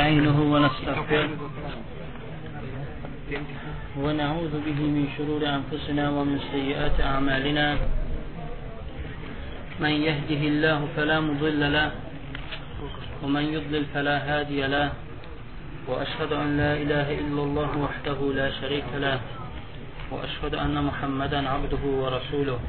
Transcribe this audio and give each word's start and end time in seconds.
ونستعينه 0.00 0.38
ونستغفره. 0.52 1.28
ونعوذ 4.00 4.54
به 4.66 4.80
من 4.96 5.04
شرور 5.16 5.42
أنفسنا 5.44 6.04
ومن 6.10 6.38
سيئات 6.52 6.96
أعمالنا. 7.00 7.66
من 9.80 9.94
يهده 10.08 10.42
الله 10.52 10.78
فلا 10.96 11.20
مضل 11.20 11.72
له 11.72 11.90
ومن 13.22 13.44
يضلل 13.44 13.84
فلا 13.94 14.16
هادي 14.24 14.66
له. 14.66 14.88
وأشهد 15.88 16.32
أن 16.32 16.56
لا 16.56 16.72
إله 16.80 17.08
إلا 17.20 17.42
الله 17.42 17.70
وحده 17.84 18.18
لا 18.40 18.48
شريك 18.60 18.88
له 18.96 19.20
وأشهد 20.10 20.54
أن 20.54 20.84
محمدا 20.84 21.40
عبده 21.48 21.84
ورسوله. 21.84 22.60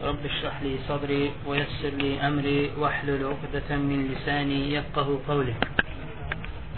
رب 0.00 0.22
اشرح 0.24 0.62
لي 0.62 0.74
صدري 0.88 1.30
ويسر 1.46 1.92
لي 1.98 2.20
أمري 2.28 2.70
واحلل 2.78 3.20
عقدة 3.26 3.68
من 3.76 3.98
لساني 4.08 4.72
يفقه 4.74 5.08
قولي. 5.28 5.54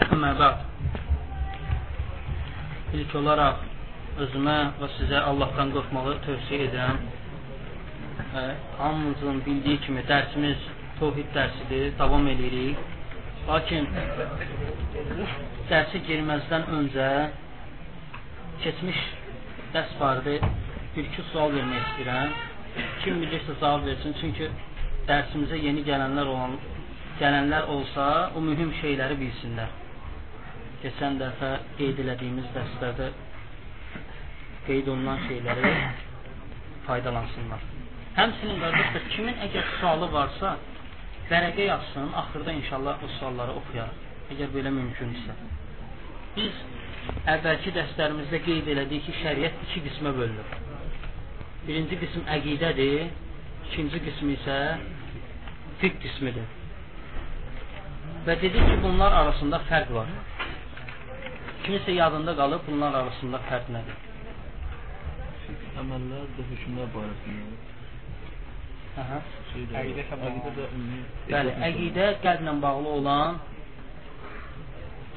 Əmmə 0.01 0.29
bəq 0.39 0.57
İlk 2.97 3.11
olaraq 3.19 3.59
özümə 4.25 4.55
və 4.79 4.87
sizə 4.95 5.19
Allahdan 5.31 5.73
qorxmağı 5.75 6.13
tövsiyə 6.25 6.59
edirəm. 6.67 6.97
E, 8.41 8.43
Hamımızın 8.77 9.41
bildiyi 9.45 9.77
kimi 9.85 10.01
dərsimiz 10.09 10.63
Tohid 10.99 11.29
dərsidir, 11.35 11.85
davam 11.99 12.25
edirik 12.31 12.77
Lakin 13.47 13.85
dərsi 15.69 16.01
girməzdən 16.09 16.63
öncə 16.79 17.09
keçmiş 18.65 18.99
dərs 19.75 19.93
barədə 20.01 20.35
bir-iki 20.95 21.27
sual 21.31 21.53
vermək 21.57 21.81
istəyirəm. 21.83 22.33
Kim 23.03 23.21
bilirsə 23.21 23.59
cavab 23.61 23.85
versin, 23.91 24.17
çünki 24.21 24.49
dərsimizə 25.09 25.61
yeni 25.67 25.85
gələnlər 25.85 26.33
olan 26.35 26.57
gələnlər 27.21 27.69
olsa, 27.77 28.09
o 28.35 28.41
mühüm 28.41 28.71
şeyləri 28.81 29.19
bilsinlər. 29.21 29.82
Keçən 30.83 31.15
dəfə 31.15 31.49
qeyd 31.77 31.99
elədiyimiz 32.03 32.49
dərslərdə 32.55 33.05
qeyd 34.67 34.89
olunan 34.91 35.21
şeyləri 35.29 35.69
faydalansınlar. 36.87 37.61
Həmçinin 38.17 38.59
qardaşlar, 38.61 39.05
kimin 39.15 39.39
əgər 39.47 39.69
sualı 39.79 40.09
varsa, 40.13 40.57
vərəqə 41.29 41.67
yazsın, 41.69 42.09
axırda 42.21 42.55
inşallah 42.59 43.03
o 43.03 43.09
sualları 43.17 43.55
oxuyarıq. 43.61 44.01
Əgər 44.35 44.51
belə 44.57 44.73
mümkünsə. 44.75 45.37
Biz 46.35 46.59
əvvəlki 47.33 47.73
dərslərimizdə 47.77 48.41
qeyd 48.49 48.69
elədik 48.75 49.07
ki, 49.07 49.15
şəriət 49.21 49.63
iki 49.67 49.85
qismə 49.87 50.13
bölünür. 50.19 50.59
Birinci 51.67 51.99
qism 52.03 52.27
əqidədir, 52.37 53.07
ikinci 53.69 54.03
qism 54.09 54.35
isə 54.35 54.59
fiqh 55.81 55.97
qismidir. 56.03 56.51
Və 58.27 58.37
dedik 58.43 58.67
ki, 58.69 58.77
bunlar 58.83 59.15
arasında 59.23 59.63
fərq 59.71 59.95
var. 59.95 60.11
Kimisə 61.63 61.91
yadında 61.95 62.33
qalıb, 62.39 62.65
bunlar 62.67 62.97
arasında 63.01 63.39
fərq 63.49 63.69
nədir? 63.75 64.01
Əməllər 65.81 66.25
və 66.35 66.47
hökmlər 66.49 66.91
barəsində. 66.95 67.61
Aha. 69.03 69.21
Əqidə 69.81 70.03
də 70.57 70.67
ümumi. 70.67 71.01
Bəli, 71.31 71.55
əqidə 71.69 72.09
qəlblə 72.25 72.53
bağlı 72.67 72.93
olan 72.99 73.41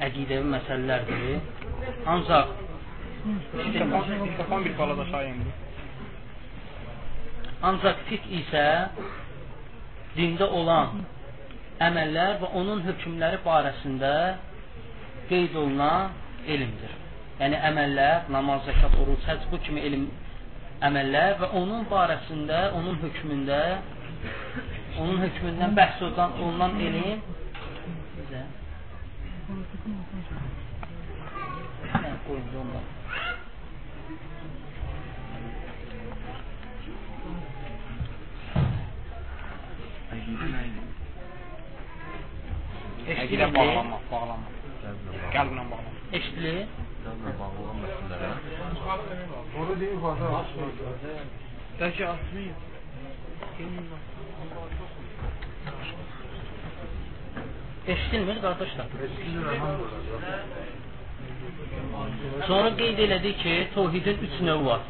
əqidəvi 0.07 0.49
məsələlərdir. 0.55 1.37
Ancaq 2.15 2.55
Mikrofon 3.27 4.65
bir 4.65 4.77
balada 4.77 5.05
şayındır. 5.05 5.55
ancaq 7.61 7.97
fiqh 8.09 8.25
isə 8.39 8.65
dində 10.17 10.45
olan 10.59 11.01
əməllər 11.87 12.37
və 12.41 12.51
onun 12.59 12.83
hökmləri 12.85 13.39
barəsində 13.45 14.13
qeyd 15.29 15.55
olunan 15.61 16.13
elmdir. 16.55 16.93
Yəni 17.41 17.57
əməllər, 17.69 18.29
namaz, 18.33 18.63
zəkat, 18.65 18.95
oruc, 19.01 19.21
həcc 19.29 19.49
bu 19.51 19.59
kimi 19.65 19.83
elm 19.89 20.07
əməllər 20.87 21.37
və 21.41 21.51
onun 21.59 21.85
barəsində, 21.91 22.59
onun 22.77 22.97
hökmündə, 23.01 23.61
onun 24.97 25.19
hökmündən 25.25 25.75
bəhs 25.77 26.01
olunan, 26.05 26.39
olunan 26.41 26.79
elm 26.87 27.25
bizə 28.17 28.45
Nə 31.87 32.09
qoydu 32.25 32.57
ondan? 32.61 32.87
Əqidə 40.17 40.49
nə 40.51 40.63
idi? 40.67 40.83
Əqidə 43.07 43.13
Eşitili, 43.15 43.51
bağlanmaq, 43.55 44.03
bağlanmaq. 44.11 44.57
Qəlblə 45.31 45.63
bağlanmaq. 45.71 45.86
Eşitili. 46.13 46.55
Qəlblə 47.05 47.33
bağlı 47.39 47.63
olan 47.63 47.77
məsələlərə. 47.83 48.29
Onu 49.61 49.75
deyim 49.81 49.99
fazla. 50.03 50.41
Bəlkə 51.81 52.05
asmayın. 52.13 52.55
Eşidilmir 57.87 58.41
qardaşlar. 58.45 58.87
Sonra 62.47 62.69
qeyd 62.81 62.99
elədik 63.05 63.37
ki, 63.43 63.55
təvhidin 63.75 64.25
3 64.31 64.41
növü 64.49 64.65
var. 64.65 64.81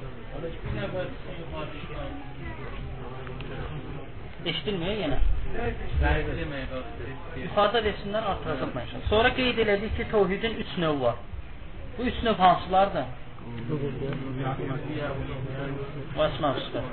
Eşidilmir 4.48 5.00
yenə. 5.04 5.18
İfadə 7.48 7.82
etsinlər, 7.92 8.28
artıracaq 8.34 8.74
mən. 8.76 9.06
Sonra 9.12 9.32
qeyd 9.38 9.60
elədik 9.64 9.96
ki, 9.98 10.06
təvhidin 10.14 10.54
3 10.64 10.76
növü 10.84 11.02
var. 11.02 11.18
Bu 11.98 12.06
3 12.12 12.22
növ 12.28 12.38
hansılardır? 12.46 13.06
Və 16.18 16.26
əsma 16.30 16.54
sifət. 16.64 16.86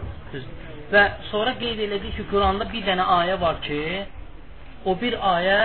Və 0.92 1.02
sonra 1.30 1.54
qeyd 1.62 1.82
elədik 1.86 2.16
ki, 2.18 2.26
Quranda 2.32 2.68
bir 2.72 2.86
dənə 2.88 3.06
ayə 3.18 3.36
var 3.40 3.60
ki, 3.66 3.82
o 4.84 4.96
bir 5.00 5.18
ayə 5.34 5.58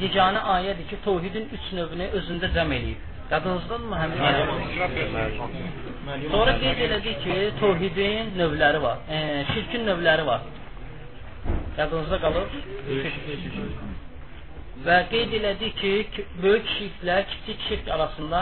yeganə 0.00 0.42
ayədir 0.56 0.88
ki, 0.90 1.02
təvhidin 1.06 1.50
3 1.58 1.72
növünü 1.78 2.06
özündə 2.20 2.50
cəm 2.56 2.70
eləyib. 2.78 3.00
Yadınızdadırmı 3.30 3.96
həmin? 4.02 4.18
Sonra 6.30 6.56
qeyd 6.62 6.80
elədik 6.88 7.20
ki, 7.26 7.36
təvhidin 7.60 8.32
növləri 8.40 8.80
var. 8.82 9.04
E, 9.08 9.44
şirkin 9.52 9.86
növləri 9.86 10.26
var. 10.26 10.48
Yadınızda 11.78 12.18
qalır? 12.24 12.58
Və 14.86 14.96
qeyd 15.12 15.36
elədik 15.38 15.78
ki, 15.80 16.24
böyük 16.42 16.68
şirklə 16.76 17.16
kiçik 17.30 17.64
şirk 17.68 17.88
arasında 17.96 18.40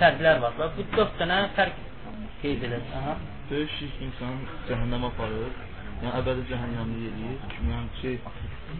fərqlər 0.00 0.40
var. 0.44 0.56
Və 0.60 0.68
bu 0.76 0.86
4 0.96 1.20
dənə 1.20 1.38
fərq 1.58 1.78
qeyd 2.42 2.66
elədik. 2.68 2.96
Aha. 3.00 3.14
Böyük 3.50 3.72
şirk 3.78 4.02
insanı 4.08 4.58
cəhənnəmə 4.70 5.10
aparır. 5.12 5.54
Yəni 6.02 6.12
əbədi 6.20 6.46
cəhənnəmli 6.50 7.08
eləyir. 7.10 7.48
Yəni 7.70 8.00
şey 8.02 8.18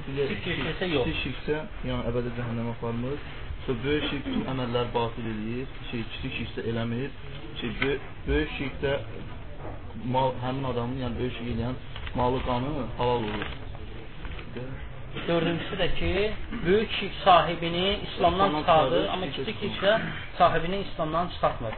Kiçik 0.05 0.45
şirk 0.45 0.71
isə 0.75 0.91
yox. 0.93 1.09
Kiçik 1.09 1.21
şirksə, 1.25 1.61
yəni 1.89 2.11
əbədi 2.11 2.35
cəhənnəmə 2.39 2.75
aparmır. 2.79 3.19
Sonra 3.67 3.85
böyük 3.85 4.09
şirk 4.11 4.27
bütün 4.27 4.49
əməlləri 4.55 4.93
batil 4.95 5.29
eləyir. 5.35 5.77
Şey 5.91 6.03
kiçik 6.15 6.35
şirksə 6.39 6.67
eləmir. 6.73 7.15
Şey 7.61 7.77
böyük 8.27 8.51
şirkdə 8.59 8.99
mal 10.15 10.33
həmin 10.45 10.65
adamın, 10.71 10.97
yəni 11.03 11.19
böyük 11.19 11.37
eləyən 11.43 11.77
malı 12.15 12.41
qanı 12.47 12.73
halal 12.99 13.23
olur. 13.29 13.53
Dördüncüsü 15.29 15.77
də 15.83 15.89
ki, 15.99 16.33
böyük 16.67 16.91
şirk 17.01 17.13
sahibini 17.25 17.99
İslamdan 18.07 18.61
çıxardır, 18.61 19.09
amma 19.09 19.27
kiçik 19.27 19.47
kiçik 19.47 19.61
şirk 19.61 19.83
şirksə 19.83 20.01
sahibini 20.39 20.79
İslamdan 20.81 21.29
çıxartmır. 21.29 21.75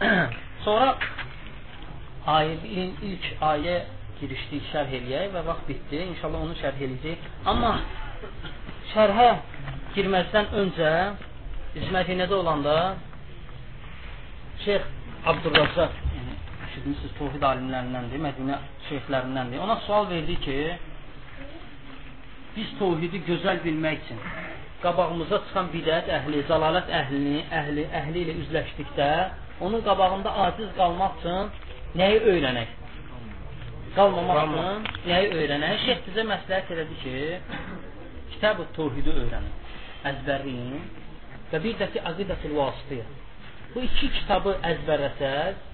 Sonra 0.64 0.98
ayetin 2.26 2.96
ilk 3.02 3.24
ayə 3.40 3.76
girişdik 4.20 4.64
şərh 4.72 4.92
eləyək 4.98 5.32
və 5.34 5.44
vaxt 5.46 5.68
bitdi. 5.68 6.02
İnşallah 6.12 6.44
onu 6.46 6.56
şərh 6.62 6.82
eləyəcək. 6.86 7.26
Amma 7.50 7.72
şərhə 8.92 9.28
girməzdən 9.96 10.52
öncə 10.62 10.92
biz 11.74 11.88
Mədinədə 11.94 12.34
olanda 12.34 12.76
Şeyx 14.64 14.82
Abdurrazzaq 15.30 16.07
yəni 16.68 16.92
eşitmisiniz 16.92 17.12
təvhid 17.18 17.44
alimlərindəndir, 17.48 18.20
Mədinə 18.20 18.56
şeyxlərindəndir. 18.88 19.60
Ona 19.60 19.76
sual 19.86 20.08
verdi 20.10 20.36
ki, 20.44 20.56
biz 22.56 22.72
təvhidi 22.80 23.20
gözəl 23.26 23.62
bilmək 23.64 24.02
üçün 24.04 24.18
qabağımıza 24.82 25.38
çıxan 25.46 25.70
bidət 25.72 26.08
əhli, 26.18 26.42
zəlalət 26.48 26.90
əhlini, 27.00 27.44
əhli, 27.60 27.86
əhli 28.00 28.24
ilə 28.24 28.34
üzləşdikdə 28.42 29.08
onun 29.60 29.82
qabağında 29.82 30.30
aciz 30.46 30.68
qalmaq 30.76 31.18
üçün 31.20 31.50
nəyi 31.98 32.20
öyrənək? 32.32 32.74
Qalmamaq 33.96 34.52
üçün 34.54 34.86
nəyi 35.10 35.32
öyrənək? 35.40 35.78
Şeyx 35.86 36.04
bizə 36.10 36.26
məsləhət 36.32 36.74
elədi 36.76 36.98
ki, 37.02 37.16
kitab-ı 38.34 38.68
təvhidi 38.76 39.14
öyrənin, 39.24 39.54
əzbərləyin 40.12 40.84
və 41.52 41.62
bir 41.64 41.80
də 41.80 41.90
ki, 41.94 42.04
Aqidətül 42.12 42.54
Vasitiyyə. 42.60 43.08
Bu 43.74 43.82
iki 43.84 44.08
kitabı 44.20 44.54
əzbərləsəz, 44.64 45.66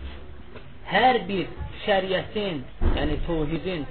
hər 0.91 1.21
bir 1.29 1.47
şəriətin, 1.85 2.61
yəni 2.99 3.21
təvhidin 3.29 3.87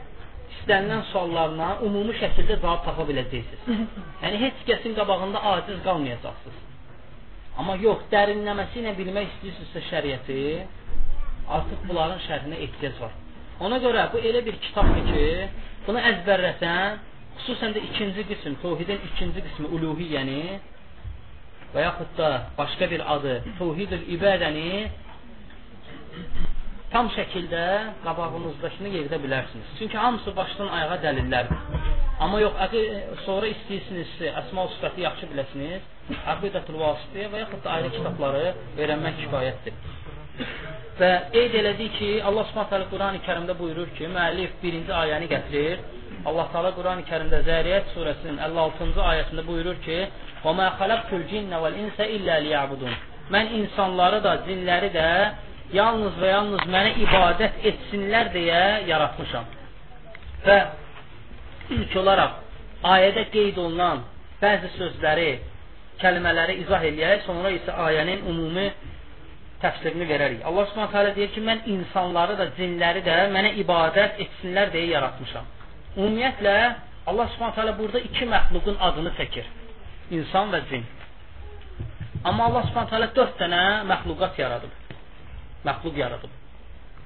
istənilən 0.54 1.04
suallarına 1.12 1.70
ümumi 1.88 2.16
şəkildə 2.20 2.60
cavab 2.62 2.84
tapa 2.86 3.06
biləcəksiniz. 3.10 3.90
Yəni 4.24 4.40
heç 4.44 4.62
kəsin 4.70 4.96
qabağında 5.00 5.42
aciz 5.54 5.82
qalmayacaqsınız. 5.88 6.62
Amma 7.60 7.76
yox, 7.82 8.06
dərinləməsi 8.14 8.80
ilə 8.82 8.94
bilmək 8.98 9.34
istəyirsinizsə 9.34 9.84
şəriəti, 9.90 10.38
artıq 11.58 11.84
bunların 11.90 12.22
şərhinə 12.28 12.62
ehtiyac 12.66 13.02
var. 13.04 13.18
Ona 13.64 13.78
görə 13.84 14.08
bu 14.14 14.22
elə 14.30 14.42
bir 14.46 14.56
kitabdır 14.64 15.04
ki, 15.10 15.26
bunu 15.88 16.02
əzbərləsən, 16.12 17.02
xüsusən 17.42 17.76
də 17.76 17.84
ikinci 17.90 18.26
qism, 18.32 18.56
təvhidin 18.64 19.04
ikinci 19.10 19.44
qismi 19.46 19.70
uluhiyyəni 19.78 20.42
və 21.74 21.86
yaxud 21.88 22.12
da 22.18 22.32
başqa 22.58 22.90
bir 22.92 23.04
adı 23.16 23.36
təvhidül 23.60 24.04
ibadəni 24.16 24.70
tam 26.94 27.10
şəkildə 27.16 27.64
qabağınızdakını 28.04 28.92
yeridə 28.96 29.18
bilərsiniz. 29.24 29.72
Çünki 29.80 29.98
hamısı 29.98 30.36
başdan 30.36 30.70
ayağa 30.78 31.00
dəlillərdir. 31.06 31.82
Amma 32.24 32.40
yox, 32.44 32.60
əqi, 32.68 32.84
sonra 33.26 33.50
istəyirsinizsə, 33.56 34.30
əsma 34.44 34.68
sifəti 34.76 35.04
yaxşı 35.08 35.30
biləsiniz, 35.32 35.90
Əqidətül 36.34 36.78
Vasitə 36.82 37.30
və 37.32 37.42
yaxud 37.46 37.62
da 37.64 37.72
ayrı 37.78 37.90
kitabları 37.94 38.44
öyrənmək 38.78 39.20
kifayətdir. 39.22 39.78
Və 41.00 41.12
qeyd 41.34 41.56
elədik 41.62 41.94
ki, 41.98 42.10
Allah 42.28 42.50
Subhanahu 42.50 42.90
Qurani 42.92 43.22
Kərimdə 43.28 43.56
buyurur 43.60 43.90
ki, 43.98 44.10
müəllif 44.12 44.58
birinci 44.62 44.94
ayəni 44.94 45.30
gətirir. 45.32 45.80
Allah 46.30 46.52
Taala 46.54 46.74
Qurani 46.76 47.06
Kərimdə 47.10 47.40
Zəriyət 47.48 47.90
surəsinin 47.96 48.38
56-cı 48.44 49.02
ayəsində 49.14 49.46
buyurur 49.48 49.80
ki: 49.86 49.98
"Və 50.44 50.54
mə 50.60 50.68
xalaqtul 50.82 51.24
cinnə 51.32 51.62
vel 51.64 51.80
insə 51.86 52.08
illə 52.18 52.38
liyabudun." 52.46 52.94
Mən 53.34 53.56
insanları 53.62 54.20
da, 54.28 54.36
cinləri 54.48 54.92
də 54.94 55.08
yalnız 55.74 56.18
və 56.22 56.30
yalnız 56.32 56.64
mənə 56.70 56.94
ibadət 57.04 57.66
etsinlər 57.70 58.30
deyə 58.34 58.62
yaratmışam. 58.90 59.46
Və 60.46 60.58
ilk 61.78 61.96
olaraq 62.02 62.40
ayədə 62.94 63.28
qeyd 63.34 63.60
olunan 63.64 64.04
bəzi 64.42 64.72
sözləri, 64.78 65.30
kəlmələri 66.02 66.60
izah 66.64 66.84
eləyək, 66.90 67.24
sonra 67.28 67.54
isə 67.56 67.76
ayənin 67.88 68.26
ümumi 68.30 68.68
təfsirini 69.64 70.08
verərik. 70.10 70.42
Allah 70.44 70.68
Subhanahu 70.72 70.92
taala 70.92 71.14
deyir 71.16 71.32
ki, 71.36 71.44
mən 71.48 71.64
insanları 71.76 72.36
da, 72.40 72.50
cinləri 72.58 73.04
də 73.06 73.20
mənə 73.32 73.54
ibadət 73.64 74.20
etsinlər 74.26 74.74
deyə 74.76 74.98
yaratmışam. 74.98 75.48
Ümumiyyətlə 75.96 76.58
Allah 77.08 77.32
Subhanahu 77.34 77.56
taala 77.56 77.78
burada 77.80 78.04
iki 78.04 78.28
məxluqun 78.28 78.80
adını 78.90 79.16
çəkir. 79.20 79.48
İnsan 80.12 80.52
və 80.54 80.64
cin. 80.70 80.86
Amma 82.24 82.50
Allah 82.50 82.68
Subhanahu 82.68 82.92
taala 82.92 83.12
4 83.16 83.40
dənə 83.40 83.64
məxluqat 83.88 84.40
yaradıb 84.40 84.83
məxluq 85.68 85.96
yaradıb. 86.04 86.34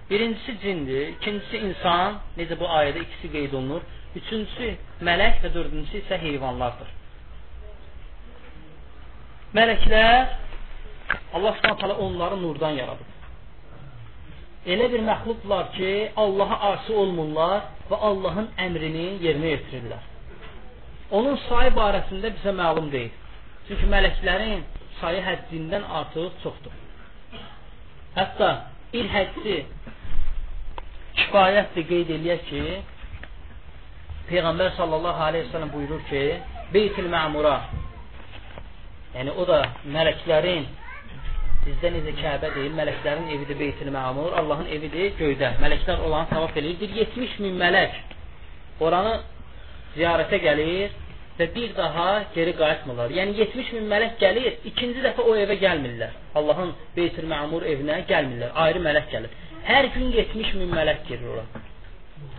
Birincisi 0.09 0.59
cindir, 0.63 1.07
ikincisi 1.15 1.57
insan, 1.67 2.21
necə 2.37 2.55
bu 2.59 2.67
ayədə 2.79 3.03
ikisi 3.05 3.31
qeyd 3.33 3.53
olunur. 3.59 3.83
Üçüncüsü 4.15 4.69
mələk 5.07 5.41
və 5.43 5.51
dördüncüsü 5.55 5.99
isə 6.05 6.19
heyvanlardır. 6.21 6.89
Mələklər 9.57 10.25
Allah 11.33 11.53
Subhanahu 11.57 12.05
onları 12.05 12.37
nurdan 12.41 12.79
yaradıb. 12.79 13.09
Elə 14.67 14.87
bir 14.91 15.03
məxluqlar 15.09 15.69
ki, 15.75 15.91
Allaha 16.23 16.55
asi 16.71 16.93
olmurlar 17.01 17.69
və 17.89 17.99
Allahın 18.09 18.49
əmrini 18.65 19.05
yerinə 19.23 19.53
yetirirlər. 19.53 20.03
Onun 21.17 21.37
sayı 21.47 21.71
barəsində 21.75 22.33
bizə 22.39 22.51
məlum 22.55 22.89
deyil. 22.91 23.13
Çünki 23.67 23.87
mələklərin 23.93 24.65
sayı 24.99 25.21
həddindən 25.29 25.87
artıq 25.99 26.35
çoxdur. 26.43 26.73
Hətta 28.17 28.49
il 28.97 29.09
həcci 29.13 29.57
kifayətdir 31.17 31.85
qeyd 31.91 32.13
eləyək 32.17 32.45
ki, 32.49 32.63
Peyğəmbər 34.27 34.73
sallallahu 34.75 35.21
aleyhi 35.29 35.45
ve 35.45 35.51
sellem 35.51 35.69
buyurur 35.73 36.01
ki, 36.09 36.23
Beytil 36.73 37.07
Məmura 37.13 37.59
yəni 39.13 39.33
o 39.39 39.45
da 39.47 39.61
mələklərin 39.93 40.65
bizdə 41.63 41.91
necə 41.93 42.13
Kəbə 42.19 42.51
deyil, 42.55 42.73
mələklərin 42.75 43.31
evidir 43.35 43.57
Beytil 43.59 43.91
Məmur, 43.93 44.35
Allahın 44.39 44.69
evidir 44.75 45.13
göydə. 45.19 45.53
Mələklər 45.63 46.03
olanı 46.07 46.29
tavaf 46.31 46.57
eləyir. 46.59 46.93
70 46.99 47.39
min 47.45 47.57
mələk 47.59 47.97
oranı 48.83 49.17
ziyarətə 49.95 50.39
gəlir 50.43 50.95
və 51.39 51.47
bir 51.55 51.75
daha 51.77 52.07
geri 52.35 52.53
qayıtmırlar. 52.57 53.13
Yəni 53.19 53.35
70 53.41 53.71
min 53.75 53.89
mələk 53.91 54.17
gəlir, 54.23 54.57
ikinci 54.71 55.03
dəfə 55.05 55.25
o 55.29 55.35
evə 55.37 55.57
gəlmirlər. 55.61 56.15
Allahın 56.39 56.73
Beytül 56.95 57.27
Məmur 57.29 57.65
evinə 57.73 57.99
gəlmirlər. 58.09 58.55
Ayrı 58.63 58.81
mələk 58.87 59.11
gəlir. 59.13 59.35
Hər 59.67 59.89
gün 59.95 60.11
70 60.15 60.53
min 60.61 60.73
mələk 60.73 61.05
girir 61.09 61.29
ora. 61.35 61.45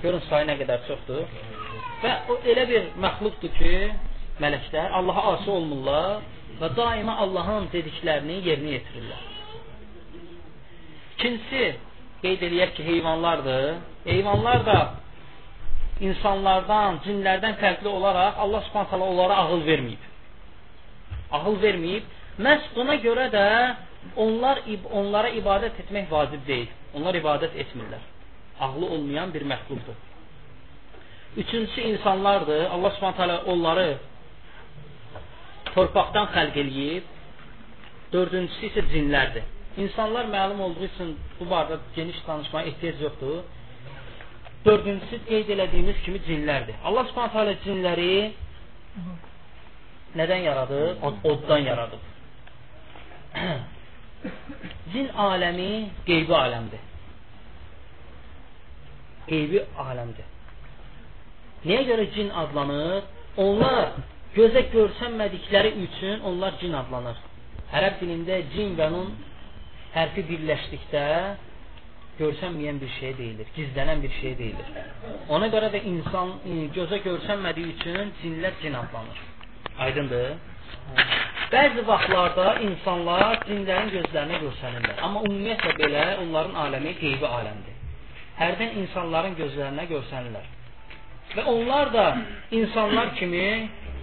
Görün 0.03 0.23
sayı 0.29 0.49
nə 0.51 0.59
qədər 0.63 0.85
çoxdur. 0.89 1.25
Və 2.03 2.15
o 2.31 2.39
elə 2.53 2.67
bir 2.71 2.91
məxluqdur 3.05 3.55
ki, 3.59 3.73
mələklər 4.43 4.95
Allaha 4.99 5.35
asi 5.35 5.51
olmurlar 5.51 6.23
və 6.61 6.71
daima 6.77 7.19
Allahın 7.25 7.69
dediklərini 7.75 8.41
yerinə 8.47 8.77
yetirirlər. 8.77 9.27
İkincisi, 11.19 11.65
qeyd 12.23 12.43
eləyək 12.49 12.75
ki, 12.77 12.87
heyvanlardır. 12.87 13.69
Heyvanlar 14.07 14.67
da 14.67 14.79
insanlardan, 16.01 17.01
cinlərdən 17.07 17.59
fərqli 17.63 17.91
olaraq 17.91 18.39
Allah 18.45 18.63
Subhanahu 18.67 18.91
taala 18.91 19.11
onlara 19.13 19.37
ağıl 19.45 19.65
verməyib. 19.67 20.03
Ağıl 21.37 21.59
verməyib. 21.63 22.05
Məhz 22.39 22.69
buna 22.77 22.95
görə 23.03 23.29
də 23.35 23.47
onlar 24.17 24.63
onlara 25.01 25.31
ibadət 25.41 25.81
etmək 25.85 26.11
vacib 26.11 26.45
deyil. 26.47 26.69
Onlar 26.95 27.19
ibadət 27.19 27.57
etmirlər. 27.65 28.05
Ağlı 28.61 28.87
olmayan 28.87 29.35
bir 29.35 29.43
məxluqdur. 29.43 29.97
Üçüncüsü 31.37 31.81
insanlardır. 31.81 32.65
Allah 32.71 32.91
Subhanahu 32.91 33.17
taala 33.17 33.43
onları 33.47 33.99
torpaqdan 35.75 36.27
xəlq 36.35 36.57
eləyib. 36.65 37.15
Dördüncüsü 38.13 38.71
isə 38.71 38.87
cinlərdir. 38.93 39.45
İnsanlar 39.79 40.27
məlum 40.33 40.61
olduğu 40.67 40.87
üçün 40.89 41.13
bu 41.41 41.45
barədə 41.51 41.79
geniş 41.97 42.19
danışmaya 42.27 42.67
ehtiyac 42.71 43.01
yoxdur. 43.03 43.43
Dördüncüsü 44.67 45.19
qeyd 45.29 45.49
elədiyimiz 45.55 45.99
kimi 46.05 46.21
cinlərdir. 46.27 46.77
Allah 46.85 47.05
Subhanahu 47.11 47.33
taala 47.33 47.55
cinləri 47.65 48.33
nədən 50.19 50.43
yaradıb? 50.49 51.05
Oddan 51.31 51.59
yaradıb. 51.59 52.03
Cin 54.93 55.09
aləmi 55.29 55.71
qeybi 56.09 56.35
aləmdir. 56.35 56.83
Qeybi 59.29 59.63
aləmdir. 59.85 60.27
Niyə 61.67 61.83
görə 61.91 62.07
cin 62.15 62.31
adlanır? 62.43 63.03
Onlar 63.39 63.99
gözə 64.35 64.65
görsənmədikləri 64.73 65.75
üçün 65.87 66.25
onlar 66.27 66.59
cin 66.61 66.75
adlanır. 66.79 67.19
Ərəb 67.75 67.99
dilində 68.03 68.41
cin 68.55 68.75
və 68.79 68.89
nun 68.95 69.13
hərfi 69.95 70.25
birləşdikdə 70.31 71.05
görsənməyən 72.19 72.81
bir 72.83 72.91
şey 72.99 73.17
deyilir, 73.19 73.49
gizlənən 73.57 74.03
bir 74.03 74.13
şey 74.21 74.37
deyilir. 74.39 74.69
Ona 75.35 75.49
görə 75.55 75.71
də 75.75 75.83
insan 75.93 76.35
e, 76.45 76.59
gözə 76.77 77.01
görsənmədiyi 77.07 77.75
üçün 77.77 78.13
cinlər 78.23 78.57
cin 78.63 78.79
adlanır. 78.83 79.25
Aydındır? 79.87 80.31
Bəzi 81.53 81.83
vaxtlarda 81.89 82.47
insanlar 82.67 83.39
cinlərin 83.49 83.91
gözlərinə 83.95 84.41
görsənirlər. 84.45 85.01
Amma 85.07 85.23
ümumiyyətlə 85.29 85.75
belə 85.81 86.05
onların 86.25 86.57
aləmi 86.65 86.95
qeybi 87.01 87.29
aləmdir. 87.39 87.77
Hərdən 88.41 88.77
insanların 88.83 89.37
gözlərinə 89.39 89.87
görsənirlər. 89.93 90.51
Və 91.37 91.45
onlar 91.53 91.93
da 91.93 92.07
insanlar 92.61 93.15
kimi 93.21 93.47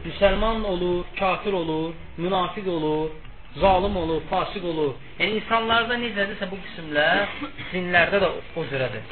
müsəlman 0.06 0.66
olur, 0.72 1.06
kafir 1.20 1.54
olur, 1.62 1.94
münafiq 2.18 2.68
olur, 2.78 3.14
zalim 3.60 3.98
olur, 3.98 4.22
fasik 4.30 4.64
olur. 4.72 4.94
Yəni 5.20 5.40
insanlarda 5.40 5.98
necədirsə 6.02 6.50
bu 6.52 6.60
qismlər 6.66 7.26
cinlərdə 7.72 8.22
də 8.24 8.30
o 8.60 8.66
cürədir. 8.72 9.04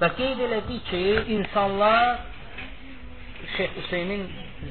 Və 0.00 0.10
qeyd 0.20 0.42
elədik 0.46 0.88
ki, 0.90 1.04
insanlar 1.38 2.18
Şeyx 3.56 3.70
Hüseynin 3.76 4.22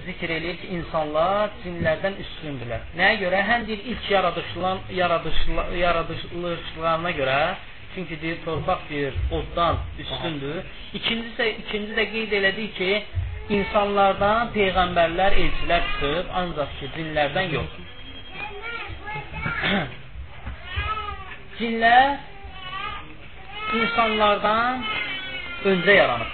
zikr 0.05 0.31
eləyir 0.37 0.57
ki, 0.61 0.71
insanlar 0.79 1.53
cinlərdən 1.63 2.17
üstündürlər. 2.23 2.87
Nəyə 2.99 3.19
görə? 3.21 3.43
Həm 3.49 3.67
deyir 3.67 3.83
ilk 3.93 4.09
yaradışlan 4.11 4.81
yaradışla, 4.97 5.65
yaradışlarına 5.79 7.11
görə, 7.19 7.37
çünki 7.95 8.17
deyir 8.21 8.41
torpaq 8.45 8.89
deyir 8.89 9.13
oddan 9.31 9.77
üstündür. 9.99 10.63
İkincisi 10.99 11.49
ikinci 11.65 11.95
də 11.99 12.07
qeyd 12.13 12.35
elədik 12.39 12.75
ki, 12.79 12.91
insanlardan 13.53 14.53
peyğəmbərlər, 14.55 15.35
elçilər 15.41 15.81
çıxıb, 15.89 16.31
ancaq 16.41 16.69
ki, 16.79 16.85
cinlərdən 16.95 17.51
yox. 17.53 17.71
Cinlər 21.59 22.17
insanlardan 23.81 24.83
öncə 25.65 25.93
yaranıb. 25.99 26.31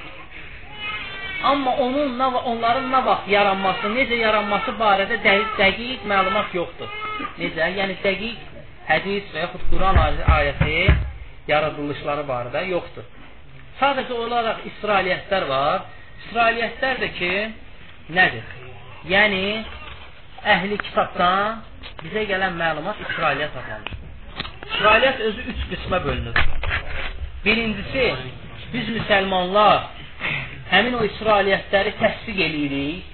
Amma 1.51 1.71
onun 1.81 2.17
nə 2.19 2.27
onların 2.53 2.91
nə 2.93 2.99
vaxt 3.05 3.29
yaranması, 3.31 3.89
necə 3.95 4.19
yaranması 4.21 4.75
barədə 4.77 5.17
dəqiq, 5.25 6.03
məlumat 6.09 6.53
yoxdur. 6.53 6.89
Necə? 7.39 7.71
Yəni 7.79 7.97
dəqiq 8.03 8.37
hədis 8.89 9.31
və 9.33 9.47
yaxud 9.47 9.63
Quran 9.71 9.97
ayəsi 10.01 10.75
yaradılışları 11.49 12.27
barədə 12.29 12.67
yoxdur. 12.69 13.07
Sadəcə 13.79 14.13
olaraq 14.25 14.61
İsrailiyyətlər 14.69 15.47
var. 15.49 15.87
İsrailiyyətlər 16.21 16.99
də 17.01 17.09
ki, 17.17 17.31
nədir? 18.17 18.51
Yəni, 19.11 19.45
əhli 20.55 20.77
kitabdan 20.85 21.63
bizə 22.03 22.25
gələn 22.29 22.55
məlumat 22.59 23.01
İsrailiyyət 23.07 23.57
adlanır. 23.61 23.97
İsrailiyyət 24.71 25.23
özü 25.29 25.47
üç 25.53 25.65
qismə 25.71 25.99
bölünür. 26.05 26.37
Birincisi, 27.45 28.05
biz 28.73 28.93
müsəlmanlar 28.97 29.89
həmin 30.71 30.95
o 30.99 31.03
İsrailiyyətləri 31.09 31.95
təsdiq 31.99 32.45
eləyirik. 32.47 33.09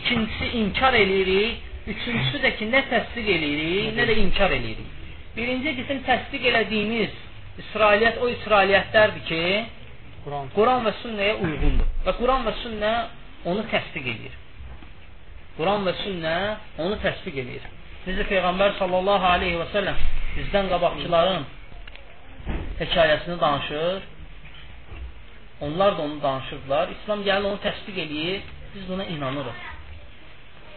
İkincisi, 0.00 0.50
inkar 0.62 0.96
eləyirik. 0.98 1.62
Üçüncüsü 1.92 2.40
də 2.40 2.54
ki, 2.58 2.70
nə 2.72 2.80
təsdiq 2.90 3.30
eləyirik, 3.36 3.94
nə 3.98 4.08
də 4.08 4.18
inkar 4.24 4.52
eləyirik. 4.56 4.90
Birinci 5.36 5.74
qism 5.78 6.00
təsdiq 6.08 6.48
elədiyimiz 6.50 7.16
İsrailiyyət 7.62 8.20
o 8.24 8.28
İsrailiyyətlərdir 8.32 9.26
ki, 9.28 9.42
Quran. 10.24 10.48
Quran 10.56 10.86
və 10.86 10.92
sünnəyə 11.02 11.34
uyğundur. 11.44 11.88
Və 12.06 12.14
Quran 12.18 12.46
və 12.46 12.54
sünnə 12.62 12.92
onu 13.50 13.64
təsdiq 13.72 14.06
edir. 14.14 14.38
Quran 15.58 15.84
və 15.86 15.92
sünnə 16.00 16.36
onu 16.84 16.96
təsdiq 17.02 17.36
edir. 17.44 17.66
Necə 18.06 18.24
Peyğəmbər 18.30 18.78
sallallahu 18.78 19.28
aleyhi 19.34 19.60
və 19.60 19.68
səlləm 19.74 20.00
bizdən 20.38 20.70
qabaqçıların 20.72 21.44
hekayəsini 22.80 23.36
danışır. 23.40 24.02
Onlar 25.60 25.98
da 25.98 26.02
onu 26.02 26.22
danışırdılar. 26.22 26.88
İslam 26.96 27.22
gəlir 27.28 27.50
onu 27.52 27.60
təsdiq 27.66 28.00
edir. 28.06 28.40
Biz 28.74 28.88
buna 28.88 29.04
inanırıq. 29.04 29.60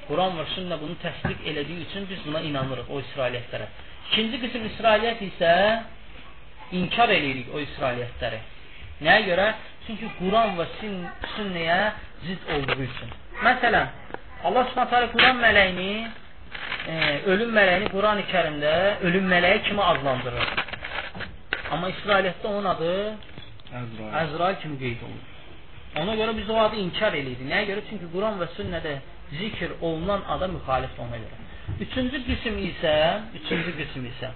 Quran 0.07 0.37
və 0.39 0.45
sünnə 0.55 0.77
bunu 0.83 0.95
təsdiq 1.03 1.47
elədiyi 1.51 1.87
üçün 1.87 2.05
biz 2.09 2.19
buna 2.27 2.43
inanırıq 2.49 2.91
o 2.91 2.99
İsrailiyyətlərə. 3.05 3.71
İkinci 4.11 4.43
qism 4.43 4.69
İsrailiyyət 4.69 5.23
isə 5.31 5.55
inkar 6.79 7.11
eləyirik 7.15 7.49
o 7.55 7.59
İsrailiyyətləri. 7.63 8.39
Nəyə 9.05 9.25
görə? 9.27 9.47
Çünki 9.85 10.09
Quran 10.17 10.55
və 10.57 10.65
sünnəyə 10.79 11.79
zid 12.25 12.47
olduğu 12.55 12.81
üçün. 12.87 13.11
Məsələn, 13.45 13.91
Allah 14.47 14.65
Subhanahu 14.71 15.11
Quran 15.13 15.37
mələyini, 15.43 15.91
e, 16.87 16.95
ölüm 17.31 17.53
mələyini 17.57 17.91
Quran-ı 17.93 18.25
Kərimdə 18.31 18.73
ölüm 19.07 19.29
mələyi 19.33 19.61
kimi 19.67 19.83
adlandırır. 19.91 20.53
Amma 21.71 21.89
İsrailiyyətdə 21.93 22.47
onun 22.47 22.69
adı 22.73 22.93
Əzrail. 23.77 24.11
Əzrail 24.23 24.59
kimi 24.63 24.79
qeyd 24.81 25.03
olunur. 25.05 25.33
Ona 26.01 26.15
görə 26.19 26.35
biz 26.37 26.49
o 26.49 26.57
adı 26.63 26.79
inkar 26.81 27.13
eləyirik. 27.19 27.45
Nəyə 27.51 27.67
görə? 27.69 27.83
Çünki 27.89 28.09
Quran 28.13 28.39
və 28.41 28.49
sünnədə 28.57 28.97
zikr 29.39 29.77
olunan 29.81 30.23
ada 30.35 30.47
müxalifdir 30.47 31.03
ona 31.05 31.21
görə. 31.23 31.45
Üçüncü 31.85 32.23
qism 32.29 32.59
isə, 32.69 32.93
üçüncü 33.41 33.73
qism 33.81 34.05
isə 34.13 34.31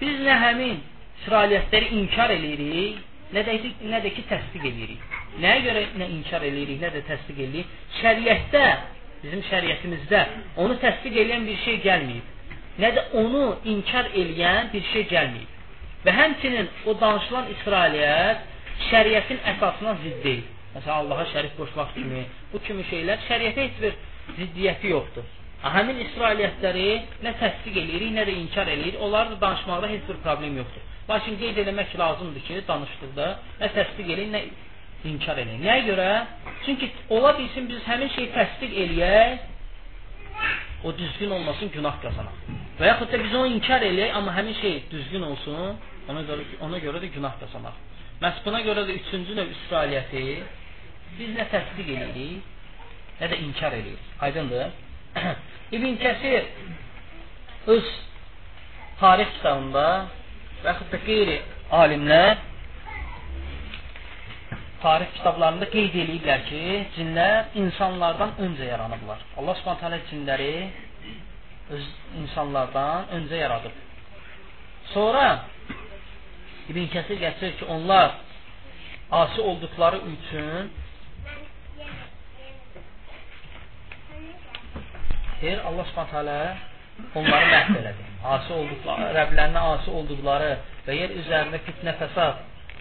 biz 0.00 0.20
nə 0.22 0.34
həmin 0.44 0.78
İsrailiyyətləri 1.24 1.88
inkar 1.98 2.30
eləyirik, 2.30 3.00
nə 3.34 3.44
də, 3.44 3.56
nə 3.92 4.00
də 4.04 4.12
ki 4.16 4.24
təsdiq 4.30 4.64
eləyirik. 4.70 5.04
Nəyə 5.42 5.60
görə 5.66 5.84
nə 6.00 6.08
inkar 6.16 6.44
eləyirik, 6.48 6.80
nə 6.82 6.90
də 6.94 7.04
təsdiq 7.08 7.40
eləyirik? 7.44 7.76
Şəriətdə, 8.00 8.64
bizim 9.22 9.44
şəriətimizdə 9.50 10.24
onu 10.64 10.78
təsdiq 10.82 11.16
eləyən 11.24 11.46
bir 11.48 11.62
şey 11.64 11.80
gəlməyib. 11.86 12.34
Nə 12.78 12.92
də 12.96 13.06
onu 13.20 13.44
inkar 13.72 14.10
eləyən 14.14 14.70
bir 14.72 14.84
şey 14.92 15.08
gəlməyib. 15.12 15.56
Və 16.04 16.14
həmçinin 16.14 16.68
o 16.86 16.94
danışılan 17.00 17.48
İsrailiyyət 17.56 18.44
şəriətin 18.88 19.42
əsasına 19.52 19.96
zidd 20.04 20.22
deyil. 20.24 20.44
Məsələn, 20.76 21.00
Allaha 21.02 21.24
şərik 21.32 21.56
qoşmaq 21.58 21.96
kimi, 21.96 22.22
bu 22.52 22.60
kimi 22.66 22.84
şeylər 22.90 23.24
şəriətə 23.26 23.66
heç 23.66 23.80
bir 23.82 23.98
ziddiyyəti 24.38 24.92
yoxdur. 24.92 25.26
Həmin 25.58 25.98
İsrailiyyətləri 26.04 26.86
nə 27.26 27.32
təsdiq 27.40 27.80
eləyirik, 27.82 28.12
nə 28.14 28.26
də 28.28 28.34
inkar 28.44 28.68
eləyirik. 28.70 29.00
Onları 29.02 29.34
da 29.34 29.40
danışmaqda 29.40 29.88
heç 29.90 30.04
bir 30.08 30.20
problem 30.26 30.60
yoxdur. 30.62 30.84
Lakin 31.08 31.38
qeyd 31.40 31.56
eləmək 31.64 31.94
lazımdır 31.98 32.42
ki, 32.46 32.62
danışdıqda 32.68 33.26
nə 33.60 33.68
təsdiq 33.76 34.10
eləyin, 34.14 34.34
nə 34.34 34.42
inkar 35.08 35.38
eləyin. 35.40 35.62
Nəyə 35.64 35.84
görə? 35.86 36.08
Çünki 36.66 36.90
ola 37.16 37.32
bilsin 37.38 37.68
biz 37.70 37.80
həmin 37.88 38.10
şeyi 38.16 38.28
təsdiq 38.34 38.74
eləyək, 38.84 39.46
o 40.84 40.92
düzgün 40.98 41.30
olmasın, 41.38 41.70
günah 41.74 41.96
qazanaq. 42.02 42.42
Və 42.78 42.90
yaxud 42.92 43.12
da 43.12 43.20
biz 43.22 43.34
onu 43.34 43.54
inkar 43.56 43.82
eləyək, 43.88 44.12
amma 44.18 44.34
həmin 44.36 44.58
şey 44.60 44.82
düzgün 44.90 45.24
olsun, 45.30 45.78
ona 46.12 46.24
görə 46.28 46.44
ona 46.66 46.82
görə 46.84 47.00
də 47.04 47.10
günah 47.16 47.40
qazanaq. 47.40 47.80
Məhz 48.22 48.44
buna 48.44 48.60
görə 48.66 48.84
də 48.88 48.98
üçüncü 49.00 49.36
növ 49.38 49.50
İsrailiyyəti 49.56 50.22
biz 51.18 51.32
nə 51.38 51.48
təsdiq 51.54 51.88
eləyirik, 51.94 52.52
nə 53.20 53.32
də 53.32 53.40
inkar 53.46 53.72
eləyirik. 53.80 54.12
Aydındır? 54.20 54.76
İbn 55.76 55.96
Kəsir 56.04 56.44
öz 57.74 57.90
tarix 59.00 59.32
kitabında 59.36 60.06
və 60.62 60.72
yaxud 60.72 60.92
da 60.92 61.00
qeyri 61.06 61.36
alimlər 61.80 62.38
tarix 64.82 65.10
kitablarında 65.16 65.66
qeyd 65.74 65.96
ediblər 66.04 66.44
ki, 66.48 66.62
cinlər 66.96 67.54
insanlardan 67.62 68.36
öncə 68.44 68.68
yaranıblar. 68.70 69.22
Allah 69.38 69.58
Subhanahu 69.58 69.82
taala 69.82 69.98
cinləri 70.10 70.52
öz 71.74 71.86
insanlardan 72.22 73.10
öncə 73.18 73.42
yaradıb. 73.42 73.74
Sonra 74.94 75.24
İbn 76.68 76.86
Kəsir 76.94 77.18
gətirir 77.24 77.56
ki, 77.58 77.64
onlar 77.64 78.12
asi 79.10 79.40
olduqları 79.40 79.98
üçün 80.14 80.70
Deyir 85.40 85.58
Allah 85.58 85.84
Subhanahu 85.84 86.10
taala 86.10 86.56
onları 87.14 87.46
məhv 87.54 87.76
elədi. 87.80 88.06
Asi 88.34 88.52
olduqları, 88.52 89.10
Rəblərinə 89.16 89.64
asi 89.74 89.90
olduqları 90.00 90.50
və 90.86 90.96
yer 90.98 91.14
üzərində 91.20 91.60
fitnə 91.66 91.94
fəsad 92.00 92.40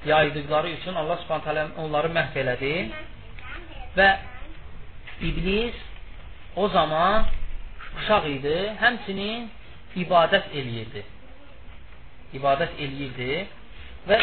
yaydıqları 0.09 0.69
üçün 0.77 0.95
Allah 0.95 1.17
Subhanahu 1.23 1.83
onları 1.83 2.09
məhv 2.17 2.39
elədi. 2.43 2.73
Və 3.97 4.09
iblis 5.29 5.77
o 6.55 6.67
zaman 6.69 7.25
uşaq 7.97 8.27
idi, 8.37 8.57
həmçinin 8.81 9.47
ibadət 10.03 10.53
eləyirdi. 10.53 11.03
İbadət 12.37 12.79
eləyirdi 12.85 13.45
və 14.07 14.17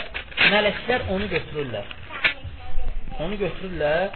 mələklər 0.52 1.08
onu 1.14 1.28
götürürlər. 1.34 1.86
Onu 3.24 3.38
götürürlər 3.38 4.10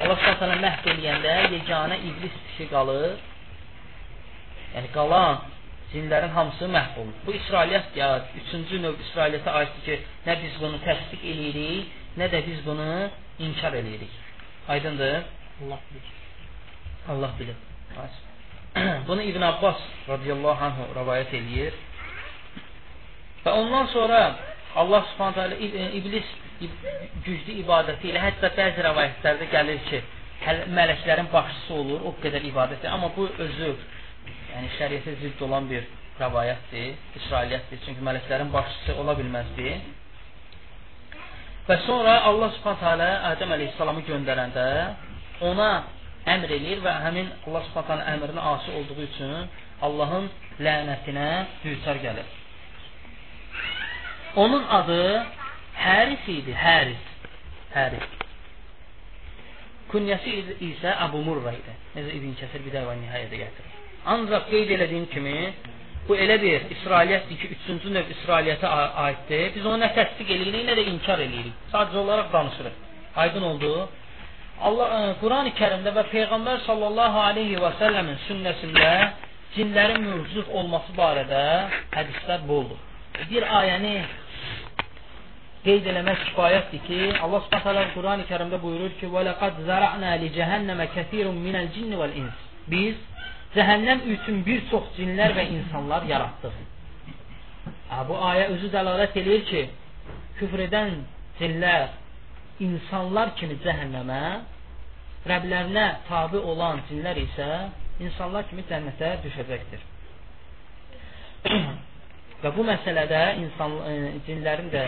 Allah 0.00 0.16
s.ə. 0.16 0.46
məhv 0.64 0.86
eləyəndə 0.94 1.32
yeganə 1.54 1.98
iblis 2.08 2.36
dişi 2.46 2.68
qalır. 2.70 3.18
Yəni 4.74 4.88
qalan 4.94 5.42
cinlərin 5.92 6.32
hamısı 6.36 6.68
məhv 6.76 7.00
olur. 7.02 7.16
Bu 7.26 7.34
İsrailiyyət 7.40 7.98
ya 7.98 8.08
üçüncü 8.40 8.80
növ 8.84 8.96
İsrailiyyətə 9.06 9.56
aiddir 9.58 9.82
ki, 9.88 9.98
nə 10.26 10.38
biz 10.42 10.56
bunu 10.62 10.80
təsdiq 10.86 11.26
eləyirik, 11.32 11.98
nə 12.20 12.30
də 12.32 12.40
biz 12.46 12.64
bunu 12.66 12.88
inkar 13.46 13.76
eləyirik. 13.80 14.14
Aydındır? 14.68 15.22
Allah 15.62 15.80
bilir. 15.90 16.08
Allah 17.08 17.30
bilir. 17.38 17.56
bunu 19.08 19.22
İbn 19.22 19.42
Abbas 19.42 19.80
radiyallahu 20.08 20.64
anhu 20.64 20.88
rəvayət 20.96 21.34
eləyir. 21.40 21.76
Və 23.44 23.52
ondan 23.56 23.86
sonra 23.92 24.20
Allah 24.78 25.04
subhanətə 25.12 25.44
alə 25.48 25.90
iblis 25.98 26.28
güclü 27.24 27.56
ibadəti 27.62 28.10
ilə 28.10 28.22
hətta 28.22 28.50
bəzi 28.56 28.84
rəvayətlərdə 28.86 29.48
gəlir 29.52 29.80
ki, 29.88 30.00
mələklərin 30.76 31.30
başçısı 31.32 31.74
olur, 31.74 32.04
o 32.08 32.14
qədər 32.22 32.44
ibadəti, 32.50 32.88
amma 32.88 33.10
bu 33.16 33.26
özü 33.46 33.70
yəni 34.52 34.70
şəriətə 34.78 35.16
zidd 35.22 35.42
olan 35.46 35.68
bir 35.70 35.86
rəvayətdir, 36.20 36.92
İsrailiyyətdir, 37.22 37.80
çünki 37.86 38.04
mələklərin 38.04 38.52
başçısı 38.52 38.96
ola 39.00 39.16
bilməzdi. 39.18 39.76
Və 41.68 41.76
sonra 41.86 42.18
Allah 42.28 42.52
Subhanahu 42.56 42.82
taala 42.82 43.08
Adəm 43.30 43.54
əleyhissalamı 43.56 44.04
göndərəndə 44.08 44.66
ona 45.50 45.70
əmr 46.28 46.54
eləyir 46.56 46.82
və 46.84 46.94
həmin 47.06 47.30
Allah 47.46 47.64
Subhanahu 47.68 47.90
taala 47.92 48.08
əmrinə 48.14 48.46
asi 48.54 48.76
olduğu 48.80 49.06
üçün 49.06 49.34
Allahın 49.86 50.28
lənətinə 50.60 51.30
düçar 51.64 52.00
gəlir. 52.04 52.39
Onun 54.36 54.64
adı 54.68 55.26
Həris 55.80 56.26
idi, 56.28 56.54
Həris. 56.54 57.04
Həris. 57.74 58.06
Künyəsi 59.90 60.34
isə 60.68 60.92
Əbu 61.06 61.22
Murra 61.26 61.54
idi. 61.56 61.74
Necə 61.96 62.14
İbn 62.18 62.34
Kəsir 62.38 62.62
bir 62.66 62.76
dəvə 62.76 62.94
nihayədə 63.00 63.40
gətirir. 63.42 63.78
Ancaq 64.12 64.46
qeyd 64.52 64.70
elədiyim 64.76 65.06
kimi, 65.14 65.36
bu 66.08 66.16
elə 66.24 66.36
bir 66.42 66.68
İsrailiyyətdir 66.76 67.40
ki, 67.40 67.48
üçüncü 67.56 67.94
növ 67.94 68.12
İsrailiyyətə 68.16 68.74
aiddir. 69.06 69.48
Biz 69.56 69.66
onu 69.70 69.80
nə 69.82 69.88
təsdiq 69.96 70.30
eləyirik, 70.36 70.68
nə 70.68 70.76
də 70.78 70.84
inkar 70.92 71.24
eləyirik. 71.26 71.64
Sadəcə 71.72 71.98
olaraq 72.04 72.30
danışırıq. 72.32 72.76
Aydın 73.24 73.48
oldu. 73.50 73.72
Allah 74.68 74.92
e, 74.98 75.14
Quran-ı 75.22 75.54
Kərimdə 75.58 75.94
və 75.96 76.04
Peyğəmbər 76.12 76.62
sallallahu 76.66 77.24
alayhi 77.30 77.56
və 77.64 77.72
səlləmin 77.80 78.20
sünnəsində 78.28 78.90
cinlərin 79.56 80.04
mövcud 80.06 80.52
olması 80.60 80.94
barədə 80.98 81.42
hədislər 81.96 82.46
boldur. 82.48 82.78
Bir 83.30 83.44
ayəni 83.60 83.94
qeyd 85.64 85.86
eləmək 85.92 86.22
kifayətdir 86.30 86.82
ki, 86.86 86.98
Allah 87.24 87.42
Subhanahu 87.46 87.92
Quran-ı 87.96 88.26
Kərimdə 88.30 88.60
buyurur 88.62 88.92
ki: 89.00 89.10
"Və 89.14 89.24
laqad 89.28 89.60
zara'na 89.68 90.14
li 90.22 90.30
cehenneme 90.36 90.86
kesirun 90.94 91.36
minel 91.46 91.68
cinni 91.74 91.98
vel 92.02 92.14
ins." 92.22 92.38
Biz 92.72 92.96
cəhənnəm 93.56 94.06
üçün 94.14 94.44
bir 94.46 94.62
çox 94.70 94.84
cinlər 94.98 95.34
və 95.38 95.44
insanlar 95.56 96.06
yaratdıq. 96.12 96.56
Ha, 97.90 98.04
bu 98.08 98.14
ayə 98.30 98.46
özü 98.54 98.70
dəlalət 98.76 99.18
eləyir 99.20 99.44
ki, 99.50 99.62
küfr 100.38 100.64
edən 100.68 101.02
cinlər 101.40 101.88
insanlar 102.68 103.34
kimi 103.38 103.58
cəhənnəmə, 103.66 104.22
Rəblərinə 105.30 105.86
tabi 106.08 106.38
olan 106.50 106.80
cinlər 106.88 107.18
isə 107.20 107.48
insanlar 108.00 108.46
kimi 108.48 108.62
cənnətə 108.70 109.10
düşəcəkdir. 109.26 109.82
Və 112.40 112.50
bu 112.56 112.64
məsələdə 112.64 113.18
insan 113.42 113.74
e, 113.84 113.94
cinlərin 114.24 114.70
də 114.72 114.84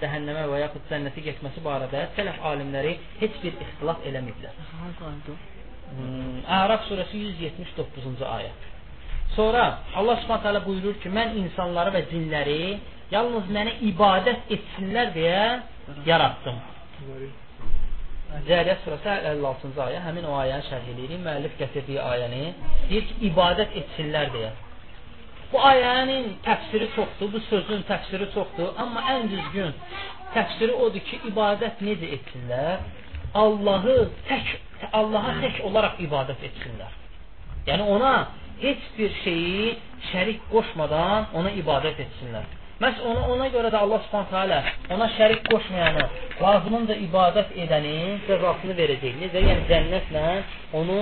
cəhənnəmə 0.00 0.46
və 0.50 0.62
yaxud 0.64 0.88
cənnətə 0.90 1.22
getməsi 1.22 1.62
barədə 1.62 2.00
sələf 2.16 2.40
alimləri 2.50 2.96
heç 3.20 3.36
bir 3.44 3.60
ixtilaf 3.66 4.02
eləməyiblər. 4.10 4.58
Hmm, 5.86 6.40
Ərəf 6.50 6.88
surəsi 6.88 7.20
179-cu 7.38 8.26
ayə. 8.26 8.50
Sonra 9.36 9.62
Allah 9.94 10.18
Subhanahu 10.24 10.42
taala 10.48 10.64
buyurur 10.66 10.98
ki, 11.02 11.12
mən 11.14 11.36
insanları 11.44 11.94
və 11.94 12.02
cinləri 12.10 12.60
yalnız 13.14 13.54
mənə 13.54 13.78
ibadət 13.92 14.50
etsinlər 14.58 15.14
deyə 15.14 15.46
yaratdım. 16.10 16.58
Cəriyyət 18.50 18.82
surəsi 18.82 19.12
56-cı 19.30 19.82
ayə, 19.86 20.02
həmin 20.08 20.26
o 20.26 20.34
ayəni 20.42 20.66
şərh 20.72 20.90
edirik. 20.96 21.22
Müəllif 21.22 21.54
gətirdiyi 21.62 22.02
ayəni 22.02 22.42
deyir 22.90 23.06
ki, 23.12 23.20
ibadət 23.30 23.78
etsinlər 23.84 24.32
deyə. 24.34 24.54
Bu 25.52 25.58
ayənin 25.70 26.24
təfsiri 26.46 26.88
çoxdur, 26.96 27.32
bu 27.34 27.40
sözün 27.50 27.84
təfsiri 27.90 28.26
çoxdur, 28.34 28.72
amma 28.82 29.02
ən 29.14 29.28
düzgün 29.32 29.74
təfsiri 30.34 30.74
odur 30.84 31.02
ki, 31.08 31.20
ibadət 31.30 31.82
necə 31.86 32.08
etsinlər? 32.18 32.80
Allahı 33.42 33.96
tək 34.28 34.56
Allaha 34.92 35.36
tək 35.42 35.62
olaraq 35.68 36.00
ibadət 36.04 36.42
etsinlər. 36.50 36.92
Yəni 37.68 37.86
ona 37.94 38.12
heç 38.60 38.82
bir 38.98 39.14
şeyi 39.24 39.72
şərik 40.10 40.44
qoşmadan 40.52 41.32
ona 41.38 41.52
ibadət 41.62 42.02
etsinlər. 42.04 42.46
Məhz 42.82 43.00
ona, 43.08 43.22
ona 43.32 43.46
görə 43.54 43.70
də 43.72 43.78
Allah 43.80 44.02
Subhanahu 44.04 44.30
taala 44.34 44.58
ona 44.92 45.06
şərik 45.16 45.46
qoşmayanı, 45.48 46.04
lazımınca 46.42 46.96
ibadət 47.06 47.54
edəni 47.64 47.96
cəzasını 48.28 48.76
verəcək. 48.80 49.16
Necə? 49.22 49.44
Yəni 49.48 49.64
cənnətlə 49.70 50.26
onu 50.80 50.98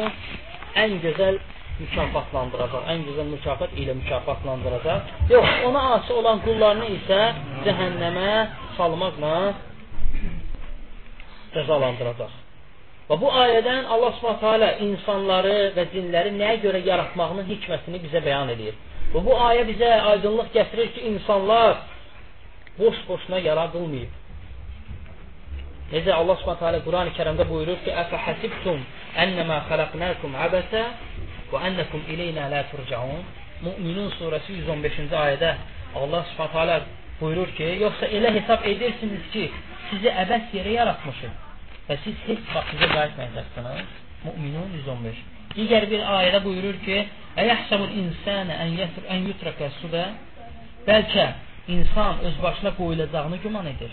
ən 0.84 1.00
gözəl 1.02 1.40
mükafatlandıracaq. 1.80 2.86
Ən 2.92 3.04
gözəl 3.08 3.28
mükafat 3.32 3.74
ilə 3.80 3.96
mükafatlandıracaq. 4.00 5.12
Yox, 5.32 5.50
ona 5.68 5.82
asi 5.96 6.12
olan 6.12 6.40
qullarını 6.46 6.88
isə 6.98 7.20
cəhənnəmə 7.66 8.30
salmaqla 8.78 9.34
cəzalandıracaq. 11.56 12.40
Və 13.08 13.16
bu 13.20 13.28
ayədən 13.28 13.88
Allah 13.92 14.14
Subhanahu 14.16 14.40
taala 14.40 14.70
insanları 14.86 15.56
və 15.76 15.84
cinləri 15.92 16.32
nəyə 16.38 16.60
görə 16.62 16.80
yaratmağının 16.86 17.48
hikmətini 17.50 18.00
bizə 18.06 18.22
bəyan 18.24 18.52
edir. 18.54 18.78
Və 19.12 19.20
bu 19.26 19.34
ayə 19.48 19.66
bizə 19.68 19.90
aydınlıq 20.12 20.54
gətirir 20.54 20.92
ki, 20.94 21.02
insanlar 21.12 21.82
boş-boşuna 22.78 23.38
yaradılmayıb. 23.44 24.20
Necə 25.92 26.14
Allah 26.16 26.36
Subhanahu 26.40 26.62
taala 26.64 26.80
Qurani-Kərimdə 26.86 27.44
buyurur 27.50 27.76
ki: 27.84 27.92
"Əfə 28.02 28.18
hasibtum 28.26 28.80
ennema 29.22 29.58
xalaqnakum 29.68 30.32
abasa 30.46 30.82
və 31.52 31.62
ennekum 31.68 32.02
ileyna 32.12 32.48
la 32.52 32.62
turcaun." 32.72 33.24
Müminun 33.64 34.10
surəsi 34.18 34.58
115-ci 34.60 35.16
ayədə 35.24 35.54
Allah 35.94 36.24
Subhanahu 36.30 36.52
taala 36.56 36.80
buyurur 37.20 37.50
ki, 37.58 37.68
yoxsa 37.84 38.08
elə 38.16 38.32
hesab 38.36 38.66
edirsiniz 38.72 39.28
ki, 39.32 39.44
sizi 39.90 40.10
əbəs 40.24 40.50
yerə 40.56 40.72
yaratmışıq 40.78 41.32
və 41.88 41.96
siz 42.04 42.16
heç 42.26 42.50
vaxt 42.54 42.74
bizə 42.74 42.88
qayıtmayacaqsınız. 42.96 43.94
Müminun 44.24 44.72
115. 44.80 45.22
Digər 45.56 45.86
bir 45.92 46.02
ayədə 46.18 46.40
buyurur 46.44 46.80
ki: 46.86 46.96
"Əyəhsəbul 47.42 47.92
insana 48.02 48.58
an 48.64 48.74
yətur 48.80 49.04
an 49.14 49.28
yutraka 49.28 49.70
suda?" 49.80 50.04
Bəlkə 50.88 51.26
insan 51.76 52.18
öz 52.28 52.42
başına 52.42 52.74
qoyulacağını 52.80 53.38
güman 53.44 53.66
edir. 53.72 53.92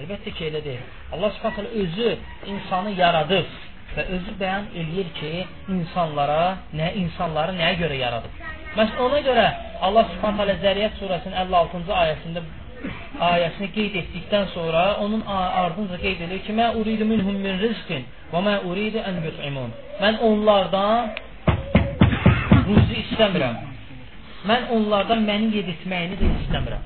Əlbəttə 0.00 0.32
ki, 0.36 0.48
elə 0.50 0.64
deyil. 0.64 0.86
Allah 1.12 1.30
Subhanahu 1.36 1.68
özü 1.82 2.16
insanı 2.52 2.90
yaradıb 3.02 3.46
və 3.96 4.06
özü 4.16 4.34
bəyan 4.40 4.66
eləyir 4.80 5.12
ki, 5.18 5.32
insanlara, 5.76 6.56
nə 6.74 6.92
insanları 7.04 7.54
nəyə 7.58 7.78
görə 7.82 7.98
yaradıb. 8.00 8.42
Məhz 8.74 9.00
ona 9.06 9.20
görə 9.22 9.46
Allah 9.86 10.08
Subhanahu 10.14 10.56
Zəriyyət 10.62 10.96
surəsinin 10.98 11.36
56-cı 11.46 11.92
ayəsində 12.02 12.42
ayəsini 13.28 13.68
qeyd 13.76 13.98
etdikdən 14.00 14.48
sonra 14.54 14.82
onun 15.04 15.22
ardınca 15.26 15.98
qeyd 16.04 16.24
edir 16.26 16.40
ki, 16.46 16.52
"Mə 16.52 16.66
uridu 16.80 17.04
minhum 17.12 17.36
min 17.46 17.60
rizqin 17.64 18.02
və 18.32 18.40
mə 18.46 18.54
uridu 18.70 18.98
an 19.08 19.22
yut'imun." 19.26 19.70
Mən 20.02 20.18
onlardan 20.28 21.10
ruzi 22.66 22.96
istəmirəm. 23.04 23.56
Mən 24.50 24.62
onlardan 24.76 25.22
məni 25.30 25.54
yedirtməyini 25.58 26.18
də 26.20 26.26
istəmirəm. 26.42 26.82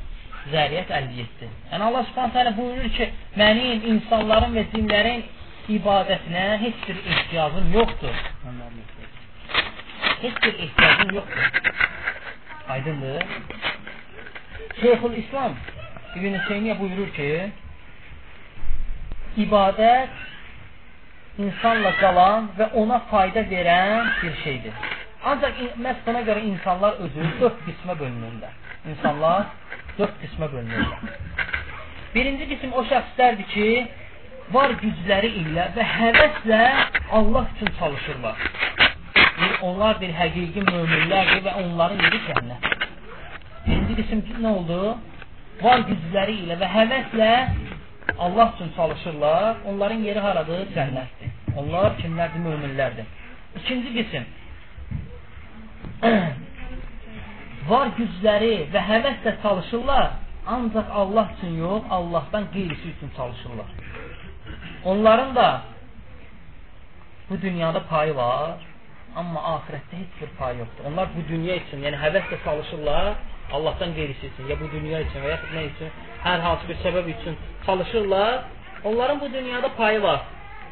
Zəriyyət 0.53 0.91
57. 0.99 1.49
Yəni 1.73 1.83
Allah 1.89 2.05
Subhanahu 2.09 2.35
taala 2.37 2.53
buyurur 2.57 2.91
ki, 2.97 3.09
mənim 3.41 3.83
insanların 3.93 4.55
və 4.57 4.65
cinlərin 4.75 5.25
ibadətinə 5.77 6.45
heç 6.65 6.85
bir 6.89 6.99
ehtiyacım 7.13 7.73
yoxdur. 7.73 8.17
Heç 10.23 10.43
bir 10.43 10.55
ehtiyacım 10.65 11.15
yoxdur. 11.15 11.73
Aydındır? 12.69 13.23
Şeyxül 14.81 15.17
İslam 15.23 15.53
İbn 16.17 16.35
Teymiyyə 16.49 16.79
buyurur 16.81 17.11
ki, 17.15 17.29
ibadət 19.45 20.15
insanla 21.45 21.93
qalan 22.01 22.49
və 22.59 22.71
ona 22.81 22.99
fayda 23.11 23.45
verən 23.53 24.09
bir 24.23 24.35
şeydir. 24.45 24.75
Ancaq 25.31 25.61
məhz 25.85 26.01
buna 26.07 26.23
görə 26.29 26.43
insanlar 26.49 26.99
özü 27.05 27.29
dörd 27.41 27.61
qismə 27.67 27.95
bölünürlər. 28.01 28.55
İnsanlar 28.91 29.47
dörd 29.99 30.17
qismə 30.23 30.49
bölünürlər. 30.55 31.17
Birinci 32.15 32.49
qism 32.53 32.73
o 32.73 32.85
şəxslərdir 32.91 33.49
ki, 33.55 33.69
var 34.53 34.75
gücləri 34.83 35.31
ilə 35.43 35.69
və 35.77 35.91
həvəslə 35.97 36.63
Allah 37.19 37.47
üçün 37.57 37.75
çalışırlar. 37.79 38.49
Onlar 39.63 40.01
bir 40.01 40.11
həqiqi 40.15 40.65
möminlərdir 40.71 41.45
və 41.47 41.55
onların 41.63 42.03
yeri 42.07 42.25
cənnət. 42.31 42.73
Birinci 43.67 44.03
qism 44.03 44.27
nə 44.43 44.57
oldu? 44.57 44.81
var 45.63 45.83
gücləri 45.89 46.37
ilə 46.45 46.57
və 46.61 46.69
həvəslə 46.71 47.31
Allah 48.19 48.53
üçün 48.55 48.71
çalışırlar, 48.77 49.57
onların 49.71 50.05
yeri 50.07 50.21
haradır? 50.23 50.67
Cənnətdir. 50.75 51.33
Onlar 51.59 51.97
kimlərdir? 52.01 52.43
Möminlərdir. 52.47 53.09
İkinci 53.61 53.93
qism. 53.97 54.27
var 57.73 57.93
gücləri 57.99 58.55
və 58.73 58.85
həvəslə 58.91 59.35
çalışırlar, 59.43 60.11
ancaq 60.47 60.95
Allah 61.03 61.35
üçün 61.37 61.59
yox, 61.59 61.83
Allahdan 61.91 62.51
qeyrisi 62.55 62.95
üçün 62.95 63.11
çalışırlar. 63.17 63.78
Onların 64.85 65.35
da 65.35 65.63
bu 67.31 67.41
dünyada 67.41 67.83
payı 67.87 68.17
var, 68.17 68.51
amma 69.17 69.41
axirətdə 69.41 69.95
heç 70.03 70.13
bir 70.21 70.31
payı 70.39 70.59
yoxdur. 70.59 70.85
Onlar 70.91 71.09
bu 71.17 71.25
dünya 71.29 71.57
üçün, 71.57 71.83
yəni 71.87 71.99
həvəslə 72.05 72.39
çalışırlar, 72.45 73.15
Allahdan 73.53 73.95
qeyrisi 73.95 74.27
üçün, 74.27 74.49
ya 74.51 74.57
bu 74.61 74.71
dünya 74.73 75.01
üçün 75.07 75.25
və 75.25 75.31
yaxud 75.35 75.55
nə 75.57 75.65
üçün, 75.71 75.91
hər 76.25 76.41
hansı 76.47 76.69
bir 76.69 76.79
səbəb 76.85 77.11
üçün 77.15 77.37
çalışırlar, 77.67 78.45
onların 78.85 79.21
bu 79.21 79.33
dünyada 79.33 79.73
payı 79.81 80.03
var. 80.03 80.21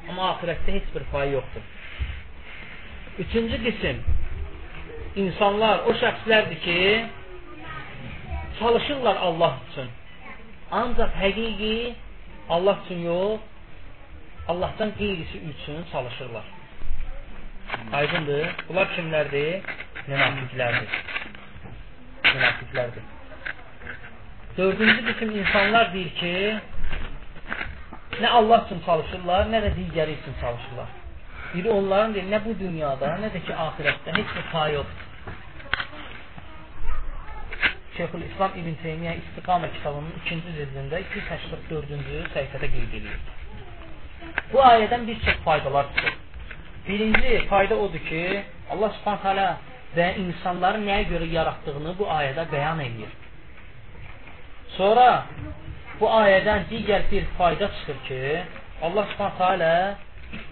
Amma 0.09 0.31
ahirətdə 0.33 0.77
heç 0.79 0.95
bir 0.95 1.05
payı 1.13 1.33
yoxdur. 1.33 1.65
Üçüncü 3.19 3.57
qism, 3.65 4.01
insanlar, 5.17 5.79
o 5.89 5.93
şəxslərdir 6.03 6.61
ki, 6.67 6.79
çalışırlar 8.59 9.17
Allah 9.17 9.59
üçün. 9.71 9.89
Ancaq 10.71 11.13
həqiqi 11.23 11.95
Allah 12.49 12.79
üçün 12.85 13.01
yox, 13.11 13.41
Allahdan 14.49 14.91
qeyrisi 14.99 15.39
üçün 15.51 15.85
çalışırlar. 15.93 16.45
Aydındır. 17.93 18.47
Bunlar 18.69 18.87
kimlərdir? 18.97 19.63
Münafiqlərdir 20.07 20.89
münafiqlərdir. 22.37 23.07
Dördüncü 24.57 25.03
qism 25.09 25.33
insanlar 25.41 25.91
deyir 25.95 26.13
ki, 26.21 26.35
nə 28.23 28.29
Allah 28.39 28.63
üçün 28.67 28.81
çalışırlar, 28.87 29.51
nə 29.53 29.63
də 29.65 29.73
digəri 29.79 30.17
üçün 30.21 30.39
çalışırlar. 30.43 30.95
Biri 31.55 31.71
onların 31.79 32.15
deyir, 32.15 32.31
nə 32.33 32.41
bu 32.45 32.55
dünyada, 32.61 33.17
nə 33.23 33.33
də 33.35 33.43
ki, 33.49 33.59
ahirətdə 33.67 34.17
heç 34.19 34.37
bir 34.37 34.47
pay 34.53 34.75
yoxdur. 34.79 35.03
Şeyxül 37.97 38.25
İslam 38.31 38.57
İbn 38.61 38.75
Teymiyyə 38.83 39.13
İstiqamə 39.23 39.71
kitabının 39.77 40.17
ikinci 40.21 40.51
cildində 40.57 40.99
284-cü 41.05 42.19
səhifədə 42.35 42.69
qeyd 42.75 42.97
edir. 42.99 43.21
Bu 44.53 44.59
ayədən 44.73 45.07
bir 45.07 45.21
çox 45.25 45.39
faydalar 45.45 45.87
çıxır. 45.95 46.15
Birinci 46.89 47.47
fayda 47.51 47.77
odur 47.85 48.03
ki, 48.09 48.23
Allah 48.73 48.93
subhanət 48.99 49.73
və 49.97 50.07
insanları 50.23 50.83
nəyə 50.85 51.07
görə 51.13 51.29
yaratdığını 51.33 51.95
bu 51.99 52.09
ayədə 52.19 52.45
bəyan 52.53 52.83
edir. 52.85 53.13
Sonra 54.77 55.09
bu 56.01 56.09
ayədən 56.21 56.67
digər 56.71 57.07
bir 57.11 57.25
fayda 57.39 57.69
çıxır 57.77 57.99
ki, 58.09 58.21
Allah 58.83 59.07
Subhanahu 59.13 59.39
taala 59.39 59.73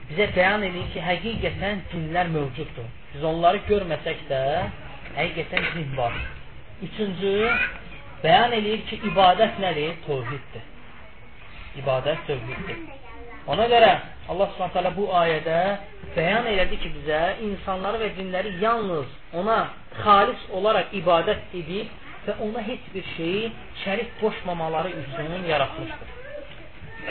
bizə 0.08 0.28
bəyan 0.36 0.64
edir 0.68 0.86
ki, 0.94 1.02
həqiqətən 1.08 1.84
cinlər 1.92 2.30
mövcuddur. 2.36 2.88
Biz 3.14 3.24
onları 3.30 3.60
görməsək 3.68 4.26
də, 4.30 4.42
həqiqətən 5.18 5.70
cin 5.74 5.96
var. 5.98 6.16
Üçüncü, 6.88 7.34
bəyan 8.24 8.56
edir 8.60 8.86
ki, 8.88 9.00
ibadət 9.12 9.60
nədir? 9.66 9.98
Tövhiddir. 10.06 10.68
İbadət 11.82 12.26
tövhiddir. 12.30 12.84
Ona 13.46 13.66
görə 13.68 13.90
Allah 14.32 14.48
Subhanahu 14.54 14.96
bu 14.96 15.10
ayədə 15.20 15.58
bəyan 16.14 16.46
elədi 16.48 16.78
ki, 16.80 16.92
bizə 16.96 17.20
insanları 17.44 18.00
və 18.00 18.08
cinləri 18.18 18.54
yalnız 18.62 19.10
ona 19.40 19.58
xalis 20.00 20.46
olaraq 20.58 20.94
ibadət 21.00 21.52
edib 21.60 21.90
və 22.26 22.38
ona 22.46 22.62
heç 22.68 22.88
bir 22.94 23.04
şeyi 23.16 23.52
şərik 23.82 24.16
qoşmamaları 24.22 24.94
üçün 25.02 25.44
yaratmışdır. 25.50 26.10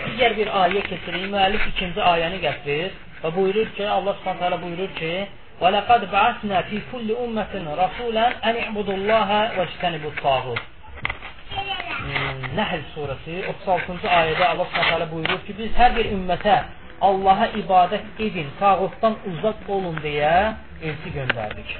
Digər 0.08 0.38
bir 0.40 0.50
ayə 0.64 0.82
keçirik. 0.90 1.30
Müəllif 1.36 1.70
ikinci 1.76 2.02
ayəni 2.14 2.42
gətirir 2.48 3.00
və 3.22 3.36
buyurur 3.38 3.70
ki, 3.78 3.86
Allah 3.98 4.18
Subhanahu 4.20 4.62
buyurur 4.66 4.92
ki: 5.00 5.14
"Və 5.62 5.70
laqad 5.78 6.10
ba'athna 6.16 6.64
fi 6.70 6.82
kulli 6.92 7.14
ummatin 7.26 7.70
rasulan 7.84 8.42
an 8.50 8.62
i'budullaha 8.66 9.42
və 9.58 9.70
ijtanibu 9.70 10.16
at-taghut." 10.16 10.73
Nəhl 12.58 12.82
surəsi 12.94 13.36
36-cı 13.50 14.10
ayədə 14.12 14.46
Allah 14.52 14.68
Subhanahu 14.74 15.12
buyurur 15.16 15.40
ki, 15.48 15.56
biz 15.58 15.72
hər 15.78 15.96
bir 15.98 16.10
ümmətə 16.14 16.58
Allaha 17.08 17.48
ibadət 17.60 18.22
edin, 18.26 18.50
tağutdan 18.60 19.16
uzaq 19.32 19.70
olun 19.76 19.98
deyə 20.04 20.34
elçi 20.90 21.14
göndərdik. 21.16 21.72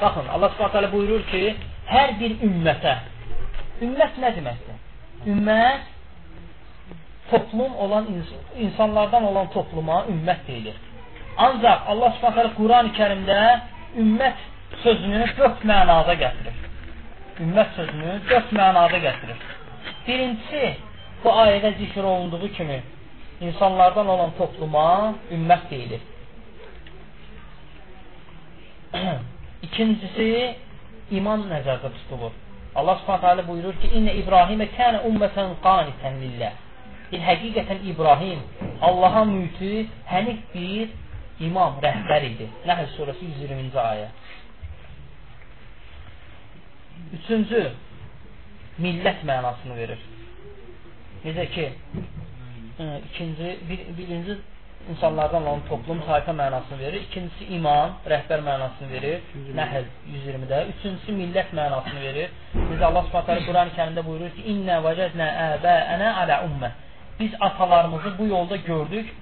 Baxın, 0.00 0.26
Allah 0.34 0.50
Subhanahu 0.56 0.92
buyurur 0.96 1.22
ki, 1.30 1.42
hər 1.92 2.16
bir 2.20 2.34
ümmətə. 2.48 2.96
Ümmət 3.86 4.18
nə 4.24 4.32
deməkdir? 4.40 4.82
Ümmət 5.34 5.94
toplum 7.30 7.78
olan 7.86 8.10
insanlardan 8.66 9.30
olan 9.30 9.50
topluma 9.54 10.04
ümmət 10.12 10.46
deyilir. 10.50 10.76
Ancaq 11.36 11.90
Allah 11.92 12.14
Subhanahu 12.18 12.56
Quran-ı 12.60 12.94
Kərimdə 12.98 13.40
ümmət 14.02 14.46
sözünü 14.82 15.26
dörd 15.38 15.66
mənada 15.68 16.16
gətirir 16.22 16.65
ümmət 17.44 17.72
sözünü 17.76 18.18
dörd 18.30 18.52
mənada 18.56 18.98
gətirir. 19.04 19.40
Birincisi, 20.06 20.74
bu 21.24 21.32
ayədə 21.44 21.72
zikr 21.78 22.04
olunduğu 22.04 22.48
kimi 22.58 22.82
insanlardan 23.40 24.08
olan 24.08 24.32
topluma 24.38 25.14
ümmət 25.32 25.70
deyilir. 25.70 26.02
İkincisi, 29.66 30.28
iman 31.18 31.46
nəzərdə 31.50 31.92
tutulur. 32.00 32.34
Allah 32.76 33.00
subhanətə 33.02 33.46
buyurur 33.48 33.76
ki, 33.80 33.90
İnnə 33.98 34.14
İbrahimə 34.22 34.68
kənə 34.76 35.02
ümmətən 35.08 35.56
qanitən 35.64 36.20
lillah. 36.20 36.54
Bir 37.10 37.22
həqiqətən 37.22 37.84
İbrahim 37.92 38.40
Allaha 38.82 39.24
mütü, 39.24 39.86
hənif 40.10 40.40
bir 40.54 40.88
imam, 41.46 41.78
rəhbər 41.84 42.26
idi. 42.30 42.48
Nəhl 42.68 42.88
surəsi 42.96 43.28
120-ci 43.36 43.80
ayə. 43.80 44.08
Üçüncü, 47.14 47.62
millət 48.82 49.22
mənasını 49.28 49.76
verir. 49.78 50.02
Necə 51.24 51.46
ki, 51.54 51.66
ə, 52.82 52.86
ikinci, 53.10 53.52
bir, 53.68 53.84
birinci 53.98 54.36
insanlardan 54.90 55.46
olan 55.46 55.60
toplum, 55.68 56.00
tayfa 56.06 56.32
mənasını 56.32 56.78
verir. 56.78 57.00
İkincisi 57.08 57.44
iman, 57.56 57.96
rəhbər 58.10 58.42
mənasını 58.48 58.90
verir. 58.90 59.22
Nəhl 59.58 59.86
120-də. 60.14 60.60
Üçüncüsü 60.74 61.14
millət 61.20 61.54
mənasını 61.58 62.02
verir. 62.02 62.34
Necə 62.54 62.84
Allah 62.90 63.06
Subhanahu 63.08 63.46
Quran-ı 63.48 63.74
Kərimdə 63.78 64.06
buyurur 64.06 64.34
ki: 64.36 64.46
"İnna 64.52 64.80
vəcədnə 64.86 65.28
əbəənə 65.46 66.12
alə 66.22 66.40
ummə." 66.48 66.72
Biz 67.20 67.38
atalarımızı 67.40 68.18
bu 68.18 68.26
yolda 68.26 68.56
gördük 68.56 69.14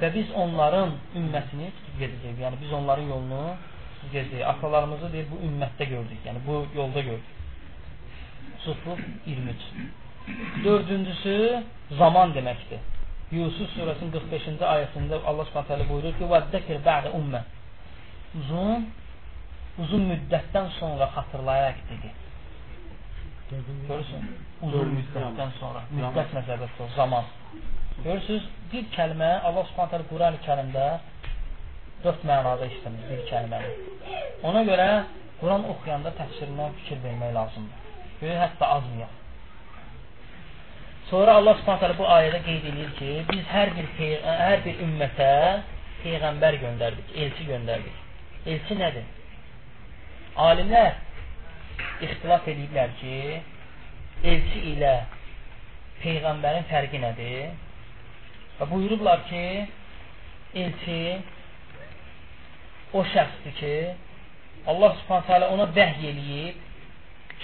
və 0.00 0.14
biz 0.14 0.30
onların 0.34 0.94
ümmətini 1.20 1.70
tutub 1.76 2.00
gedəcəyik. 2.02 2.40
Yəni 2.44 2.60
biz 2.62 2.72
onların 2.72 3.06
yolunu 3.12 3.42
gecəyə, 4.12 4.44
atalarımızı 4.52 5.12
deyir, 5.12 5.26
bu 5.32 5.40
ümmətdə 5.48 5.88
gördük, 5.94 6.20
yəni 6.26 6.44
bu 6.46 6.60
yolda 6.74 7.00
gördük. 7.00 7.34
0-23 8.66 10.64
Dördüncüsü 10.64 11.34
zaman 11.98 12.32
deməkdir. 12.36 12.80
Yusuf 13.32 13.70
surəsinin 13.76 14.12
45-ci 14.12 14.64
ayəsində 14.64 15.20
Allah 15.28 15.44
Subhanahu 15.48 15.68
taala 15.68 15.86
buyurur 15.88 16.14
ki: 16.18 16.28
"Vəddəkir 16.32 16.80
ba'də 16.84 17.12
ummə." 17.18 17.42
Uzun 18.40 18.86
uzun 19.82 20.06
müddətdən 20.12 20.70
sonra 20.78 21.08
xatırlayaraq 21.16 21.82
dedi. 21.90 22.10
Görürsün? 23.88 24.24
Uzun 24.66 24.90
müddətdən 24.98 25.52
sonra, 25.60 25.84
müddət 25.98 26.34
nəzərdə 26.36 26.68
tutulur, 26.72 26.90
zaman. 26.96 27.28
Görürsüz? 28.04 28.48
Bir 28.72 28.88
kəlmə 28.96 29.30
Allah 29.48 29.64
Subhanahu 29.70 29.92
taala 29.94 30.08
Qurani-Kərimdə 30.12 30.86
dörd 32.04 32.24
mənada 32.30 32.66
işləmir 32.70 33.06
bir 33.10 33.22
kəlməni. 33.30 33.70
Ona 34.48 34.64
görə 34.68 34.88
Quran 35.40 35.64
oxuyanda 35.72 36.12
təfsirindən 36.18 36.76
fikir 36.80 37.00
vermək 37.04 37.32
lazımdır. 37.34 37.86
Böyük 38.20 38.38
hətta 38.42 38.70
azmayaq. 38.78 39.16
Sonra 41.10 41.34
Allah 41.40 41.54
Subhanahu 41.60 41.98
bu 41.98 42.06
ayədə 42.12 42.40
qeyd 42.44 42.64
edir 42.70 42.88
ki, 42.98 43.10
biz 43.30 43.44
hər 43.48 43.70
bir 43.76 43.86
hər 44.24 44.64
bir 44.64 44.80
ümmətə 44.86 45.28
peyğəmbər 46.02 46.58
göndərdik, 46.64 47.14
elçi 47.22 47.46
göndərdik. 47.48 48.02
Elçi 48.46 48.76
nədir? 48.78 49.06
Alimlər 50.48 50.98
ixtilaf 52.04 52.46
ediblər 52.52 52.92
ki, 53.00 53.14
elçi 54.34 54.62
ilə 54.74 54.92
peyğəmbərin 56.02 56.68
fərqi 56.70 57.00
nədir? 57.02 57.56
Və 58.58 58.68
buyurublar 58.70 59.24
ki, 59.30 59.42
elçi 60.66 61.00
o 62.92 63.04
şəxsdir 63.12 63.54
ki, 63.58 63.74
Allah 64.68 64.96
subhanətə 65.02 65.36
alə 65.38 65.48
ona 65.54 65.68
vəhy 65.76 66.10
eləyib, 66.12 66.60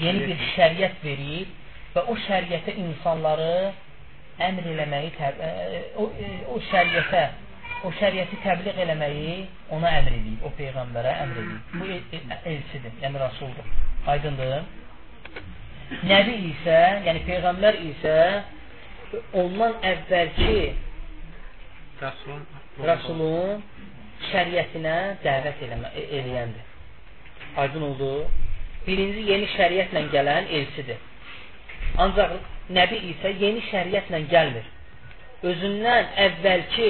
yeni 0.01 0.27
bir 0.29 0.45
şəriət 0.55 1.01
verib 1.05 1.95
və 1.95 2.05
o 2.11 2.17
şəriətə 2.27 2.75
insanları 2.83 3.73
əmr 4.45 4.71
eləməyi, 4.75 5.11
o, 6.01 6.09
o 6.53 6.61
şəriətə, 6.71 7.25
o 7.85 7.93
şəriəti 8.01 8.41
təbliğ 8.45 8.81
eləməyi 8.85 9.37
ona 9.77 9.93
əmr 10.01 10.17
edib, 10.19 10.47
o 10.47 10.53
Peyğəmbərə 10.59 11.19
əmr 11.25 11.43
edib. 11.45 11.77
Bu 11.77 11.91
el 11.93 12.35
elçidir, 12.55 12.97
yəni 13.03 13.21
Rasuldur. 13.23 13.69
Aydındır. 14.15 14.57
Nəbi 16.09 16.35
isə, 16.51 16.81
yəni 17.07 17.23
Peyğəmbər 17.29 17.79
isə 17.93 18.17
ondan 19.39 19.77
əvvəlki 19.93 20.57
Rasulun, 22.01 22.43
Rasulun 22.83 23.63
şəriətinə 24.35 24.97
dəvət 25.25 25.63
e, 25.65 26.07
eləyəndir. 26.21 26.73
Aydın 27.57 27.89
oldu. 27.91 28.11
Birinci 28.87 29.23
yeni 29.31 29.47
şəriətlə 29.55 30.09
gələn 30.13 30.51
elçidir. 30.59 30.99
Ancaq 32.05 32.35
Nəbi 32.73 32.97
isə 33.13 33.29
yeni 33.37 33.61
şəriətlə 33.69 34.23
gəlmir. 34.33 34.65
Özündən 35.45 36.07
əvvəlki 36.27 36.87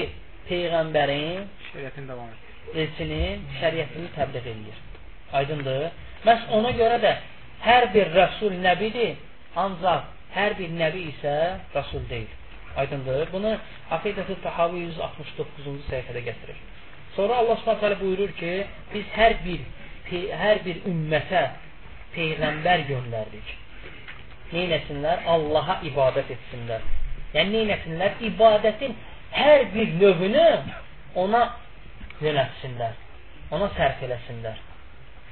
peyğəmbərin 0.46 1.48
şəriətin 1.72 2.06
davam 2.06 2.28
edir. 2.30 2.52
Elçinin 2.82 3.42
şəriətini 3.58 4.12
təbliğ 4.14 4.38
edir. 4.52 4.78
Aydındır? 5.34 5.88
Məs 6.28 6.46
ona 6.58 6.70
görə 6.78 7.00
də 7.02 7.12
hər 7.64 7.88
bir 7.94 8.12
rəsul 8.14 8.54
nəbidir, 8.62 9.16
ancaq 9.58 10.06
hər 10.36 10.54
bir 10.60 10.70
nəbi 10.78 11.08
isə 11.10 11.34
rəsul 11.74 12.06
deyil. 12.10 12.30
Aydındır? 12.76 13.26
Bunu 13.32 13.56
Aqidətü 13.98 14.38
Tahavi 14.46 14.86
169-cu 14.94 15.74
səhifədə 15.90 16.22
gətirir. 16.30 16.62
Sonra 17.16 17.36
Allah 17.36 17.56
Subhanahu 17.56 18.00
buyurur 18.00 18.32
ki, 18.38 18.66
biz 18.94 19.06
hər 19.14 19.36
bir 19.44 19.60
hər 20.12 20.60
bir 20.64 20.80
ümmətə 20.90 21.42
peyğəmbər 22.14 22.84
göndərdik. 22.90 23.52
Neynəsinlər? 24.52 25.24
Allaha 25.34 25.78
ibadət 25.88 26.32
etsinlər. 26.34 26.82
Yəni 27.34 27.54
neynəsinlər? 27.56 28.18
İbadətin 28.28 28.94
hər 29.34 29.66
bir 29.74 29.94
növünü 30.02 30.46
ona 31.22 31.42
yönətsinlər. 32.22 32.94
Ona 33.54 33.70
sərf 33.78 34.02
eləsinlər. 34.06 34.58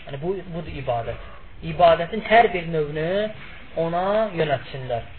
Yəni 0.07 0.21
bu 0.23 0.35
budur 0.55 0.83
ibadət. 0.83 1.31
İbadətin 1.73 2.23
hər 2.27 2.51
bir 2.55 2.69
növünü 2.75 3.09
ona 3.83 4.05
yönətsinlər. 4.39 5.11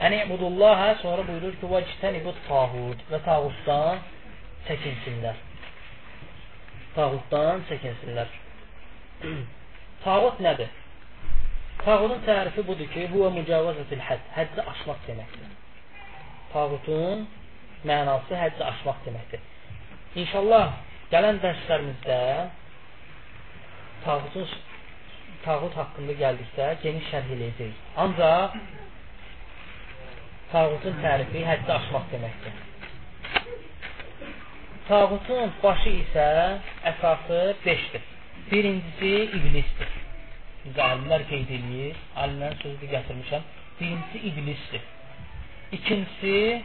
Yəni 0.00 0.24
ibudullaha 0.26 0.94
sonra 1.02 1.26
buyurur 1.28 1.54
ki, 1.60 1.66
"Vəctənibut 1.74 2.38
tağut" 2.48 2.98
və 3.10 3.18
tağutdan 3.24 3.98
çəkinsinlər 4.68 5.49
tağutdan 6.94 7.64
çəkinsinlər. 7.70 8.30
Tağut 10.04 10.40
nədir? 10.44 10.70
Tağutun 11.84 12.22
tərifi 12.26 12.64
budur 12.68 12.88
ki, 12.92 13.06
huvə 13.12 13.30
mücavazətil 13.38 14.02
hədd, 14.04 14.24
həddi 14.36 14.64
aşmaq 14.72 15.02
deməkdir. 15.08 15.52
Tağutun 16.52 17.26
mənası 17.88 18.36
həddi 18.42 18.66
aşmaq 18.70 19.04
deməkdir. 19.06 19.44
İnşallah 20.24 20.72
gələn 21.12 21.38
dərslərimizdə 21.44 22.18
tağutun 24.04 24.48
tağut 25.44 25.76
haqqında 25.80 26.16
gəldikdə 26.20 26.72
geniş 26.82 27.12
şərh 27.12 27.30
edəcəyik. 27.36 27.84
Ancaq 28.04 28.58
tağutun 30.52 31.00
tərifi 31.04 31.46
həddi 31.46 31.76
aşmaq 31.78 32.10
deməkdir. 32.12 32.58
Tağutun 34.90 35.52
başı 35.62 35.90
isə 36.00 36.22
əsası 36.90 37.36
5-dir. 37.64 38.06
Birincisi 38.50 39.10
iblisdir. 39.38 39.90
Bizə 40.64 40.80
alimlər 40.82 41.22
qeyd 41.28 41.50
edir, 41.56 41.98
alimlərin 42.18 42.56
sözünü 42.58 42.88
gətirmişəm. 42.94 43.44
Birincisi 43.80 44.22
iblisdir. 44.30 44.88
İkincisi 45.76 46.62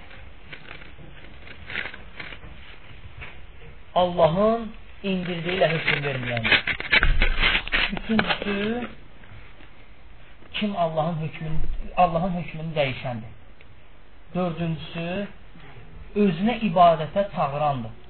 Allahın 4.02 4.64
indirdiyi 5.12 5.58
ilə 5.60 5.68
hökm 5.76 6.02
verməyəndir. 6.08 6.58
Üçüncüsü 7.98 8.88
kim 10.54 10.74
Allahın 10.86 11.20
hökmünü 11.22 11.94
Allahın 11.98 12.34
hökmünü 12.40 12.74
dəyişəndir. 12.80 13.38
Dördüncüsü 14.36 15.06
özünə 16.26 16.58
ibadətə 16.72 17.28
çağırandır. 17.36 18.05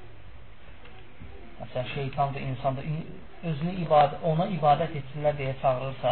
Məsələn, 1.66 1.88
şeytandır, 1.94 2.42
insandır, 2.52 2.90
özünü 3.50 3.72
ibadət, 3.86 4.22
ona 4.32 4.46
ibadət 4.54 4.98
etsinlər 5.00 5.38
deyə 5.40 5.56
çağırırsa, 5.62 6.12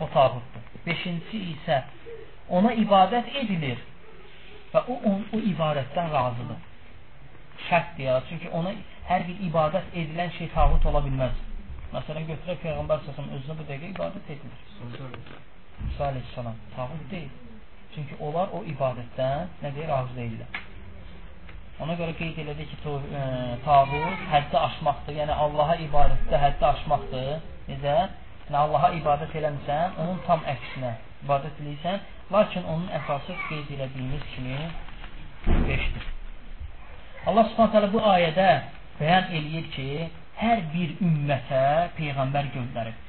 o 0.00 0.08
tağutdur. 0.14 0.64
Beşincisi 0.86 1.40
isə 1.54 1.80
ona 2.58 2.74
ibadət 2.82 3.30
edilir 3.42 3.80
və 4.74 4.82
o, 4.90 4.98
o, 5.10 5.14
o 5.36 5.40
ibadətdən 5.52 6.10
razıdır. 6.12 6.60
Şərtdir 7.68 8.08
ya, 8.08 8.18
çünki 8.28 8.50
ona 8.58 8.74
hər 9.08 9.24
bir 9.28 9.40
ibadət 9.48 9.96
edilən 10.02 10.34
şey 10.38 10.50
tağut 10.56 10.86
ola 10.90 11.00
bilməz. 11.06 11.40
Məsələn, 11.94 12.26
götürək 12.32 12.60
Peyğəmbər 12.66 13.06
səsəm 13.06 13.30
özünə 13.38 13.58
bu 13.60 13.66
dəqiqə 13.70 13.94
ibadət 13.94 14.30
edilir. 14.34 15.40
Musa 15.84 16.08
aleyhissalam, 16.10 16.60
tağut 16.76 17.10
deyil. 17.10 17.32
Çünki 17.94 18.18
onlar 18.20 18.50
o 18.52 18.64
ibadətdən 18.74 19.58
nə 19.62 19.74
deyir, 19.74 19.88
razı 19.88 20.18
deyirlər. 20.18 20.62
Ona 21.82 21.96
görə 21.98 22.14
qeyd 22.18 22.36
elədi 22.38 22.68
ki, 22.70 22.76
e, 22.86 23.22
tağut 23.64 24.20
həddi 24.30 24.58
aşmaqdır. 24.60 25.16
Yəni 25.20 25.34
Allaha 25.44 25.74
ibadətdə 25.82 26.38
həddi 26.44 26.66
aşmaqdır. 26.70 27.30
Necə? 27.70 27.96
Yəni 28.46 28.58
Allaha 28.60 28.92
ibadət 29.00 29.34
eləmirsən, 29.40 29.96
onun 30.04 30.20
tam 30.26 30.44
əksinə 30.54 30.92
ibadət 31.24 31.62
edirsən, 31.64 32.02
lakin 32.32 32.66
onun 32.68 32.90
əsası 33.00 33.36
qeyd 33.48 33.72
elədiyimiz 33.76 34.26
kimi 34.34 34.58
5-dir. 35.46 36.10
Allah 37.26 37.48
Subhanahu 37.50 37.92
bu 37.96 38.02
ayədə 38.12 38.48
bəyan 39.00 39.32
eləyir 39.38 39.70
ki, 39.74 39.88
hər 40.38 40.62
bir 40.74 40.94
ümmətə 41.08 41.64
peyğəmbər 41.98 42.50
göndərib. 42.54 43.00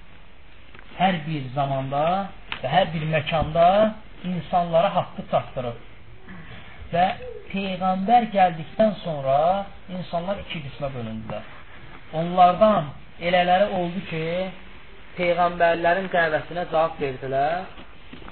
Hər 0.95 1.19
bir 1.25 1.49
zamanda 1.56 2.06
və 2.62 2.71
hər 2.71 2.88
bir 2.93 3.04
məkanda 3.12 3.67
insanlara 4.23 4.93
haqqı 4.95 5.25
çatdırıb. 5.32 5.82
Və 6.95 7.05
Peyğəmbər 7.51 8.29
gəldikdən 8.34 8.93
sonra 9.03 9.38
insanlar 9.97 10.39
iki 10.43 10.62
qismə 10.65 10.89
bölündülər. 10.93 11.47
Onlardan 12.19 12.89
elələri 13.29 13.67
oldu 13.79 14.01
ki, 14.10 14.23
Peyğəmbərlərin 15.17 16.10
dəvəsinə 16.13 16.65
cavab 16.71 16.99
verdilər 16.99 17.65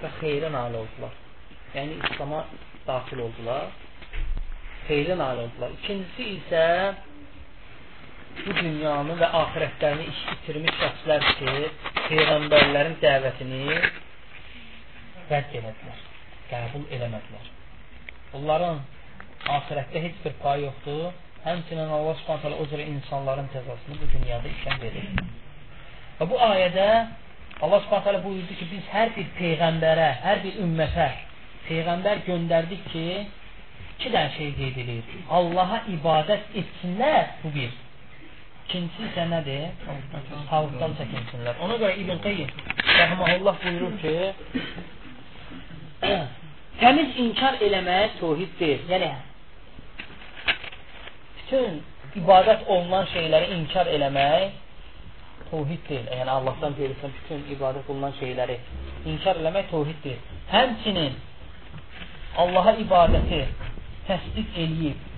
və 0.01 0.11
xeyrə 0.19 0.51
nail 0.55 0.75
oldular. 0.81 1.15
Yəni, 1.75 1.95
İslama 2.09 2.43
daxil 2.87 3.23
oldular. 3.25 3.71
Xeyrə 4.89 5.17
nail 5.19 5.43
oldular. 5.45 5.73
İkincisi 5.79 6.29
isə 6.37 6.65
bu 8.43 8.55
dünyanı 8.59 9.17
və 9.21 9.31
ahirətlərini 9.41 10.09
iş 10.11 10.21
itirmiş 10.35 10.77
şəxslər 10.83 11.27
ki, 11.39 11.57
Peyğəmbərlərin 12.09 12.99
dəvətini 13.03 13.65
rədd 15.31 15.59
elədilər, 15.61 16.07
qəbul 16.51 16.87
eləmədilər. 16.97 17.52
Onların 18.37 18.81
Ahirətdə 19.43 20.01
heç 20.05 20.19
bir 20.23 20.33
pay 20.43 20.61
yoxdur. 20.63 21.11
Həmçinin 21.43 21.89
Allah 21.97 22.15
Subhanahu 22.21 22.63
o 22.63 22.65
cürə 22.71 22.85
insanların 22.87 23.49
cəzasını 23.51 23.97
bu 24.01 24.07
dünyada 24.13 24.47
işən 24.47 24.79
verir. 24.81 25.07
Və 26.19 26.27
bu 26.31 26.39
ayədə 26.47 26.87
Allah 27.61 27.79
Subhanahu 27.85 28.23
buyurdu 28.27 28.55
ki, 28.59 28.67
biz 28.71 28.83
hər 28.93 29.11
bir 29.17 29.27
peyğəmbərə, 29.39 30.09
hər 30.25 30.43
bir 30.45 30.59
ümmətə 30.63 31.09
peyğəmbər 31.67 32.23
göndərdik 32.27 32.85
ki, 32.93 33.07
iki 33.93 34.13
dənə 34.15 34.31
şey 34.37 34.53
qeyd 34.59 34.79
edir. 34.83 35.03
Allaha 35.39 35.81
ibadət 35.95 36.55
etsinlər, 36.63 37.25
bu 37.43 37.51
bir. 37.57 37.71
İkincisi 38.63 39.09
isə 39.09 39.27
nədir? 39.31 39.67
Tavukdan 40.49 40.95
çəkinsinlər. 40.99 41.59
Ona 41.65 41.75
görə 41.83 41.97
İbn 41.99 42.23
Qeyyim 42.23 42.55
rəhməhullah 42.87 43.59
buyurur 43.65 43.99
ki, 44.03 44.15
təmiz 46.83 47.15
inkar 47.23 47.61
eləmək 47.63 48.17
tohid 48.19 48.57
deyil. 48.59 48.81
Yəni 48.91 49.09
bütün 51.37 51.77
ibadət 52.19 52.65
olunan 52.67 53.07
şeyləri 53.13 53.53
inkar 53.57 53.87
eləmək 53.87 54.57
tohid 55.51 55.87
deyil. 55.87 56.09
Yəni 56.19 56.33
Allahdan 56.33 56.75
verirsən 56.79 57.15
bütün 57.21 57.47
ibadət 57.55 57.87
olunan 57.93 58.17
şeyləri 58.19 58.59
inkar 59.13 59.39
eləmək 59.39 59.71
tohid 59.71 60.03
deyil. 60.03 60.19
Həmçinin 60.51 61.15
Allaha 62.43 62.75
ibadəti 62.83 63.41
təsdiq 64.09 64.55
eləyib 64.65 65.09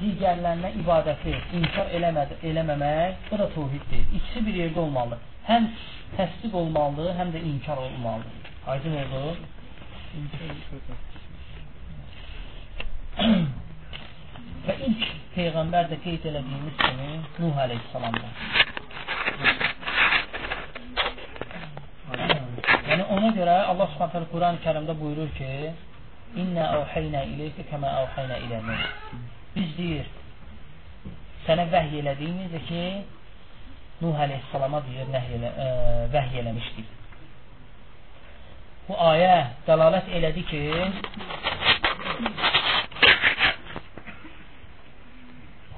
digərlərinə 0.00 0.72
ibadəti 0.80 1.34
inkar 1.58 1.90
eləmədi, 1.98 2.38
eləməmək 2.48 3.26
bu 3.28 3.44
da 3.44 3.52
tohid 3.52 3.88
deyil. 3.90 4.06
İkisi 4.18 4.46
bir 4.46 4.62
yerdə 4.64 4.86
olmalı. 4.88 5.20
Həm 5.48 5.68
təsdiq 6.16 6.54
olmalıdır, 6.56 7.12
həm 7.20 7.34
də 7.34 7.42
inkar 7.52 7.76
olmalıdır. 7.76 8.54
Aydın 8.72 8.96
oldu? 9.02 9.36
Və 14.62 14.74
ilk 14.86 15.04
Peyğəmbər 15.32 15.86
də 15.88 15.96
qeyd 16.04 16.26
elədiyimiz 16.28 16.74
kimi 16.82 17.06
Nuh 17.40 17.60
əleyhissalamdır. 17.64 18.34
Yəni 22.90 23.06
ona 23.16 23.30
görə 23.38 23.56
Allah 23.72 23.88
Subhanahu 23.94 24.28
Quran-ı 24.34 24.60
Kərimdə 24.66 24.98
buyurur 25.00 25.32
ki: 25.38 25.50
"İnna 26.44 26.68
awhayna 26.76 27.24
ilayka 27.32 27.64
kama 27.70 27.88
awhayna 28.02 28.36
ila 28.44 28.60
Nuh." 28.68 28.84
Biz 29.56 29.76
deyir, 29.78 30.06
sənə 31.46 31.64
vəhy 31.72 32.02
elədiyimiz 32.04 32.52
ki, 32.68 32.84
Nuh 34.02 34.16
əleyhissalama 34.26 34.84
deyir, 34.90 35.08
nəhy 35.16 35.38
elə, 35.38 35.50
ə, 35.56 35.66
e, 35.68 36.06
vəhy 36.12 36.34
eləmişdik. 36.44 36.88
Bu 38.88 38.96
ayə 38.98 39.34
dəlalət 39.66 40.08
elədi 40.18 40.42
ki, 40.50 40.62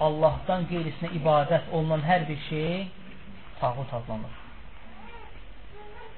Allahdan 0.05 0.64
qeyrisinə 0.71 1.11
ibadət 1.19 1.69
olunan 1.73 2.03
hər 2.05 2.25
bir 2.29 2.40
şey 2.49 2.87
tağut 3.61 3.93
adlanır. 3.99 4.40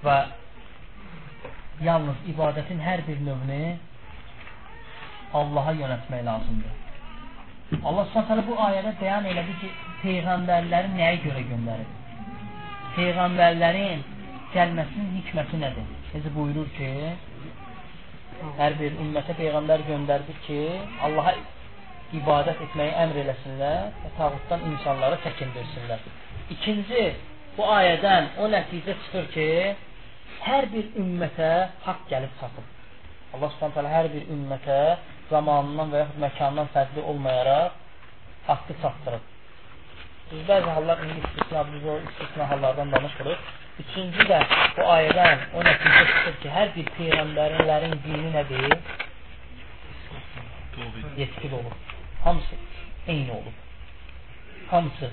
Və 0.06 0.16
yalnız 1.88 2.24
ibadətin 2.32 2.80
hər 2.80 3.02
bir 3.08 3.20
növünü 3.28 3.76
Allaha 5.34 5.74
yönətmək 5.76 6.22
lazımdır. 6.30 6.74
Allah 7.82 8.06
s.ə. 8.14 8.42
bu 8.46 8.54
ayədə 8.68 8.94
bəyan 9.00 9.26
elədi 9.26 9.54
ki, 9.60 9.70
Peyğəmbərləri 10.04 10.92
nəyə 10.94 11.16
görə 11.24 11.42
göndərir? 11.50 11.88
Peyğəmbərlərin 12.94 14.04
gəlməsinin 14.56 15.12
hikməti 15.20 15.60
nədir? 15.62 15.90
Necə 16.14 16.32
buyurur 16.34 16.68
ki, 16.76 16.90
hər 18.58 18.76
bir 18.80 18.96
ümmətə 19.04 19.36
Peyğəmbər 19.38 19.84
göndərdi 19.88 20.36
ki, 20.46 20.60
Allaha 21.06 21.34
ibadət 22.16 22.62
etməyi 22.66 22.94
əmr 23.04 23.20
eləsinlər 23.24 23.90
və 24.02 24.12
tağutdan 24.18 24.64
insanları 24.70 25.18
çəkindirsinlər. 25.24 26.06
İkinci, 26.56 27.04
bu 27.56 27.66
ayədən 27.76 28.32
o 28.42 28.48
nəticə 28.52 28.94
çıxır 29.04 29.28
ki, 29.34 29.48
hər 30.46 30.68
bir 30.72 30.90
ümmətə 31.02 31.52
haqq 31.86 32.10
gəlib 32.12 32.34
çatır. 32.40 32.66
Allah 33.34 33.54
subhanətələ 33.56 33.92
hər 33.92 34.10
bir 34.12 34.28
ümmətə 34.32 34.80
zamanından 35.30 35.90
və 35.92 36.04
yaxud 36.04 36.22
məkandan 36.26 36.68
fərqli 36.74 37.02
olmayaraq 37.12 37.80
haqqı 38.46 38.76
çatdırıb. 38.82 39.35
Biz 40.30 40.40
bəzi 40.48 40.70
hallar 40.76 40.98
indi 41.04 41.20
istisna, 41.26 41.60
biz 41.72 41.84
o 41.92 41.92
istisna 42.08 42.44
hallardan 42.50 42.92
danışırıq. 42.92 43.42
Üçüncü 43.82 44.24
də 44.30 44.38
bu 44.76 44.86
ayədən 44.94 45.44
o 45.56 45.62
nəticə 45.66 46.00
çıxır 46.08 46.34
ki, 46.42 46.48
hər 46.56 46.72
bir 46.76 46.88
peyğəmbərlərin 46.96 47.94
dini 48.06 48.32
nədir? 48.36 48.74
Yetkin 51.20 51.52
olur. 51.58 51.76
Hamısı 52.24 52.58
eyni 53.06 53.32
olub. 53.38 53.62
Hamısı 54.70 55.10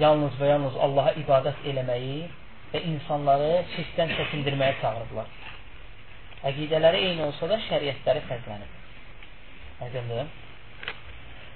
yalnız 0.00 0.34
və 0.40 0.50
yalnız 0.52 0.82
Allaha 0.88 1.14
ibadət 1.22 1.64
eləməyi 1.72 2.18
və 2.74 2.82
insanları 2.90 3.52
şirkdən 3.76 4.14
çəkindirməyə 4.18 4.80
çağırıblar. 4.82 5.30
Əqidələri 6.50 7.06
eyni 7.06 7.28
olsa 7.28 7.48
da 7.52 7.62
şəriətləri 7.70 8.26
fərqlənib. 8.28 8.78
Aydındır? 9.86 10.26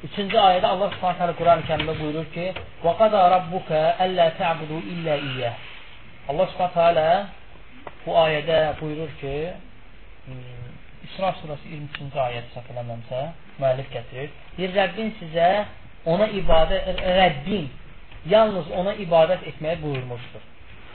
Üçüncü 0.04 0.36
ayədə 0.36 0.68
Allah 0.68 0.90
Subhanahu 0.94 1.36
Quran-ı 1.38 1.64
Kərimdə 1.68 1.94
buyurur 2.00 2.26
ki: 2.34 2.50
"Və 2.84 2.92
qada 2.98 3.22
rabbuka 3.34 3.80
alla 4.04 4.26
ta'budu 4.40 4.80
illa 4.94 5.14
iyyah." 5.30 5.54
Allah 6.28 6.46
Subhanahu 6.52 7.26
bu 8.06 8.16
ayədə 8.24 8.58
buyurur 8.80 9.12
ki, 9.20 9.34
hmm, 10.26 10.74
İsra 11.06 11.30
surəsi 11.40 11.72
23-cü 11.72 12.20
ayədə 12.26 12.52
səhv 12.54 12.70
eləməmsə, 12.74 13.20
müəllif 13.60 13.88
gətirir. 13.96 14.30
Deyir, 14.58 14.74
Rəbbin 14.76 15.12
sizə 15.20 15.48
ona 16.14 16.28
ibadət, 16.40 17.00
Rəbbin 17.20 17.68
yalnız 18.32 18.70
ona 18.80 18.94
ibadət 19.04 19.46
etməyə 19.52 19.80
buyurmuşdur. 19.82 20.44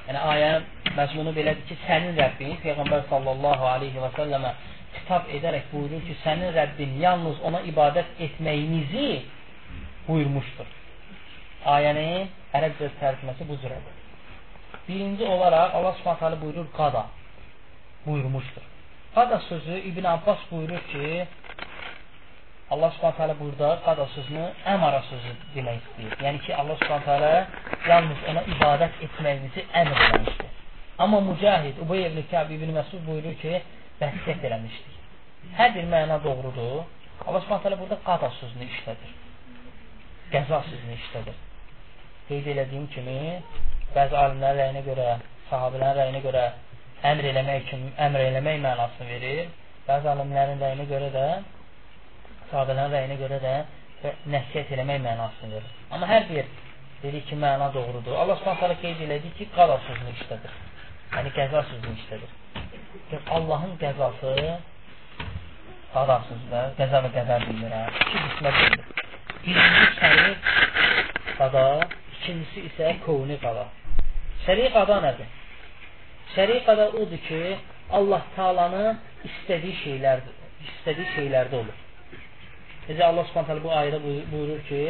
Yəni, 0.08 0.22
ayənin 0.34 0.96
məzmunu 0.98 1.34
belədir 1.38 1.66
ki, 1.70 1.78
sənin 1.86 2.18
Rəbbin, 2.18 2.58
Peyğəmbər 2.66 3.06
sallallahu 3.10 3.70
aleyhi 3.74 4.02
və 4.02 4.10
səlləmə 4.18 4.54
xitab 4.96 5.30
edərək 5.38 5.70
buyurur 5.74 6.02
ki, 6.08 6.16
sənin 6.24 6.54
Rəbbin 6.56 6.98
yalnız 7.04 7.40
ona 7.48 7.62
ibadət 7.72 8.20
etməyinizi 8.26 9.10
buyurmuşdur. 10.08 10.70
Ayənin 11.76 12.30
ərəbcə 12.58 12.92
tərcüməsi 13.02 13.48
bu 13.50 13.58
cürədir. 13.64 13.96
Birinci 14.88 15.26
olaraq 15.26 15.76
Allah 15.78 15.96
Subhanahu 16.00 16.42
buyurur 16.42 16.68
qada 16.78 17.06
buyurmuşdur. 18.06 18.66
Qada 19.16 19.40
sözü 19.40 19.80
İbn 19.90 20.04
Abbas 20.04 20.38
buyurur 20.52 20.82
ki, 20.92 21.28
Allah 22.72 22.92
Subhanahu 22.92 23.40
burada 23.40 23.80
qada 23.86 24.06
sözünü 24.16 24.46
əmara 24.66 25.02
sözü 25.10 25.32
demək 25.56 25.82
istəyir. 25.82 26.14
Yəni 26.26 26.40
ki, 26.46 26.56
Allah 26.56 26.78
Subhanahu 26.82 27.90
yalnız 27.90 28.20
ona 28.30 28.44
ibadət 28.56 29.04
etməyinizi 29.06 29.66
əmr 29.82 30.02
etmişdir. 30.08 30.52
Amma 31.00 31.22
Mücahid, 31.22 31.78
Ubey 31.82 32.06
ibn 32.08 32.22
Kəb 32.32 32.52
ibn 32.54 32.74
Məsud 32.78 33.02
buyurur 33.08 33.36
ki, 33.42 33.62
vəsiyyət 34.00 34.46
eləmişdir. 34.50 34.96
Hər 35.58 35.76
bir 35.76 35.86
məna 35.94 36.20
doğrudur. 36.24 36.84
Allah 37.28 37.42
Subhanahu 37.42 37.80
burada 37.82 37.98
qada 38.06 38.30
sözünü 38.40 38.66
işlədir. 38.72 39.12
Qəza 40.34 40.62
sözünü 40.70 40.96
işlədir. 41.02 41.38
Qeyd 42.30 42.48
elədiyim 42.54 42.86
kimi, 42.94 43.18
bəzi 43.96 44.16
alimlərin 44.24 44.60
rəyinə 44.62 44.84
görə, 44.88 45.08
sahabələrin 45.50 46.00
rəyinə 46.00 46.22
görə 46.28 46.46
əmr 47.12 47.30
eləmək 47.32 47.68
kimi 47.70 47.92
əmr 48.06 48.26
eləmək 48.30 48.62
mənasını 48.68 49.10
verir. 49.10 49.52
Bəzi 49.90 50.12
alimlərin 50.14 50.64
rəyinə 50.64 50.88
görə 50.94 51.12
də 51.18 51.28
sahabələrin 52.52 52.96
rəyinə 52.96 53.20
görə 53.24 53.40
də 53.46 53.56
nəsihət 54.34 54.74
eləmək 54.78 55.02
mənasını 55.06 55.56
verir. 55.58 55.72
Amma 55.92 56.08
hər 56.10 56.28
bir 56.30 56.52
dedik 57.04 57.28
ki, 57.30 57.36
məna 57.46 57.72
doğrudur. 57.74 58.16
Allah 58.22 58.40
Subhanahu 58.42 58.82
qeyd 58.84 59.04
elədi 59.08 59.34
ki, 59.38 59.50
qada 59.56 59.80
sözünü 59.88 60.16
işlədir. 60.20 60.60
Yəni 61.16 61.34
qəza 61.36 61.66
sözünü 61.72 61.98
işlədir. 62.04 62.39
Allahın 63.36 63.74
qəzası 63.82 64.34
qada 65.94 66.18
sözdə, 66.28 66.62
qəza 66.78 67.02
və 67.06 67.10
qədər 67.16 67.46
bilmirəm. 67.50 67.98
İki 68.04 68.22
qismə 68.26 68.52
bölünür. 68.58 68.88
Birinci 69.46 69.86
şəri 70.00 70.32
qada, 71.40 71.66
ikincisi 72.16 72.66
isə 72.70 72.96
kovni 73.06 73.38
qada. 73.44 73.66
Şəri 74.46 74.68
qada 74.76 75.00
nədir? 75.06 75.30
Şəri 76.36 76.60
qada 76.68 76.90
odur 77.02 77.24
ki, 77.28 77.42
Allah 78.00 78.26
Taalanın 78.36 79.00
istədiyi 79.30 79.80
şeylərdir, 79.84 80.36
istədiyi 80.68 81.10
şeylərdə 81.16 81.62
olur. 81.64 81.80
Necə 82.90 83.04
Allah 83.06 83.26
Subhanahu 83.32 83.66
bu 83.66 83.74
ayədə 83.80 84.04
buyurur 84.06 84.62
ki, 84.70 84.84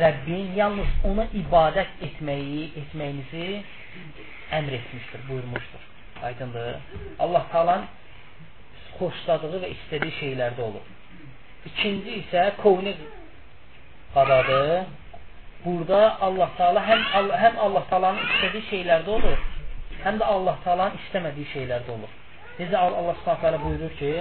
Rəbbin 0.00 0.52
yalnız 0.58 0.92
ona 1.08 1.24
ibadət 1.40 2.04
etməyi, 2.10 2.68
etməyinizi 2.82 3.48
əmr 4.58 4.78
etmişdir, 4.80 5.28
buyurmuşdur. 5.30 5.93
Aydındır. 6.22 6.76
Allah 7.18 7.46
Taalanın 7.52 7.86
xoşladığı 8.98 9.60
və 9.64 9.70
istədiyi 9.74 10.14
şeylərdə 10.20 10.62
olur. 10.68 10.84
İkinci 11.66 12.18
isə 12.20 12.44
kovni 12.62 12.94
qadadır. 14.14 14.84
Burada 15.64 16.00
Allah 16.20 16.50
Taala 16.58 16.80
həm 16.84 17.02
həm 17.42 17.58
Allah 17.66 17.84
Taala'nın 17.90 18.26
istədiyi 18.28 18.66
şeylərdə 18.70 19.10
olur, 19.16 19.38
həm 20.04 20.18
də 20.20 20.26
Allah 20.34 20.58
Taala'nın 20.64 21.00
istəmədiyi 21.02 21.48
şeylərdə 21.54 21.94
olur. 21.96 22.12
Necə 22.58 22.76
Allah 22.78 23.16
Subhanahu 23.22 23.64
buyurur 23.64 23.94
ki: 24.00 24.12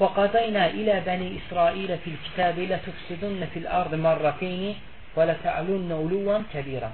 "Və 0.00 0.08
qadayna 0.18 0.68
ilə 0.80 1.00
bani 1.08 1.28
İsrailə 1.40 1.98
fil 2.04 2.18
kitabi 2.26 2.68
la 2.70 2.78
tufsidunna 2.86 3.50
fil 3.54 3.66
ardı 3.80 3.98
marratayn 4.06 4.78
və 5.16 5.26
la 5.30 5.36
ta'lunna 5.42 5.98
uluwan 6.06 6.46
kabira." 6.52 6.92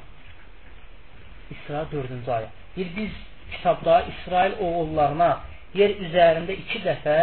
İsra 1.55 1.85
4-cü 1.93 2.33
ayə. 2.39 2.49
Bir 2.77 2.97
biz 2.97 3.13
kitabda 3.53 4.01
İsrail 4.13 4.57
oğullarına 4.61 5.31
yer 5.79 5.95
üzərində 6.07 6.57
iki 6.63 6.81
dəfə 6.85 7.19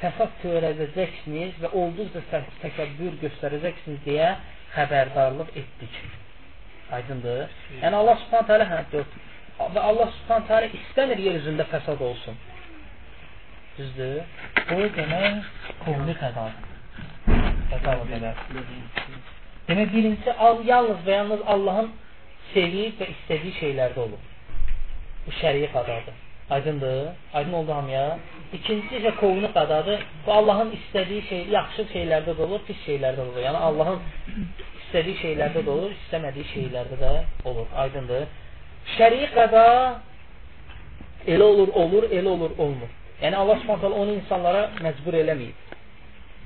fəsad 0.00 0.34
törədəcəksiniz 0.42 1.56
və 1.62 1.72
olduqca 1.80 2.42
təkəbbür 2.62 3.16
göstərəcəksiniz 3.22 4.02
deyə 4.04 4.34
xəbərdarlıq 4.74 5.54
etdik. 5.62 5.96
Aydındır? 6.96 7.48
Yəni 7.82 7.98
Allah 8.00 8.20
Subhanahu 8.24 8.50
taala 8.50 8.66
həddir. 8.70 9.06
Və 9.58 9.80
Allah 9.90 10.12
Subhanahu 10.18 10.48
taala 10.50 10.68
istəmir 10.80 11.22
yer 11.26 11.40
üzündə 11.40 11.66
fəsad 11.72 12.02
olsun. 12.10 12.36
Düzdür? 13.78 14.20
Bu 14.70 14.86
demək 14.98 15.48
qovlu 15.84 16.14
qəzadır. 16.20 16.72
Qəza 17.72 17.96
və 18.00 18.06
qədər. 18.12 18.44
Demək 19.66 19.92
birincisi 19.96 20.36
yalnız 20.70 21.02
və 21.08 21.16
yalnız 21.18 21.42
Allahın 21.54 21.90
sevib 22.52 23.00
və 23.00 23.10
istədiyi 23.14 23.58
şeylərdə 23.60 24.04
olur. 24.04 24.22
Bu 25.26 25.34
şəriət 25.40 25.72
qadadır. 25.74 26.16
Aydındır? 26.50 27.08
Aydın 27.34 27.52
oldu 27.52 27.74
hamıya. 27.74 28.18
İkincisi 28.52 28.94
isə 29.00 29.14
kovunu 29.20 29.52
qadadır. 29.52 30.02
Bu 30.26 30.32
Allahın 30.32 30.70
istədiyi 30.78 31.22
şey, 31.28 31.46
yaxşı 31.50 31.86
şeylərdə 31.94 32.36
də 32.38 32.42
olur, 32.46 32.60
pis 32.68 32.78
şeylərdə 32.86 33.18
də 33.18 33.24
olur. 33.28 33.40
Yəni 33.46 33.62
Allahın 33.68 33.98
istədiyi 34.82 35.16
şeylərdə 35.22 35.64
də 35.66 35.70
olur, 35.70 35.96
istəmədiyi 35.96 36.46
şeylərdə 36.54 37.00
də 37.02 37.12
olur. 37.50 37.66
Aydındır? 37.84 38.28
Şəri 38.94 39.26
qəda 39.34 39.64
elə 41.26 41.42
olur, 41.42 41.74
olur, 41.82 42.10
elə 42.10 42.28
olur, 42.28 42.54
olmur. 42.58 42.94
Yəni 43.22 43.36
Allah 43.36 43.58
Subhanahu 43.64 44.02
onu 44.02 44.18
insanlara 44.20 44.68
məcbur 44.84 45.18
eləməyib. 45.24 45.65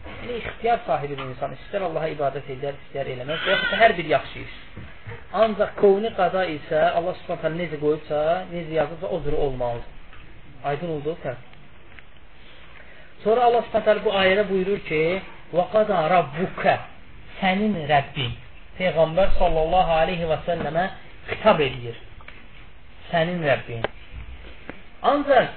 Yəni 0.07 0.37
ixtiyar 0.41 0.81
sahibi 0.87 1.17
bir 1.19 1.27
insan 1.33 1.55
istər 1.57 1.85
Allaha 1.89 2.09
ibadət 2.15 2.49
edər, 2.55 2.77
istər 2.87 3.09
eləməz, 3.15 3.41
və 3.45 3.55
yaxud 3.55 3.73
da 3.73 3.79
hər 3.83 3.97
bir 3.99 4.11
yaxşı 4.15 4.43
iş. 4.45 4.59
Ancaq 5.43 5.73
kovni 5.81 6.11
qada 6.19 6.45
isə 6.57 6.81
Allah 6.99 7.17
Subhanahu 7.23 7.61
necə 7.61 7.81
qoyubsa, 7.85 8.21
necə 8.53 8.77
yazıbsa 8.81 9.07
o 9.15 9.23
cür 9.25 9.37
olmalıdır. 9.47 9.89
Aydın 10.71 10.95
oldu 10.97 11.17
fərq. 11.25 11.41
Sonra 13.25 13.45
Allah 13.49 13.65
Subhanahu 13.69 14.05
bu 14.09 14.15
ayədə 14.23 14.49
buyurur 14.51 14.81
ki: 14.89 15.03
"Və 15.55 15.65
qada 15.75 16.05
rabbuka" 16.15 16.77
sənin 17.41 17.77
Rəbbin 17.93 18.33
Peyğəmbər 18.81 19.35
sallallahu 19.39 19.97
aleyhi 20.03 20.29
və 20.31 20.39
səlləmə 20.47 20.85
xitab 21.29 21.61
edir. 21.61 21.97
Sənin 23.11 23.43
Rəbbin. 23.45 23.85
Ancaq 25.13 25.51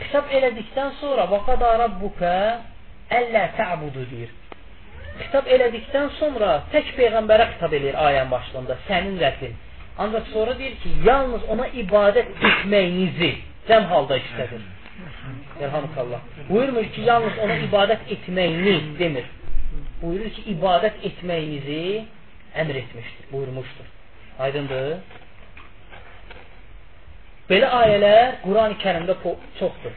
xitab 0.00 0.32
elədikdən 0.38 0.94
sonra 1.00 1.26
qada 1.48 1.70
rabbuka 1.84 2.34
əllə 3.10 3.44
ta'budu 3.56 4.06
deyir 4.10 4.32
xitab 5.18 5.48
elədikdən 5.56 6.10
sonra 6.18 6.50
tək 6.72 6.90
Peyğəmbərə 6.98 7.46
xitab 7.52 7.74
edir 7.78 7.96
ayənin 8.06 8.30
başlığında, 8.32 8.76
sənin 8.88 9.18
Rəbbin. 9.22 9.54
Ancaq 10.02 10.30
sonra 10.32 10.56
deyir 10.58 10.74
ki, 10.82 10.90
yalnız 11.06 11.44
ona 11.54 11.68
ibadət 11.82 12.32
etməyinizi 12.50 13.30
cəm 13.68 13.86
halda 13.92 14.18
işlədir. 14.22 14.64
Elhamdülillah. 15.62 16.22
Buyurmur 16.48 16.88
ki, 16.94 17.06
yalnız 17.10 17.38
ona 17.44 17.58
ibadət 17.68 18.10
etməyini 18.16 18.76
demir. 18.98 19.28
Buyurur 20.02 20.32
ki, 20.36 20.46
ibadət 20.56 21.04
etməyinizi 21.10 21.82
əmr 22.62 22.80
etmişdir, 22.82 23.28
buyurmuşdur. 23.32 23.92
Aydındır? 24.46 24.96
Belə 27.50 27.70
ayələr 27.78 28.40
Quran-ı 28.42 28.80
Kərimdə 28.82 29.14
çoxdur. 29.60 29.94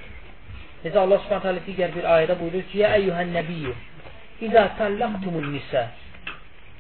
Necə 0.87 1.03
Allah 1.03 1.21
Subhanahu 1.27 1.67
digər 1.67 1.93
bir 1.93 2.09
ayədə 2.15 2.39
buyurur 2.39 2.65
ki, 2.71 2.79
"Ya 2.83 2.95
eyyuhan 2.95 3.33
nəbiyyu 3.35 3.75
İzə 4.45 4.63
tallaqtumun 4.77 5.47
nisə 5.53 5.87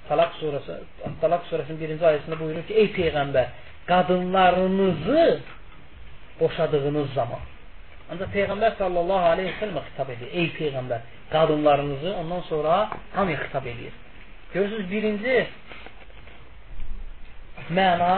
Talaq 0.07 0.37
surəsi, 0.39 0.75
Talaq 1.21 1.47
surəsinin 1.49 1.79
birinci 1.81 2.05
ayəsində 2.07 2.37
buyurur 2.39 2.63
ki, 2.67 2.75
ey 2.81 2.87
Peyğəmbər, 2.95 3.47
qadınlarınızı 3.89 5.23
boşadığınız 6.39 7.09
zaman. 7.17 7.43
Ancaq 8.11 8.29
Peyğəmbər 8.35 8.77
sallallahu 8.79 9.25
aleyhi 9.33 9.49
ve 9.49 9.59
sellem 9.59 9.79
xitab 9.89 10.09
edir. 10.15 10.29
Ey 10.31 10.47
Peyğəmbər, 10.59 11.01
qadınlarınızı 11.33 12.15
ondan 12.21 12.41
sonra 12.51 12.89
hamıya 13.15 13.37
xitab 13.43 13.65
edir. 13.65 13.93
Görürsünüz, 14.53 14.91
birinci 14.91 15.35
məna, 17.77 18.15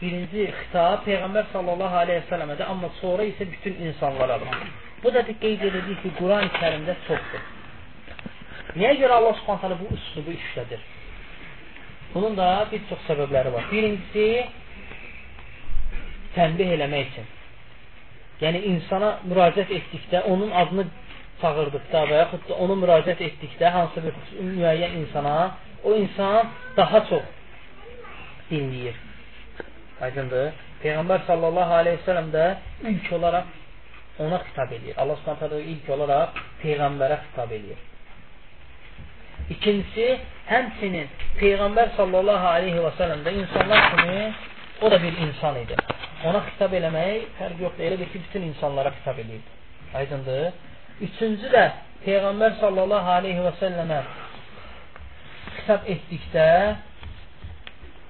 birinci 0.00 0.48
xitab 0.60 1.04
Peyğəmbər 1.08 1.52
sallallahu 1.52 1.96
aleyhi 2.04 2.22
ve 2.22 2.28
sellem'ədir, 2.32 2.64
amma 2.72 2.88
sonra 3.02 3.28
isə 3.28 3.52
bütün 3.52 3.74
insanlara. 3.88 4.40
Bu 5.04 5.14
da 5.14 5.22
qeyd 5.26 5.60
edilir 5.68 5.96
ki, 6.02 6.10
Quran-ı 6.18 6.50
kərimdə 6.60 6.94
çoxdur. 7.06 7.42
Niyə 8.76 8.94
görə 9.00 9.18
Allah 9.20 9.36
Subhanahu 9.40 9.84
bu 9.84 9.96
üslubu 9.96 10.34
işlədir? 10.34 10.80
Bunun 12.14 12.36
da 12.36 12.48
bir 12.72 12.82
çox 12.88 13.04
səbəbləri 13.08 13.52
var. 13.54 13.66
Birincisi 13.72 14.26
tənbih 16.36 16.74
eləmək 16.76 17.12
üçün. 17.12 17.28
Yəni 18.42 18.62
insana 18.72 19.10
müraciət 19.30 19.72
etdikdə, 19.78 20.22
onun 20.32 20.50
adını 20.62 20.84
çağırdıqda 21.40 22.04
və 22.10 22.20
yaxud 22.22 22.44
da 22.48 22.58
onu 22.64 22.76
müraciət 22.82 23.22
etdikdə 23.28 23.70
hansı 23.74 24.04
bir 24.04 24.18
müəyyən 24.54 24.96
insana, 25.02 25.34
o 25.84 25.94
insan 25.94 26.50
daha 26.76 27.04
çox 27.10 27.24
dinləyir. 28.50 28.98
Aydındır. 30.00 30.52
Peyğəmbər 30.82 31.24
sallallahu 31.26 31.74
aleyhi 31.80 31.98
ve 31.98 32.06
sellem 32.06 32.30
də 32.34 32.44
ilk 32.90 33.12
olaraq 33.12 33.46
ona 34.18 34.40
xitab 34.46 34.72
edir. 34.74 34.94
Allah 34.98 35.18
subhanətə 35.22 35.60
ilk 35.72 35.88
olaraq 35.94 36.38
Peyğəmbərə 36.62 37.18
xitab 37.26 37.52
edir. 37.58 37.78
İkincisi, 39.54 40.06
həmçinin 40.50 41.10
Peyğəmbər 41.38 41.94
sallallahu 41.96 42.48
aleyhi 42.56 42.82
və 42.84 42.92
səlləm 42.98 43.22
də 43.26 43.34
insanlar 43.42 43.84
kimi 43.92 44.22
o 44.82 44.90
da 44.90 45.02
bir 45.02 45.20
insan 45.26 45.60
idi. 45.62 45.76
Ona 46.28 46.42
xitab 46.48 46.74
eləmək 46.80 47.28
fərq 47.38 47.62
yoxdur. 47.64 47.84
Elə 47.88 48.00
bir 48.00 48.10
ki, 48.12 48.22
bütün 48.26 48.48
insanlara 48.50 48.92
xitab 48.98 49.18
edir. 49.22 49.44
Aydındır. 49.94 50.50
Üçüncü 51.06 51.52
də 51.54 51.64
Peyğəmbər 52.06 52.58
sallallahu 52.60 53.14
aleyhi 53.20 53.46
və 53.46 53.54
səlləmə 53.62 54.02
xitab 55.58 55.88
etdikdə 55.94 56.50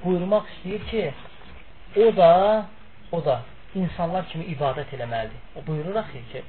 buyurmaq 0.02 0.48
istəyir 0.54 0.82
ki, 0.90 1.04
o 2.04 2.10
da, 2.16 2.32
o 3.12 3.20
da 3.24 3.38
insanlar 3.74 4.28
kimi 4.32 4.48
ibadət 4.54 4.94
eləməlidir. 4.96 5.42
O 5.56 5.66
buyurur 5.66 5.96
axı 6.02 6.22
ki, 6.32 6.42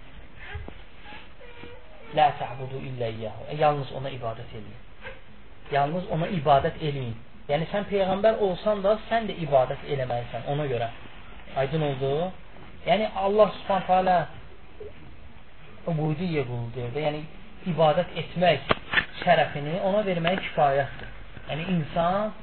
Lə 2.17 2.25
tə'budu 2.39 2.79
illə 2.81 3.11
iyyəhu. 3.13 3.43
E, 3.53 3.55
yalnız 3.61 3.91
ona 3.97 4.09
ibadət 4.09 4.53
eləyin. 4.57 4.79
Yalnız 5.71 6.07
ona 6.15 6.29
ibadət 6.33 6.79
eləyin. 6.81 7.13
Yəni 7.49 7.67
sən 7.69 7.85
peyğəmbər 7.91 8.39
olsan 8.45 8.81
da 8.85 8.95
sən 9.09 9.29
də 9.29 9.35
ibadət 9.45 9.83
eləməlisən 9.93 10.47
ona 10.53 10.65
görə. 10.71 10.89
Aydın 11.61 11.85
oldu? 11.85 12.11
Yəni 12.87 13.11
Allah 13.15 13.53
Subhanahu 13.59 13.87
taala 13.87 14.17
ubudiyyə 15.91 16.45
qulu 16.47 16.71
deyir 16.75 16.91
də, 16.95 17.05
yəni 17.05 17.21
ibadət 17.73 18.17
etmək 18.23 18.73
şərəfini 19.21 19.77
ona 19.85 20.01
vermək 20.09 20.41
kifayətdir. 20.47 21.13
Yəni 21.49 21.67
insan 21.75 22.33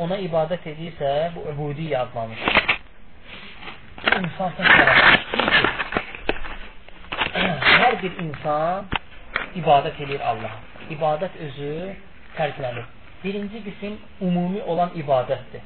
ona 0.00 0.16
ibadət 0.24 0.68
edirsə, 0.72 1.12
bu 1.36 1.44
ubudiyyə 1.52 2.00
adlanır. 2.06 2.40
Bu 4.06 4.18
insan 4.22 4.52
şərəfidir. 4.56 5.64
Hər 7.36 7.96
bir 8.02 8.18
insan 8.22 8.90
ibadət 9.60 10.02
edir 10.04 10.20
Allaha. 10.30 10.60
İbadət 10.94 11.38
özü 11.46 11.70
fərqlənir. 12.36 12.86
Birinci 13.24 13.62
qism 13.64 13.96
ümumi 14.28 14.62
olan 14.62 14.94
ibadətdir. 15.00 15.64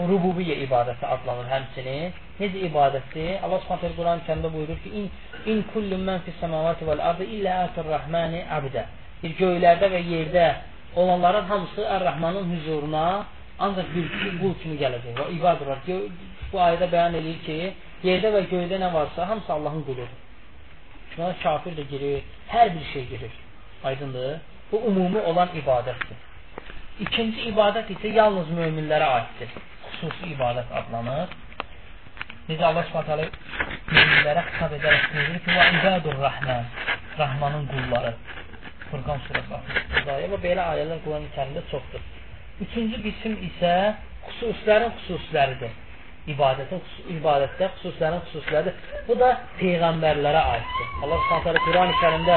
O 0.00 0.08
rububiyyə 0.10 0.56
ibadəti 0.66 1.06
adlanır 1.14 1.50
həmçinin. 1.52 2.18
Necə 2.40 2.64
ibadətdir? 2.70 3.38
Allah 3.44 3.62
Subhanahu 3.64 3.94
Quran 4.00 4.24
kəndə 4.28 4.50
buyurur 4.56 4.82
ki: 4.84 4.90
"İn 5.00 5.06
in 5.52 5.62
kullu 5.72 5.98
men 5.98 6.20
fis 6.26 6.34
semawati 6.40 6.86
vel 6.86 7.00
ardı 7.10 7.24
illa 7.24 7.52
atir-rahmani 7.66 8.42
abda." 8.58 8.86
Bir 9.22 9.36
göylərdə 9.42 9.92
və 9.94 10.02
yerdə 10.12 10.46
olanların 10.96 11.46
hamısı 11.52 11.86
Ər-Rəhmanın 11.96 12.44
huzuruna 12.52 13.06
ancaq 13.58 13.88
bir 13.94 14.06
qul 14.40 14.54
kimi 14.62 14.76
gələcək. 14.82 15.14
Və 15.20 15.30
ibadə 15.38 15.68
var. 15.70 15.78
Bu 16.52 16.60
ayədə 16.60 16.88
bəyan 16.92 17.14
edir 17.20 17.38
ki, 17.46 17.58
yerdə 18.06 18.32
və 18.34 18.42
göydə 18.50 18.80
nə 18.82 18.92
varsa 18.94 19.28
hamısı 19.28 19.52
Allahın 19.52 19.84
quludur. 19.88 20.10
Buna 21.16 21.32
kafir 21.42 21.76
də 21.78 21.84
girir, 21.92 22.22
hər 22.48 22.74
bir 22.74 22.84
şey 22.92 23.06
girir. 23.12 23.34
Aydındır? 23.84 24.40
Bu 24.72 24.80
ümumi 24.88 25.20
olan 25.30 25.48
ibadətdir. 25.60 26.18
İkinci 27.00 27.48
ibadət 27.50 27.90
isə 27.96 28.12
yalnız 28.16 28.52
möminlərə 28.58 29.08
aiddir. 29.16 29.56
Xüsusi 29.88 30.32
ibadət 30.36 30.72
adlanır. 30.80 31.32
Necə 32.48 32.64
Allah 32.68 32.84
Subhanahu 32.90 33.28
möminlərə 33.96 34.44
xitab 34.48 34.76
edərək 34.78 35.08
buyurur 35.14 35.42
ki: 35.44 35.56
"Və 35.58 35.66
ibadur 35.78 36.18
Rahman." 36.26 36.64
Rahmanın 37.18 37.66
qulları. 37.72 38.14
Furqan 38.90 39.20
surəsi 39.26 39.52
60-cı 39.56 40.12
ayə 40.16 40.28
və 40.32 40.38
belə 40.46 40.64
ayələr 40.72 41.00
Quran 41.04 41.28
kərimdə 41.36 41.62
çoxdur. 41.70 42.02
Üçüncü 42.64 43.00
qism 43.06 43.36
isə 43.48 43.72
xüsuslərin 44.26 44.92
xüsusiləridir. 44.98 45.72
İbadətin 46.30 46.82
ibadətdə 47.16 47.68
xüsuslərin 47.76 48.20
xüsusiləridir. 48.28 48.74
Bu 49.08 49.16
da 49.18 49.30
peyğəmbərlərə 49.58 50.42
aiddir. 50.52 50.90
Allah 51.02 51.22
Subhanahu 51.24 51.64
Quran-ı 51.66 51.96
Kərimdə 52.02 52.36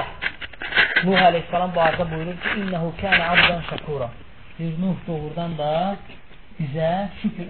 Nuh 1.06 1.20
əleyhissalam 1.22 1.74
barədə 1.76 2.06
buyurur 2.10 2.38
ki: 2.42 2.54
"İnnehu 2.62 2.94
kana 3.02 3.28
abdan 3.34 3.62
şakura." 3.70 4.10
Deyir, 4.58 4.80
Nuh 4.82 4.96
doğrudan 5.08 5.58
da 5.58 5.98
bizə 6.60 6.90
şükür, 7.22 7.48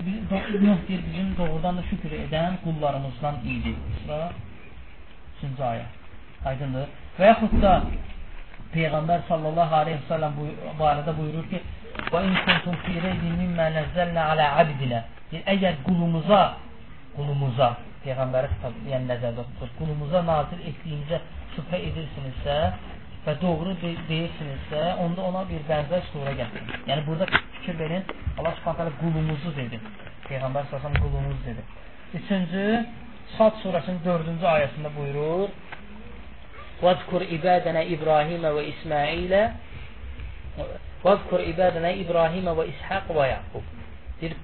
Nuh 0.65 0.79
deyir, 0.88 1.01
bizim 1.07 1.29
doğrudan 1.38 1.77
da 1.77 1.83
şükür 1.89 2.11
edən 2.25 2.57
qullarımızdan 2.63 3.36
idi. 3.53 3.75
İsra 3.93 4.19
3-cü 5.41 5.63
ayə. 5.71 5.86
Aydındır. 6.45 6.88
Və 7.19 7.31
da 7.61 7.73
Peyğəmbər 8.75 9.21
sallallahu 9.29 9.75
aleyhi 9.81 10.01
və 10.01 10.07
səlləm 10.11 10.33
barədə 10.79 11.17
buyurur 11.17 11.47
ki: 11.51 11.61
"Və 12.12 12.24
in 12.28 12.36
kuntum 12.46 12.78
fi 12.86 13.00
reybin 13.06 13.36
mimma 13.41 13.70
nazzalna 13.78 14.30
ala 14.32 14.48
abdina." 14.62 15.04
Əgər 15.56 15.82
qulumuza, 15.88 16.41
qulumuza 17.16 17.76
Peyğəmbəri 18.06 18.52
xitab, 18.54 18.74
yəni 18.91 19.10
nəzərdə 19.10 19.43
tutur, 19.52 19.70
qulumuza 19.80 20.22
nazil 20.22 20.60
etdiyimizə 20.70 21.18
şübhə 21.56 21.80
edirsinizsə, 21.88 22.58
və 23.26 23.34
doğru 23.41 23.74
de 23.82 23.93
deyirsinizsə, 24.10 24.82
onda 25.02 25.24
ona 25.30 25.41
bir 25.50 25.64
bənzər 25.70 26.04
surə 26.12 26.36
gətirin. 26.38 26.84
Yəni 26.91 27.06
burada 27.08 27.26
fikir 27.56 27.80
verin, 27.80 28.04
Allah 28.38 28.54
Subhanahu 28.60 29.00
qulumuzu 29.02 29.56
dedi. 29.58 29.80
Peyğəmbər 30.28 30.70
sallallahu 30.70 31.02
qulumuz 31.08 31.41
dedi. 31.48 31.66
Üçüncü, 32.20 32.66
Sad 33.36 33.58
surəsinin 33.64 34.04
4-cü 34.06 34.46
ayəsində 34.46 34.91
buyurur: 34.96 35.54
"Vazkur 36.84 37.26
ibadana 37.38 37.82
İbrahimə 37.96 38.52
və 38.58 38.66
İsmailə 38.72 39.41
Vazkur 41.06 41.45
ibadana 41.45 41.93
İbrahimə 42.03 42.58
və 42.58 42.68
İshaq 42.74 43.14
və 43.18 43.30
Yaqub." 43.32 43.72
Deyir, 44.22 44.36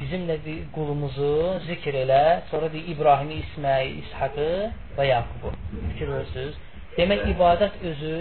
bizimlə 0.00 0.36
qulumuzu 0.74 1.32
zikr 1.66 1.96
elə, 2.04 2.22
sonra 2.50 2.68
deyir 2.72 2.88
İbrahimi, 2.94 3.40
İsmail, 3.44 3.98
İshaqı 4.02 4.48
və 4.98 5.06
Yaqubu. 5.08 5.52
Fikir 5.92 6.10
verirsiniz? 6.12 6.58
Demək, 6.96 7.22
ibadət 7.32 7.78
özü 7.90 8.16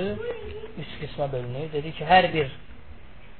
üç 0.83 0.93
qismə 1.01 1.27
bölünür. 1.31 1.67
Dedi 1.73 1.91
ki, 1.97 2.05
hər 2.07 2.29
bir 2.33 2.51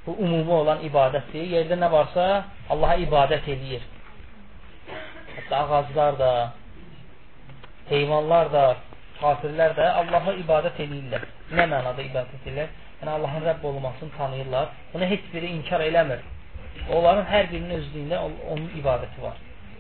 bu 0.06 0.16
umumi 0.26 0.52
olan 0.62 0.84
ibadətdir. 0.90 1.48
Yerdə 1.56 1.80
nə 1.80 1.92
varsa 1.92 2.26
Allaha 2.70 2.98
ibadət 3.06 3.48
edir. 3.56 3.86
Hətta 5.36 5.62
ağaclar 5.64 6.20
da, 6.20 6.32
heyvanlar 7.90 8.52
da, 8.54 8.66
kafirlər 9.20 9.76
də 9.80 9.92
Allaha 10.02 10.36
ibadət 10.44 10.82
edirlər. 10.88 11.28
Nə 11.52 11.68
mənada 11.72 12.04
ibadət 12.04 12.42
edirlər? 12.42 12.72
Yəni, 13.02 13.12
Allahın 13.12 13.44
Rəbb 13.50 13.66
olmasını 13.68 14.10
tanıyırlar. 14.18 14.70
Bunu 14.94 15.06
heç 15.06 15.22
biri 15.34 15.52
inkar 15.58 15.82
eləmir. 15.90 16.24
Onların 16.94 17.26
hər 17.32 17.52
birinin 17.52 17.76
özlüyündə 17.80 18.18
onun 18.52 18.70
ibadəti 18.80 19.22
var. 19.22 19.38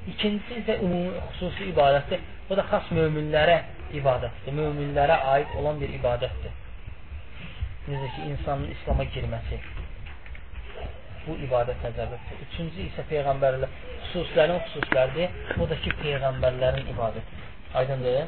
İkincisi 0.08 0.60
isə 0.62 0.78
ümumi, 0.84 1.12
xüsusi 1.32 1.70
ibadətdir. 1.74 2.22
Bu 2.50 2.58
da 2.58 2.66
xas 2.72 2.92
möminlərə 2.98 3.58
ibadətdir. 4.00 4.54
Möminlərə 4.60 5.18
aid 5.34 5.56
olan 5.60 5.82
bir 5.82 5.94
ibadətdir. 6.00 6.54
Necə 7.88 8.10
ki, 8.16 8.30
insanın 8.34 8.70
İslama 8.76 9.06
girməsi. 9.16 9.60
Bu 11.26 11.38
ibadət 11.48 11.82
nəzərdə. 11.86 12.20
Üçüncü 12.48 12.86
isə 12.90 13.06
Peyğəmbərlər, 13.10 13.72
xüsuslərin 14.08 14.62
xüsuslərdir. 14.68 15.40
Bu 15.58 15.70
da 15.70 15.78
ki, 15.84 15.94
Peyğəmbərlərin 16.04 16.92
ibadətidir. 16.94 17.46
Aydındır? 17.76 18.28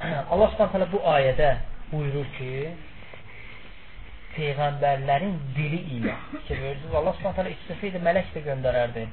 Allah 0.32 0.48
subhanətələ 0.54 0.86
bu 0.92 1.00
ayədə 1.12 1.50
buyurur 1.90 2.28
ki, 2.38 2.52
Peyğəmbərlərin 4.30 5.34
dili 5.56 5.80
ilə. 5.98 6.14
Fikir 6.32 6.60
verirsiniz, 6.62 6.94
Allah 6.94 7.16
subhanətələ 7.18 7.52
istəsəydi 7.56 8.00
mələk 8.06 8.30
də 8.36 8.44
göndərərdi. 8.46 9.04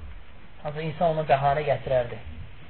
Ancaq 0.64 0.84
insan 0.86 1.16
ona 1.16 1.26
bəhanə 1.28 1.66
gətirərdi. 1.68 2.20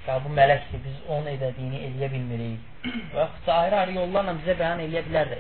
Ya 0.08 0.16
bu 0.24 0.32
mələkdir, 0.32 0.82
biz 0.86 0.98
onun 1.12 1.28
edədiyini 1.34 1.84
eləyə 1.90 2.10
bilmirik. 2.14 2.66
Və 3.14 3.22
yaxud 3.22 3.52
ayrı-ayrı 3.58 3.98
yollarla 4.00 4.38
bizə 4.40 4.58
bəyan 4.64 4.84
eləyə 4.88 5.04
bilərdi. 5.10 5.38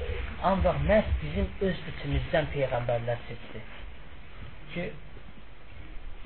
Ancaq 0.51 0.81
məhz 0.91 1.11
bizim 1.23 1.49
öz 1.69 1.83
içimizdən 1.93 2.51
Peyğəmbərlər 2.53 3.25
seçdi. 3.31 3.63
Ki, 4.75 4.89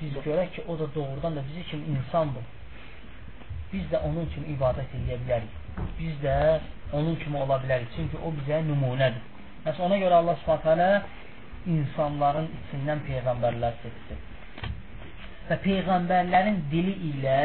biz 0.02 0.20
görək 0.26 0.52
ki, 0.58 0.66
o 0.68 0.76
da 0.82 0.90
doğrudan 0.94 1.38
da 1.38 1.48
bizi 1.48 1.64
kimi 1.70 1.96
insandır. 1.96 2.44
Biz 3.72 3.88
də 3.94 4.02
onun 4.10 4.26
kimi 4.34 4.56
ibadət 4.58 4.98
eləyə 4.98 5.22
bilərik. 5.22 5.61
Biz 6.00 6.18
də 6.24 6.36
onun 6.92 7.16
kimi 7.22 7.38
ola 7.44 7.60
bilərik. 7.62 7.88
Çünki 7.96 8.20
o 8.20 8.34
bizə 8.40 8.60
nümunədir. 8.66 9.22
Məsələn, 9.64 9.86
ona 9.88 10.02
görə 10.02 10.20
Allah 10.20 10.42
subhanətə 10.42 10.90
insanların 11.76 12.50
içindən 12.58 13.02
Peyğəmbərlər 13.08 13.80
seçdi 13.84 14.20
və 15.52 15.58
Peyğəmbərlərin 15.64 16.62
dili 16.70 16.94
ilə 17.10 17.38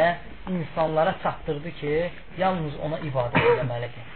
insanlara 0.48 1.16
çatdırdı 1.24 1.72
ki, 1.80 1.94
yalnız 2.40 2.78
ona 2.86 3.00
ibadət 3.10 3.48
eləməlidir. 3.52 4.14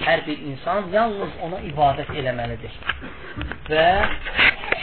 Hər 0.00 0.22
bir 0.26 0.44
insan 0.50 0.88
yalnız 0.94 1.36
ona 1.46 1.60
ibadət 1.70 2.10
eləməlidir 2.22 2.78
və 3.68 3.86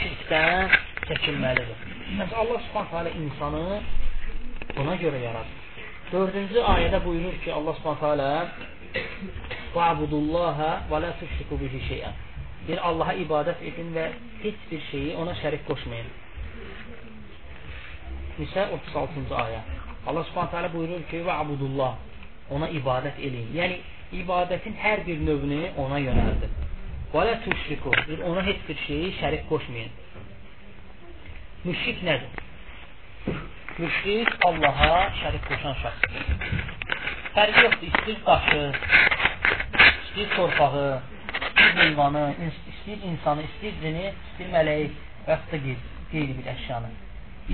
şirkdən 0.00 0.76
çəkinməlidir. 1.08 1.86
Məsələn, 2.20 2.36
Allah 2.44 2.66
subhanət 2.68 2.94
hələ 2.96 3.16
insanı 3.24 3.64
buna 4.76 4.94
görə 5.02 5.24
yaradır. 5.26 5.67
Dördüncü 6.12 6.62
ayədə 6.64 7.02
buyurur 7.04 7.34
ki, 7.42 7.50
Allah 7.52 7.74
subhanətə 7.76 8.10
alə 8.14 8.28
Vabudullaha 9.74 10.70
və 10.88 11.00
lə 11.04 11.10
tüşriku 11.20 11.58
bihi 11.60 11.80
şeyə 11.88 12.12
Bir 12.68 12.80
Allaha 12.90 13.12
ibadət 13.24 13.60
edin 13.70 13.90
və 13.96 14.06
heç 14.44 14.62
bir 14.70 14.80
şeyi 14.90 15.10
ona 15.20 15.34
şərik 15.42 15.66
qoşmayın. 15.68 16.08
Nisə 18.38 18.64
36-cı 18.78 19.36
ayə. 19.42 19.60
Allah 20.08 20.24
subhanətə 20.30 20.62
alə 20.62 20.72
buyurur 20.72 21.04
ki, 21.12 21.20
Vabudullah 21.28 22.00
ona 22.56 22.72
ibadət 22.80 23.20
edin. 23.28 23.52
Yəni, 23.58 23.78
ibadətin 24.22 24.80
hər 24.80 25.04
bir 25.04 25.20
növünü 25.28 25.62
ona 25.84 26.00
yönəldin. 26.06 26.58
Və 27.12 27.28
lə 27.28 27.38
tüşriku 27.44 27.92
ona 28.32 28.48
heç 28.48 28.64
bir 28.68 28.84
şeyi 28.86 29.12
şərik 29.20 29.48
qoşmayın. 29.52 29.92
Müşrik 31.68 32.04
nədir? 32.08 32.47
Müşrik 33.76 34.30
Allaha 34.46 34.94
şərik 35.20 35.44
qoşan 35.50 35.76
şəxsdir. 35.82 36.22
Fərqi 37.34 37.64
yoxdur, 37.66 37.90
istəyir 37.90 38.22
daşı, 38.26 38.62
istəyir 40.04 40.32
torpağı, 40.36 40.88
istəyir 41.42 41.76
heyvanı, 41.82 42.24
istəyir 42.48 43.04
insanı, 43.10 43.44
istəyir 43.50 43.76
cini, 43.84 44.06
istəyir 44.14 44.50
mələyik 44.56 44.96
və 45.28 45.36
yaxud 45.36 45.52
da 45.52 45.76
qeyri 46.14 46.38
bir 46.40 46.50
əşyanı. 46.54 46.90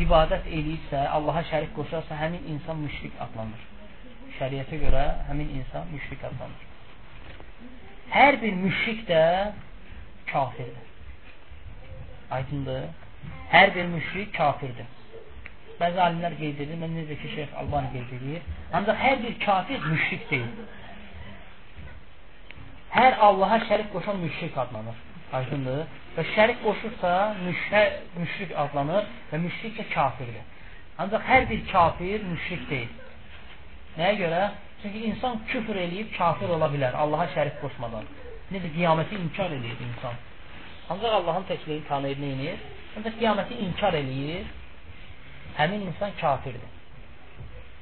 İbadət 0.04 0.48
eləyirsə, 0.56 1.02
Allaha 1.18 1.44
şərik 1.50 1.74
qoşarsa, 1.76 2.16
həmin 2.22 2.48
insan 2.54 2.80
müşrik 2.86 3.20
adlanır. 3.26 3.68
Şəriətə 4.38 4.80
görə 4.86 5.04
həmin 5.28 5.52
insan 5.60 5.92
müşrik 5.92 6.24
adlanır. 6.30 6.64
Hər 8.14 8.40
bir 8.42 8.58
müşrik 8.64 9.06
də 9.10 9.22
kafirdir. 10.32 10.90
Aydındır. 12.30 12.84
Hər 13.52 13.74
bir 13.74 13.86
müşrik 13.92 14.34
kafirdir. 14.34 14.93
Bəzi 15.80 16.00
alimlər 16.06 16.36
qeyd 16.38 16.60
edir, 16.64 16.78
mən 16.78 16.92
necə 16.94 17.16
ki, 17.18 17.30
Şeyx 17.34 17.54
Albani 17.60 17.90
qeyd 17.94 18.12
edir. 18.18 18.42
Ancaq 18.78 18.98
hər 19.04 19.16
bir 19.24 19.34
kafir 19.42 19.86
müşrik 19.90 20.28
deyil. 20.30 20.50
Hər 22.94 23.16
Allaha 23.26 23.58
şərik 23.68 23.90
qoşan 23.94 24.20
müşrik 24.22 24.58
adlanır. 24.64 24.98
Aydındır. 25.34 25.86
Və 26.16 26.24
şərik 26.34 26.60
qoşursa 26.62 27.14
müşrik, 27.42 27.96
müşrik 28.20 28.52
adlanır 28.64 29.08
və 29.32 29.40
müşrik 29.46 29.80
də 29.80 29.88
kafirdir. 29.94 30.44
Ancaq 31.02 31.26
hər 31.30 31.48
bir 31.50 31.64
kafir 31.72 32.22
müşrik 32.30 32.68
deyil. 32.70 32.92
Nəyə 33.98 34.14
görə? 34.22 34.42
Çünki 34.82 35.06
insan 35.10 35.40
küfr 35.50 35.80
eləyib 35.86 36.14
kafir 36.18 36.54
ola 36.54 36.68
bilər 36.70 36.94
Allaha 37.02 37.26
şərik 37.34 37.58
qoşmadan. 37.62 38.06
Necə 38.54 38.70
qiyaməti 38.76 39.18
inkar 39.24 39.50
eləyir 39.58 39.80
insan. 39.88 40.14
Ancaq 40.92 41.18
Allahın 41.18 41.46
təkliyi 41.50 41.82
tanıyır, 41.88 42.20
neyinir? 42.20 42.62
Ancaq 42.96 43.18
qiyaməti 43.18 43.58
inkar 43.66 43.96
eləyir 44.02 44.44
həmin 45.59 45.86
insan 45.88 46.11
kafirdir. 46.20 46.70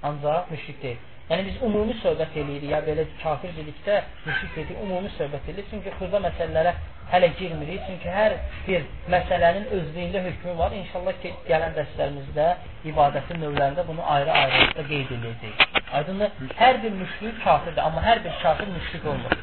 Ancaq 0.03 0.51
müşrik 0.51 0.83
deyil. 0.83 1.01
Yəni 1.31 1.45
biz 1.47 1.61
ümumi 1.65 1.95
söhbət 2.03 2.35
eləyirik, 2.37 2.71
ya 2.75 2.81
belə 2.85 3.05
kafir 3.23 3.53
dedikdə 3.57 4.01
müşrik 4.27 4.57
dedik, 4.57 4.81
ümumi 4.85 5.11
söhbət 5.19 5.47
eləyirik. 5.49 5.69
Çünki 5.71 5.93
xırda 5.99 6.19
məsələlərə 6.27 6.73
hələ 7.13 7.29
girmirik. 7.39 7.81
Çünki 7.87 8.11
hər 8.17 8.35
bir 8.67 8.85
məsələnin 9.15 9.69
özlüyündə 9.79 10.25
hökmü 10.27 10.57
var. 10.59 10.75
İnşallah 10.83 11.21
ki, 11.23 11.33
gələn 11.49 11.77
dərslərimizdə 11.79 12.49
ibadətin 12.93 13.41
növlərində 13.45 13.87
bunu 13.89 14.05
ayrı-ayrı 14.17 14.87
qeyd 14.91 15.15
edəcəyik. 15.19 15.67
Aydındır? 16.01 16.35
Hər 16.59 16.83
bir 16.83 16.97
müşrik 17.01 17.43
kafirdir, 17.45 17.83
amma 17.87 18.03
hər 18.05 18.25
bir 18.25 18.39
kafir 18.43 18.69
müşrik 18.77 19.07
olmur. 19.15 19.39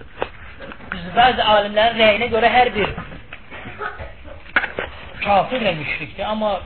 Biz 0.93 1.07
bəzi 1.15 1.45
alimlərin 1.53 2.01
rəyinə 2.03 2.27
görə 2.34 2.49
hər 2.53 2.73
bir 2.75 2.93
kafir 5.23 5.63
də 5.65 5.73
müşrikdir, 5.80 6.25
amma 6.25 6.59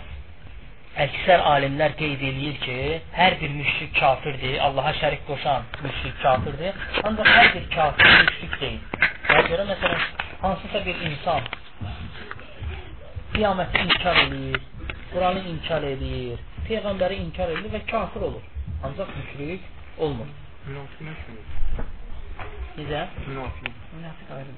Əksər 0.93 1.41
alimlər 1.41 1.95
qeyd 1.97 2.21
eləyir 2.21 2.57
ki, 2.61 2.73
hər 3.15 3.35
bir 3.41 3.49
müşrik 3.49 3.95
kafirdir, 3.97 4.59
Allaha 4.61 4.91
şərik 4.99 5.23
qoşan 5.25 5.63
müşrik 5.81 6.19
kafirdir, 6.21 6.75
ancaq 7.09 7.29
hər 7.33 7.47
bir 7.55 7.63
kafir 7.73 8.11
müşrik 8.27 8.53
deyil. 8.61 9.07
Və 9.29 9.39
görə, 9.47 9.65
məsələn, 9.71 10.03
hansısa 10.43 10.83
bir 10.85 11.01
insan 11.09 11.47
qiyaməti 13.33 13.81
inkar 13.87 14.21
eləyir, 14.25 14.61
Quranı 15.15 15.41
inkar 15.55 15.87
eləyir, 15.89 16.45
Peyğəmbəri 16.67 17.17
inkar 17.23 17.55
eləyir 17.55 17.73
və 17.73 17.81
kafir 17.89 18.27
olur. 18.29 18.45
Ancaq 18.85 19.09
müşrik 19.17 19.65
olmur. 19.97 20.29
Münafiq 20.67 21.09
nə 21.09 21.17
şeydir? 21.23 21.89
Necə? 22.77 23.01
Münafiq. 23.31 23.81
Münafiq 23.97 24.37
ayrı. 24.37 24.53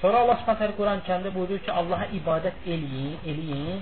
Sonra 0.00 0.18
Allah 0.22 0.36
Subhanahu 0.40 0.76
Quran 0.78 1.00
kəndə 1.06 1.32
buyurur 1.34 1.58
ki, 1.66 1.70
Allaha 1.74 2.06
ibadət 2.14 2.66
eləyin, 2.74 3.16
eləyin. 3.30 3.80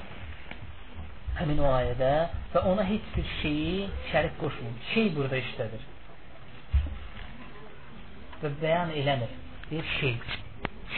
Həmin 1.36 1.58
o 1.60 1.66
ayədə 1.68 2.12
və 2.54 2.62
ona 2.70 2.84
heç 2.88 3.10
bir 3.16 3.26
şeyi 3.42 3.88
şərik 4.10 4.38
qoşmayın. 4.40 4.78
Şey 4.94 5.10
burada 5.16 5.36
işlədir. 5.42 5.82
Və 8.42 8.52
bəyan 8.62 8.94
eləmir. 9.02 9.34
Bir 9.70 9.84
şey. 9.98 10.14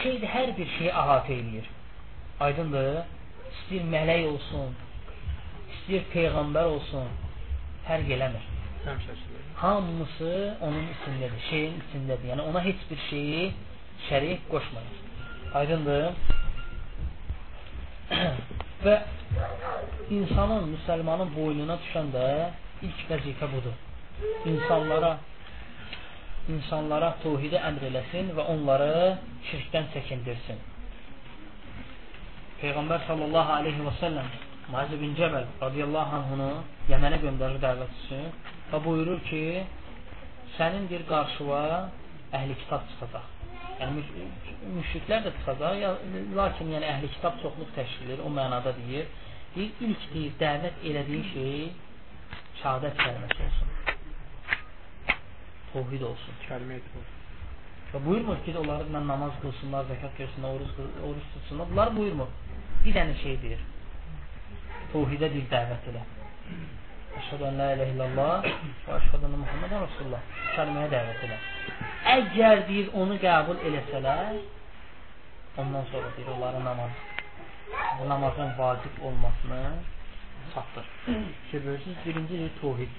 Şey 0.01 0.21
də 0.21 0.29
hər 0.35 0.53
bir 0.57 0.71
şeyi 0.77 0.93
əhatə 1.01 1.35
eləyir. 1.35 1.67
Aydındır? 2.47 3.01
İstəyir 3.49 3.89
mələk 3.91 4.23
olsun, 4.29 4.71
istəyir 5.73 6.07
peyğəmbər 6.13 6.71
olsun, 6.77 7.11
fərq 7.89 8.15
eləmir. 8.15 8.47
Hamısı 9.59 10.31
onun 10.63 10.87
içindədir, 10.95 11.43
şeyin 11.49 11.77
içindədir. 11.83 12.31
Yəni 12.31 12.47
ona 12.47 12.63
heç 12.63 12.87
bir 12.91 13.03
şeyi 13.09 13.45
şərik 14.07 14.47
qoşmayın. 14.53 15.08
Aydındır? 15.53 16.13
Və 18.85 18.95
insanın, 20.13 20.67
müsəlmanın 20.75 21.31
boynuna 21.33 21.77
düşən 21.85 22.11
də 22.13 22.25
ilk 22.85 22.99
vəzifə 23.09 23.49
budur. 23.53 23.73
İnsanlara 24.51 25.15
insanlara 26.53 27.09
tövhidi 27.23 27.57
əmr 27.69 27.87
eləsin 27.89 28.29
və 28.37 28.45
onları 28.53 28.91
şirkdən 29.49 29.89
çəkindirsin. 29.95 30.61
Peyğəmbər 32.61 33.05
sallallahu 33.07 33.57
aleyhi 33.57 33.87
və 33.87 33.95
səlləm 34.03 34.29
Muaz 34.69 34.93
bin 35.01 35.17
Cəbəl 35.17 35.49
radiyallahu 35.63 36.17
anhunu 36.19 36.51
Yəmənə 36.91 37.17
göndərir 37.25 37.57
dəvət 37.65 37.99
üçün 38.03 38.29
və 38.69 38.83
buyurur 38.85 39.25
ki, 39.31 39.43
sənin 40.59 40.85
bir 40.93 41.09
qarşıva 41.09 41.65
əhli 42.37 42.61
kitab 42.61 42.85
çıxacaq. 42.93 43.35
Yəni 43.81 44.03
müşriklər 44.67 45.23
də 45.25 45.31
çıxacaq, 45.37 45.75
ya, 45.79 45.91
lakin 46.35 46.71
yəni 46.75 46.87
əhli 46.93 47.09
kitab 47.15 47.37
çoxluq 47.43 47.69
təşkil 47.77 48.09
edir, 48.09 48.23
o 48.25 48.31
mənada 48.33 48.73
deyir. 48.81 49.07
Deyir, 49.55 49.71
ilk 49.87 50.03
deyir, 50.13 50.33
dəvət 50.41 50.83
elədiyi 50.89 51.23
şey 51.33 51.53
şəhadət 52.61 52.99
kəlməsi 52.99 53.47
olsun. 53.47 53.71
Tohid 55.71 56.05
olsun. 56.11 56.37
Kəlmə 56.47 56.79
etmir. 56.81 57.09
Və 57.93 58.01
buyurmur 58.05 58.41
ki, 58.45 58.53
onları 58.61 58.89
mən 58.93 59.07
namaz 59.09 59.37
qılsınlar, 59.43 59.87
zəkat 59.89 60.19
versinlər, 60.21 60.57
oruç, 60.59 60.73
oruç 61.09 61.29
tutsunlar. 61.35 61.69
Bunlar 61.71 61.93
buyurmur. 61.95 62.33
Bir 62.85 62.95
dənə 62.95 63.15
şey 63.23 63.39
deyir. 63.45 63.63
Tohidə 64.93 65.31
bir 65.35 65.47
dəvət 65.53 65.91
elə. 65.93 66.03
Əşhədu 67.19 67.47
ən 67.49 67.57
la 67.61 67.71
ilahe 67.75 67.95
illallah 67.95 68.49
və 68.85 68.99
əşhədu 68.99 69.29
ən 69.29 69.39
Muhammedən 69.45 69.87
Rasulullah. 69.87 70.35
Kəlməyə 70.57 70.91
dəvət 70.93 71.25
elə. 71.29 71.39
Əgər 72.09 72.65
deyir 72.67 72.89
onu 72.97 73.19
qəbul 73.21 73.59
eləsələr, 73.69 74.39
ondan 75.61 75.85
sonra 75.91 76.09
deyir 76.17 76.31
onların 76.37 76.65
namaz 76.65 76.91
bu 77.99 78.09
namazın 78.09 78.57
vacib 78.57 79.03
olmasını 79.05 79.61
çatdır. 80.53 80.85
Görürsünüz, 81.51 81.97
birinci 82.05 82.33
deyir 82.33 82.51
tohid. 82.61 82.93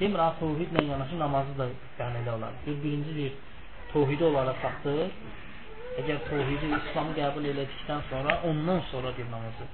Demir, 0.00 0.18
ha, 0.18 0.34
tohidlə 0.40 0.82
yanaşı 0.90 1.18
namazı 1.18 1.58
da 1.58 1.66
yəni 1.98 2.22
elə 2.22 2.32
olar. 2.36 2.52
Bir, 2.66 2.82
birinci 2.84 3.14
deyir, 3.16 3.32
tohidi 3.92 4.24
olaraq 4.24 4.58
çatdır. 4.62 5.14
Əgər 6.02 6.18
tohidi, 6.30 6.72
İslamı 6.80 7.14
qəbul 7.20 7.48
elədikdən 7.52 8.02
sonra, 8.10 8.40
ondan 8.50 8.80
sonra 8.90 9.16
bir 9.18 9.30
namazı 9.30 9.70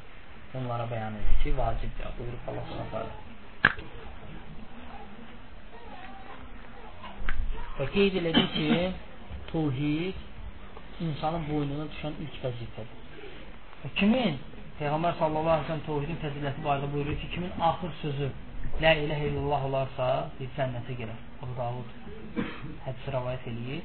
onlara 0.59 0.85
bəyan 0.93 1.19
edir 1.23 1.43
ki, 1.43 1.59
vacibdir. 1.59 2.15
Buyurub 2.19 2.49
Allah 2.49 2.65
s.ə. 2.77 3.30
Və 7.81 7.87
qeyd 7.95 8.17
elədi 8.21 8.43
ki, 8.53 8.65
tövhid 9.49 11.01
insanın 11.07 11.47
boynuna 11.49 11.87
düşən 11.95 12.19
ilk 12.27 12.35
vəzifədir. 12.43 12.99
Və 13.81 13.91
kimin 13.97 14.37
Peyğəmbər 14.81 15.17
sallallahu 15.17 15.55
əleyhi 15.55 15.65
və 15.65 15.71
səlləm 15.71 15.87
tövhidin 15.87 16.19
fəziləti 16.21 16.65
barədə 16.67 16.91
buyurur 16.93 17.17
ki, 17.23 17.31
kimin 17.35 17.65
axır 17.71 17.95
sözü 18.03 18.29
la 18.85 18.93
ilahe 19.05 19.31
illallah 19.31 19.65
olarsa, 19.71 20.11
bir 20.39 20.53
cənnətə 20.59 20.97
girər. 21.01 21.25
Abu 21.41 21.57
Davud 21.57 21.97
hədisi 22.85 23.15
rivayet 23.17 23.49
eləyir. 23.55 23.83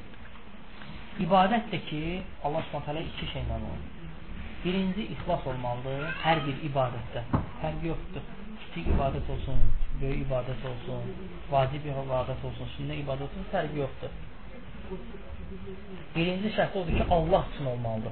İbadət 1.26 1.72
də 1.72 1.80
ki, 1.90 2.02
Allah 2.44 2.68
Subhanahu 2.68 3.08
iki 3.14 3.32
şeylə 3.32 3.60
olur. 3.62 3.84
Birinci 4.66 5.08
ixlas 5.16 5.48
olmalıdır 5.52 6.08
hər 6.26 6.44
bir 6.50 6.64
ibadətdə. 6.70 7.24
Fərqi 7.64 7.94
yoxdur. 7.94 8.28
Kiçik 8.76 8.92
ibadət 8.92 9.30
olsun, 9.32 9.60
böyük 10.02 10.26
ibadət 10.26 10.64
olsun, 10.68 11.04
vacib 11.48 11.86
ibadət 11.88 12.42
olsun, 12.50 12.68
sünnə 12.74 12.98
ibadət 13.00 13.30
olsun, 13.30 13.46
fərqi 13.54 13.80
yoxdur. 13.80 14.18
Birinci 16.16 16.52
şərt 16.58 16.76
odur 16.82 16.98
ki, 16.98 17.06
Allah 17.18 17.46
üçün 17.54 17.70
olmalıdır. 17.72 18.12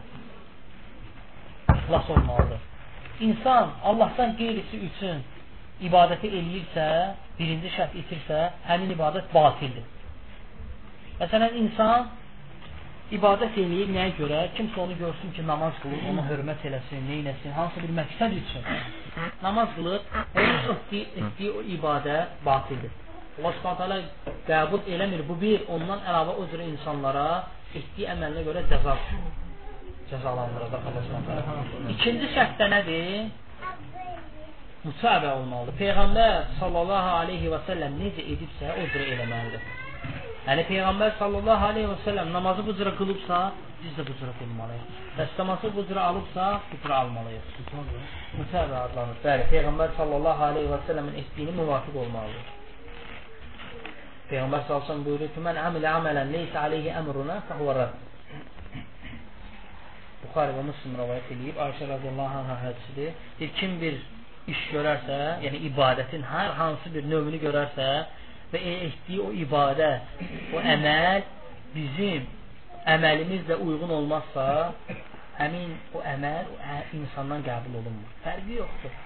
İxlas 1.75 2.09
olmalıdır. 2.15 2.63
İnsan 3.27 3.75
Allahdan 3.83 4.37
qeyrisi 4.39 4.81
üçün 4.87 5.21
ibadəti 5.89 6.31
eləyirsə, 6.31 6.87
birinci 7.41 7.75
şərt 7.75 7.99
itirsə, 8.05 8.41
həmin 8.71 8.95
ibadət 8.95 9.35
batildir. 9.35 9.83
Məsələn, 11.19 11.59
insan 11.65 12.07
ibadət 13.19 13.59
eləyir 13.67 13.91
nəyə 13.99 14.15
görə? 14.23 14.45
Kimsə 14.55 14.87
onu 14.87 14.95
görsün 15.07 15.35
ki, 15.35 15.43
namaz 15.55 15.75
qılır, 15.83 16.11
ona 16.13 16.29
hörmət 16.31 16.69
eləsin, 16.71 17.09
neynəsin, 17.11 17.59
hansı 17.59 17.83
bir 17.83 17.99
məqsəd 17.99 18.43
üçün 18.45 19.02
namaz 19.43 19.69
qılır, 19.75 20.01
onun 20.35 20.75
etdiyi, 20.75 21.05
etdiyi 21.21 21.51
o 21.51 21.61
ibadət 21.75 22.41
batildir. 22.45 22.91
Allah 23.39 23.53
subhanətələ 23.59 23.99
qəbul 24.49 24.89
eləmir. 24.95 25.23
Bu 25.29 25.37
bir, 25.41 25.63
ondan 25.75 26.03
əlavə 26.09 26.35
o 26.41 26.49
cürə 26.51 26.67
insanlara 26.69 27.27
etdiyi 27.73 28.11
əməlinə 28.15 28.43
görə 28.49 28.65
cəza 28.71 28.97
cəzalandıracaq 30.11 30.91
Allah 30.91 31.07
subhanətələ. 31.07 31.95
İkinci 31.95 32.35
şərt 32.35 32.59
də 32.61 32.69
nədir? 32.75 33.31
mütabə 34.83 35.29
olmalıdır. 35.37 35.75
Peyğəmbər 35.79 36.33
sallallahu 36.59 37.11
aleyhi 37.21 37.51
və 37.53 37.59
səlləm 37.67 37.95
necə 38.01 38.25
edibsə, 38.33 38.71
o 38.75 38.87
cürə 38.91 39.05
eləməlidir. 39.15 39.61
Yəni 40.43 40.63
Peyğəmbər 40.67 41.13
sallallahu 41.19 41.67
aleyhi 41.69 41.87
və 41.87 41.97
səlləm 42.03 42.33
namazı 42.35 42.65
bu 42.67 42.73
cürə 42.75 42.91
qılıbsa, 42.97 43.37
biz 43.79 43.93
də 43.95 44.03
bu 44.07 44.13
cürə 44.19 44.33
qılmalıyıq. 44.41 44.87
Dəstəması 45.15 45.69
bu 45.75 45.85
cürə 45.87 46.01
alıbsa, 46.09 46.47
bu 46.71 46.79
cürə 46.83 46.95
almalıyıq. 46.97 47.45
Mütabə 48.39 48.81
adlanır. 48.81 49.21
Bəli, 49.23 49.45
Peyğəmbər 49.53 49.93
sallallahu 49.99 50.43
aleyhi 50.49 50.71
və 50.73 50.79
səlləmin 50.87 51.15
etdiyini 51.21 51.55
müvafiq 51.59 51.95
olmalıdır. 52.01 52.49
Peyğəmbər 54.31 54.65
sallallahu 54.65 54.67
aleyhi 54.67 54.81
və 54.81 54.89
səlləm 54.89 55.05
buyurur 55.05 55.31
ki, 55.35 55.43
mən 55.45 55.59
əmilə 55.67 55.93
əmələn 55.99 56.33
leysə 56.35 56.59
aleyhi 56.65 56.91
əmruna 57.01 57.37
fəhvə 57.51 57.77
rədd. 57.77 58.01
Buxari 60.25 60.57
və 60.57 60.65
Müslim 60.71 60.97
rəvayət 60.99 61.31
edib, 61.37 61.61
Ayşə 61.67 61.87
radiyallahu 61.93 62.41
anhə 62.41 62.59
hədisidir. 62.65 63.15
Deyir, 63.39 63.55
kim 63.61 63.79
bir 63.79 64.03
iş 64.51 64.67
görərsə, 64.73 65.21
yəni 65.45 65.63
ibadətin 65.69 66.27
hər 66.27 66.51
hansı 66.59 66.91
bir 66.91 67.07
növünü 67.07 67.39
görərsə 67.45 67.87
və 68.53 68.61
etdiyi 68.73 69.19
o 69.23 69.31
ibadət, 69.43 70.23
o 70.53 70.61
əməl 70.75 71.25
bizim 71.73 72.27
əməlimizlə 72.93 73.57
uyğun 73.63 73.91
olmazsa, 73.97 74.45
həmin 75.39 75.73
o 75.95 76.01
əməl 76.13 76.49
o 76.53 76.79
insandan 76.99 77.43
qəbul 77.45 77.79
olunmur. 77.81 78.09
Fərqi 78.25 78.59
yoxdur. 78.59 78.97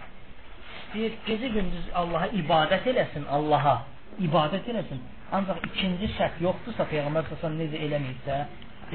İstəyir 0.77 1.15
gecə 1.27 1.51
gündüz 1.53 1.91
Allaha 2.01 2.29
ibadət 2.41 2.89
eləsin, 2.93 3.27
Allaha 3.37 3.77
ibadət 4.23 4.67
eləsin. 4.73 5.03
Ancaq 5.37 5.63
ikinci 5.69 6.09
şərt 6.15 6.41
yoxdursa 6.43 6.87
Peyğəmbər 6.91 7.27
sallallahu 7.29 7.59
necə 7.61 7.81
eləməyibsə, 7.87 8.37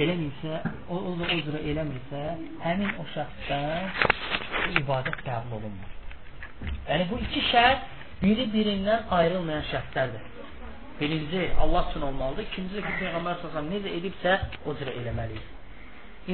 eləməyibsə, 0.01 0.61
o, 0.89 0.97
o, 0.97 1.15
o 1.17 1.41
cürə 1.47 1.61
eləmirsə, 1.73 2.23
həmin 2.65 2.95
o 3.01 3.09
şəxsdən 3.15 4.79
ibadət 4.81 5.21
qəbul 5.27 5.59
olunmur. 5.61 5.99
Yəni 6.89 7.09
bu 7.11 7.21
iki 7.27 7.45
şərt 7.51 7.89
biri-birindən 8.23 9.11
ayrılmayan 9.19 9.67
şərtlərdir. 9.73 10.32
Birinci 11.03 11.51
Allah 11.61 11.87
üçün 11.91 12.03
olmalıdır. 12.09 12.43
İkincisi 12.43 12.81
ki, 12.87 12.93
Peyğəmbər 13.01 13.41
sallallahu 13.43 13.71
necə 13.75 13.91
edibsə, 13.99 14.35
o 14.67 14.75
cürə 14.79 14.93
eləməliyik. 15.01 15.47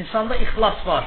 İnsanda 0.01 0.37
ixlas 0.45 0.87
var. 0.87 1.07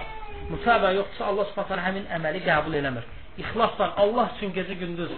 Mütabə 0.49 0.95
yoxdursa 0.95 1.25
Allah 1.29 1.45
Subhanahu 1.49 1.85
həmin 1.87 2.07
əməli 2.17 2.41
qəbul 2.47 2.77
eləmir. 2.79 3.05
İxlas 3.43 3.77
var. 3.79 3.93
Allah 4.03 4.31
üçün 4.35 4.55
gecə 4.55 4.77
gündüz 4.81 5.11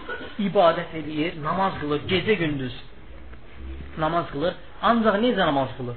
ibadət 0.48 0.92
edir, 1.00 1.38
namaz 1.44 1.78
qılır, 1.82 2.04
gecə 2.12 2.36
gündüz 2.42 2.76
namaz 4.04 4.28
qılır. 4.34 4.60
Ancaq 4.90 5.20
necə 5.24 5.48
namaz 5.52 5.72
qılır? 5.78 5.96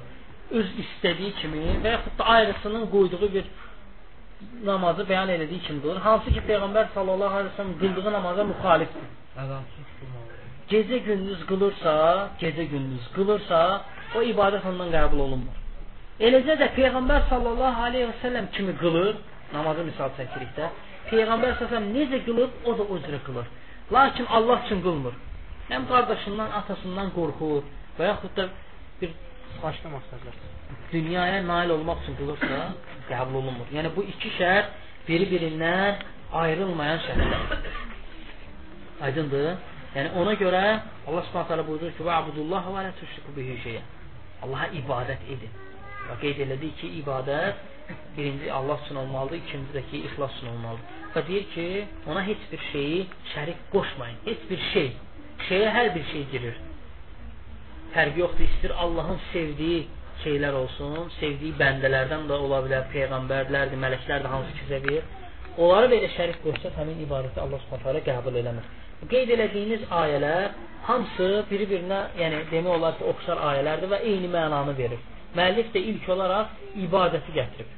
Öz 0.59 0.71
istədiyi 0.83 1.33
kimi 1.41 1.65
və 1.83 1.97
yaxud 1.97 2.15
da 2.19 2.29
ayrısının 2.35 2.87
qoyduğu 2.93 3.33
bir 3.33 3.51
namazı 4.69 5.03
bəyan 5.11 5.35
elədiyi 5.35 5.61
kimdir. 5.67 5.99
Hansı 6.07 6.31
ki 6.35 6.47
Peyğəmbər 6.49 6.93
sallallahu 6.95 7.41
əleyhi 7.41 7.53
və 7.53 7.59
səlləm 7.59 7.77
qıldığı 7.83 8.17
namaza 8.17 8.47
müxalifdir. 8.53 9.05
Gecə 10.71 10.97
gündüz 11.07 11.45
qılırsa, 11.49 11.93
gecə 12.41 12.65
gündüz 12.73 13.05
qılırsa, 13.15 13.61
o 14.15 14.23
ibadət 14.31 14.67
ondan 14.71 14.91
qəbul 14.95 15.23
olunmur. 15.27 15.61
Eləcə 16.27 16.57
də 16.61 16.67
Peyğəmbər 16.75 17.29
sallallahu 17.29 17.85
əleyhi 17.87 18.09
və 18.09 18.17
səlləm 18.23 18.49
kimi 18.57 18.75
qılır, 18.81 19.15
namazı 19.53 19.87
misal 19.87 20.11
çəkirikdə. 20.19 20.69
Peyğəmbər 21.11 21.55
sallallahu 21.59 21.93
necə 21.95 22.19
qılır, 22.27 22.51
o 22.65 22.75
da 22.79 22.83
o 22.83 22.99
cürə 23.05 23.21
qılır. 23.29 23.47
Lakin 23.95 24.27
Allah 24.39 24.61
üçün 24.65 24.83
qılmır. 24.83 25.15
Həm 25.71 25.87
qardaşından, 25.91 26.51
atasından 26.59 27.15
qorxur 27.15 27.63
və 27.99 28.11
yaxud 28.11 28.35
da 28.37 28.49
bir 29.01 29.15
başqa 29.63 29.91
məqsədlər 29.95 30.35
dünyaya 30.91 31.47
nail 31.47 31.69
olmaq 31.75 32.03
üçün 32.03 32.15
qılırsa, 32.19 32.59
qəbul 33.09 33.39
olunmur. 33.41 33.67
Yəni 33.75 33.91
bu 33.95 34.03
iki 34.11 34.29
şərt 34.37 34.75
biri-birindən 35.07 36.03
ayrılmayan 36.41 36.99
şərtlər. 37.05 37.57
Aydındır? 39.07 39.49
Yəni 39.97 40.11
ona 40.21 40.33
görə 40.37 40.63
Allah 41.07 41.23
Subhanahu 41.27 41.49
taala 41.49 41.63
buyurur 41.67 41.93
ki: 41.97 42.03
"Və 42.05 42.13
abudullah 42.21 42.67
və 42.73 42.83
la 42.85 42.91
tüşriku 42.99 43.33
bihi 43.37 43.55
şeyə." 43.63 43.81
Allaha 44.45 44.67
ibadət 44.81 45.25
edin. 45.33 45.53
Və 46.09 46.15
qeyd 46.21 46.43
elədik 46.45 46.77
ki, 46.81 46.91
ibadət 47.01 47.65
birinci 48.17 48.51
Allah 48.51 48.79
üçün 48.85 48.95
olmalıdır, 49.01 49.41
ikinci 49.45 49.73
də 49.77 49.83
ki, 49.89 50.03
ixlas 50.09 50.37
üçün 50.37 50.51
olmalıdır. 50.53 50.95
Və 51.15 51.23
deyir 51.27 51.45
ki, 51.55 51.67
ona 52.11 52.23
heç 52.29 52.45
bir 52.51 52.63
şeyi 52.71 53.01
şərik 53.33 53.59
qoşmayın. 53.73 54.17
Heç 54.29 54.47
bir 54.49 54.63
şey. 54.73 54.89
Şeyə 55.49 55.73
hər 55.77 55.93
bir 55.95 56.05
şey 56.13 56.25
girir. 56.33 56.55
Fərqi 57.95 58.19
yoxdur. 58.23 58.49
İstir 58.49 58.73
Allahın 58.85 59.19
sevdiyi 59.33 59.87
şeylər 60.23 60.57
olsun, 60.61 61.11
sevdiyi 61.19 61.53
bəndələrdən 61.61 62.29
də 62.29 62.41
ola 62.45 62.63
bilər, 62.65 62.89
peyğəmbərlərdir, 62.93 63.81
mələklər 63.85 64.25
də 64.25 64.33
hansı 64.33 64.57
ki 64.59 64.73
sevir. 64.73 65.13
Onları 65.57 65.89
belə 65.93 66.09
şərik 66.17 66.43
qoşsa, 66.45 66.73
həmin 66.77 67.05
ibadəti 67.05 67.41
Allah 67.41 67.63
Subhanahu 67.65 68.05
qəbul 68.09 68.43
eləmir. 68.43 68.76
Qeyd 69.05 69.29
elədiyiniz 69.35 69.83
ayələr 69.93 70.55
hamısı 70.87 71.27
biri-birinə, 71.51 71.99
yəni 72.17 72.39
demək 72.51 72.73
olar 72.79 72.95
ki, 72.97 73.05
oxşar 73.11 73.41
ayələrdir 73.51 73.91
və 73.91 73.99
eyni 74.09 74.29
mənanı 74.33 74.73
verir. 74.77 75.01
Müəllif 75.37 75.69
də 75.75 75.83
ilk 75.91 76.09
olaraq 76.15 76.55
ibadəti 76.85 77.35
gətirib. 77.35 77.75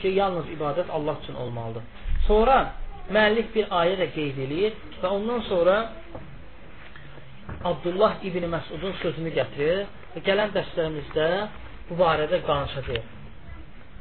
Ki, 0.00 0.10
yalnız 0.16 0.50
ibadət 0.56 0.90
Allah 0.96 1.18
üçün 1.22 1.38
olmalıdır. 1.44 1.86
Sonra 2.26 2.58
müəllif 3.14 3.52
bir 3.54 3.70
ayə 3.82 3.96
də 4.00 4.10
qeyd 4.16 4.42
eləyir 4.46 4.76
və 5.02 5.14
ondan 5.16 5.46
sonra 5.48 5.76
Abdullah 7.70 8.18
ibn 8.24 8.46
Məsudun 8.54 8.94
sözünü 9.02 9.34
gətirir 9.36 9.84
və 10.14 10.24
gələn 10.26 10.54
dərslərimizdə 10.56 11.28
bu 11.90 11.98
barədə 12.00 12.42
danışacağıq. 12.46 13.10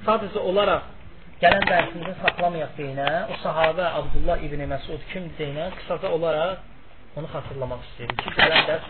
Sadəcə 0.06 0.42
olaraq 0.50 0.99
gələn 1.40 1.64
dərsimizdə 1.70 2.14
saxlamayaq 2.20 2.72
deyinə, 2.76 3.08
o 3.32 3.36
sahabə 3.40 3.86
Abdullah 4.02 4.42
ibn 4.44 4.64
Məsud 4.72 5.04
kim 5.12 5.30
deyinə, 5.38 5.70
qısaca 5.78 6.12
olaraq 6.16 7.20
onu 7.20 7.28
xatırlamaq 7.32 7.84
istəyirik 7.88 8.18
ki, 8.24 8.34
gələn 8.40 8.66
dərs 8.68 8.90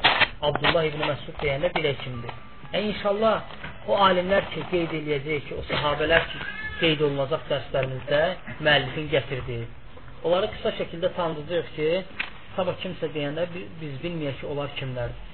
Abdullah 0.49 0.87
ibn 0.89 1.03
Məsud 1.05 1.35
deyəndə 1.43 1.69
bilək 1.75 1.99
kimdir. 2.01 2.31
E, 2.73 2.81
inşallah 2.89 3.89
o 3.89 3.99
alimlər 4.07 4.47
ki, 4.53 4.63
qeyd 4.71 4.95
eləyəcək 4.99 5.45
ki, 5.45 5.59
o 5.59 5.65
sahabələr 5.69 6.25
ki, 6.31 6.41
qeyd 6.79 7.03
olunacaq 7.05 7.45
dərslərimizdə 7.51 8.21
müəllifin 8.65 9.11
gətirdiyi. 9.13 9.67
Onları 10.25 10.49
qısa 10.55 10.73
şəkildə 10.79 11.11
tanıdacağıq 11.19 11.69
ki, 11.75 11.89
sabah 12.55 12.79
kimsə 12.81 13.11
deyəndə 13.13 13.45
biz 13.53 13.99
bilməyək 14.05 14.41
ki, 14.41 14.47
onlar 14.49 14.73
kimlərdir. 14.79 15.27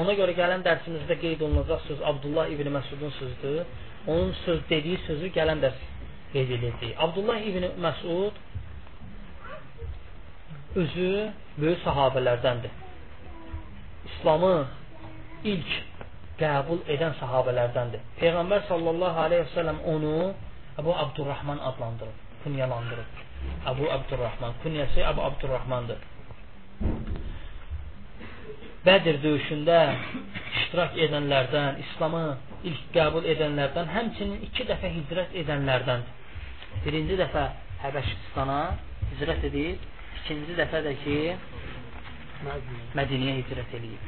Ona 0.00 0.16
görə 0.18 0.32
gələn 0.40 0.64
dərsimizdə 0.64 1.18
qeyd 1.20 1.44
olunacaq 1.46 1.84
söz 1.90 2.00
Abdullah 2.12 2.48
ibn 2.54 2.72
Məsudun 2.78 3.12
sözdür. 3.20 3.60
Onun 4.06 4.32
söz 4.44 4.64
dediyi 4.70 4.98
sözü 5.06 5.30
gələn 5.36 5.60
dərs 5.62 5.78
qeyd 6.32 6.50
edəcəyik. 6.58 6.96
Abdullah 7.06 7.38
ibn 7.50 7.64
Məsud 7.84 8.34
özü 10.82 11.10
böyük 11.58 11.80
sahabələrdəndir. 11.84 12.72
İslamı 14.08 14.54
ilk 15.52 15.70
qəbul 16.40 16.82
edən 16.94 17.14
sahabələrdəndir. 17.20 18.02
Peyğəmbər 18.20 18.66
sallallahu 18.70 19.24
aleyhi 19.26 19.46
və 19.46 19.54
səlləm 19.54 19.78
onu 19.94 20.16
Əbu 20.80 20.92
Abdurrahman 21.04 21.62
adlandırıb, 21.70 22.18
kunyalandırıb. 22.44 23.22
Əbu 23.70 23.88
Abdurrahman, 23.96 24.52
kunyası 24.62 25.00
Əbu 25.12 25.22
Abdurrahmandır. 25.30 26.02
Bədir 28.86 29.16
döyüşündə 29.18 29.78
iştirak 30.60 30.98
edənlərdən, 31.06 31.80
İslamı 31.82 32.22
ilk 32.70 32.82
qəbul 32.94 33.24
edənlərdən, 33.32 33.88
həmçinin 33.90 34.44
iki 34.46 34.66
dəfə 34.68 34.90
hicrət 34.94 35.34
edənlərdəndir. 35.42 36.12
Birinci 36.84 37.16
dəfə 37.18 37.42
Həbəşistana 37.82 38.60
hicrət 39.10 39.46
edib, 39.50 39.82
ikinci 40.20 40.54
dəfə 40.60 40.82
də 40.86 40.92
ki, 41.02 41.16
Mədiniyə 42.96 43.34
hicrət 43.40 43.74
edib. 43.80 44.06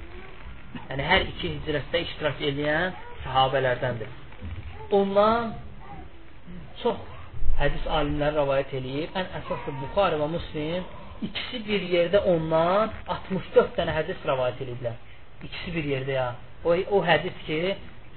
Yəni, 0.78 1.04
hər 1.10 1.26
iki 1.32 1.52
hicrətdə 1.56 2.02
iştirak 2.04 2.42
edən 2.50 2.94
sahabələrdəndir. 3.24 4.10
Ondan 4.98 5.54
çox 6.82 7.02
hədis 7.58 7.90
alimləri 7.98 8.38
rəvayət 8.38 8.78
edib, 8.78 9.16
ən 9.18 9.32
əsası 9.40 9.74
Buxarə 9.82 10.20
və 10.22 10.30
Müslim 10.36 10.86
İkisi 11.22 11.58
bir 11.66 11.84
yerdə 11.92 12.20
ondan 12.30 12.92
64 13.10 13.72
dənə 13.78 13.94
hədis 13.96 14.20
rəvayət 14.28 14.60
ediblər. 14.66 14.98
İkisi 15.42 15.74
bir 15.74 15.88
yerdə 15.92 16.14
ya. 16.14 16.28
O, 16.64 16.74
o 16.74 17.00
hədis 17.06 17.40
ki, 17.46 17.58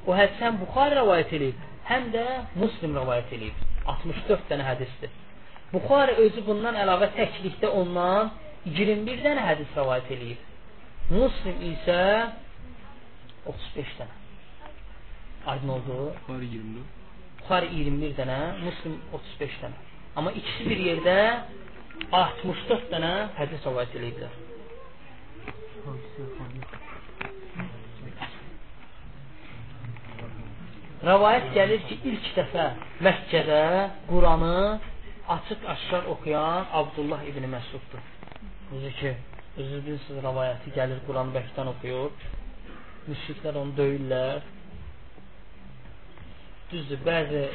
o 0.05 0.13
hədis 0.17 0.41
həm 0.45 0.59
Buxar 0.61 0.93
rəvayət 0.99 1.33
edib, 1.37 1.63
həm 1.89 2.11
də 2.13 2.25
Muslim 2.61 2.93
rəvayət 2.99 3.33
edib. 3.37 3.65
64 3.89 4.45
dənə 4.51 4.67
hədisdir. 4.67 5.11
Buxar 5.73 6.13
özü 6.21 6.45
bundan 6.45 6.77
əlavə 6.77 7.09
təklikdə 7.17 7.71
ondan 7.81 8.31
21 8.69 9.25
dənə 9.25 9.45
hədis 9.49 9.77
rəvayət 9.79 10.13
edib. 10.17 10.47
Muslim 11.09 11.61
isə 11.71 11.99
35 13.49 13.95
dənə. 14.01 14.17
Aydın 15.53 15.73
oldu? 15.77 15.97
Buxar 16.27 16.43
24. 16.45 16.99
Buxar 17.41 17.65
21 17.73 18.13
dənə, 18.19 18.39
Muslim 18.61 18.99
35 19.17 19.57
dənə. 19.63 19.87
Amma 20.19 20.33
ikisi 20.37 20.69
bir 20.69 20.85
yerdə 20.85 21.17
64 22.09 22.89
dənə 22.91 23.11
hədis 23.37 23.67
rivayet 23.67 23.93
ediblər. 23.99 24.33
Rəvayət 31.01 31.47
gəlir 31.55 31.83
ki, 31.89 31.97
ilk 32.11 32.25
dəfə 32.35 32.65
Məkkədə 33.05 33.61
Quranı 34.09 34.55
açıq-aşkar 35.35 36.09
oxuyan 36.13 36.67
Abdullah 36.81 37.23
ibn 37.29 37.47
Məsuddur. 37.53 38.03
Necə 38.71 38.91
ki, 38.99 39.13
özünüz 39.57 39.85
bilirsiniz, 39.87 40.23
rəvayəti 40.25 40.73
gəlir, 40.75 41.01
Quranı 41.07 41.33
bəkdən 41.37 41.71
oxuyur. 41.73 42.27
Müşriklər 43.07 43.57
onu 43.63 43.73
döyürlər. 43.79 44.43
Düzdür, 46.71 47.01
bəzi 47.07 47.45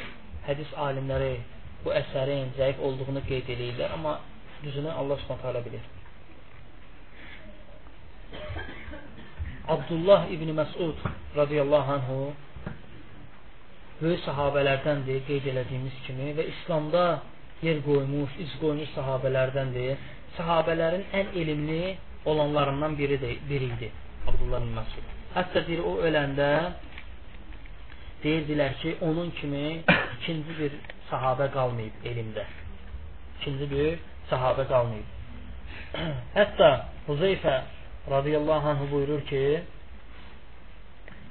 hədis 0.49 0.73
alimləri 0.87 1.37
bu 1.85 1.93
əsərin 1.95 2.51
zəif 2.57 2.83
olduğunu 2.83 3.23
qeyd 3.29 3.47
edirlər, 3.55 3.95
amma 3.95 4.17
düzünü 4.63 4.91
Allah 4.91 5.17
Subhanahu 5.17 5.65
bilir. 5.65 5.81
Abdullah 9.67 10.27
ibn 10.31 10.49
Məsud 10.59 10.95
radiyallahu 11.35 11.91
anhu 11.91 12.19
böyük 14.01 14.21
sahabələrdəndir, 14.23 15.23
qeyd 15.27 15.47
elədiyimiz 15.51 15.95
kimi 16.05 16.31
və 16.37 16.45
İslamda 16.53 17.03
yer 17.65 17.81
qoymuş, 17.87 18.37
iz 18.45 18.53
qoymuş 18.61 18.93
sahabələrdəndir. 18.95 19.97
Sahabələrin 20.37 21.03
ən 21.19 21.33
elmli 21.41 21.97
olanlarından 22.25 22.97
biri 22.99 23.17
də 23.23 23.31
biri 23.49 23.71
idi 23.75 23.89
Abdullah 24.27 24.61
ibn 24.61 24.75
Məsud. 24.79 25.15
Hətta 25.35 25.63
deyir 25.67 25.83
o 25.89 25.97
öləndə 26.07 26.51
deyirdilər 28.23 28.77
ki, 28.81 28.95
onun 29.07 29.31
kimi 29.39 29.65
ikinci 30.17 30.57
bir 30.59 30.77
sahabə 31.11 31.49
qalmayıb 31.53 32.07
elmdə. 32.11 32.45
İkinci 33.39 33.71
bir 33.71 33.99
sahabə 34.31 34.67
qalmayıb. 34.71 35.07
Hətta 36.39 36.69
Huzeyfə 37.07 37.55
radiyallahu 38.11 38.69
anh 38.73 38.83
buyurur 38.91 39.21
ki 39.29 39.43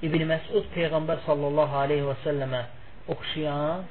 İbn 0.06 0.24
Məsud 0.30 0.70
Peyğəmbər 0.76 1.22
sallallahu 1.26 1.76
aleyhi 1.82 2.04
və 2.04 2.16
səlləmə 2.24 2.62
oxşayan 3.12 3.84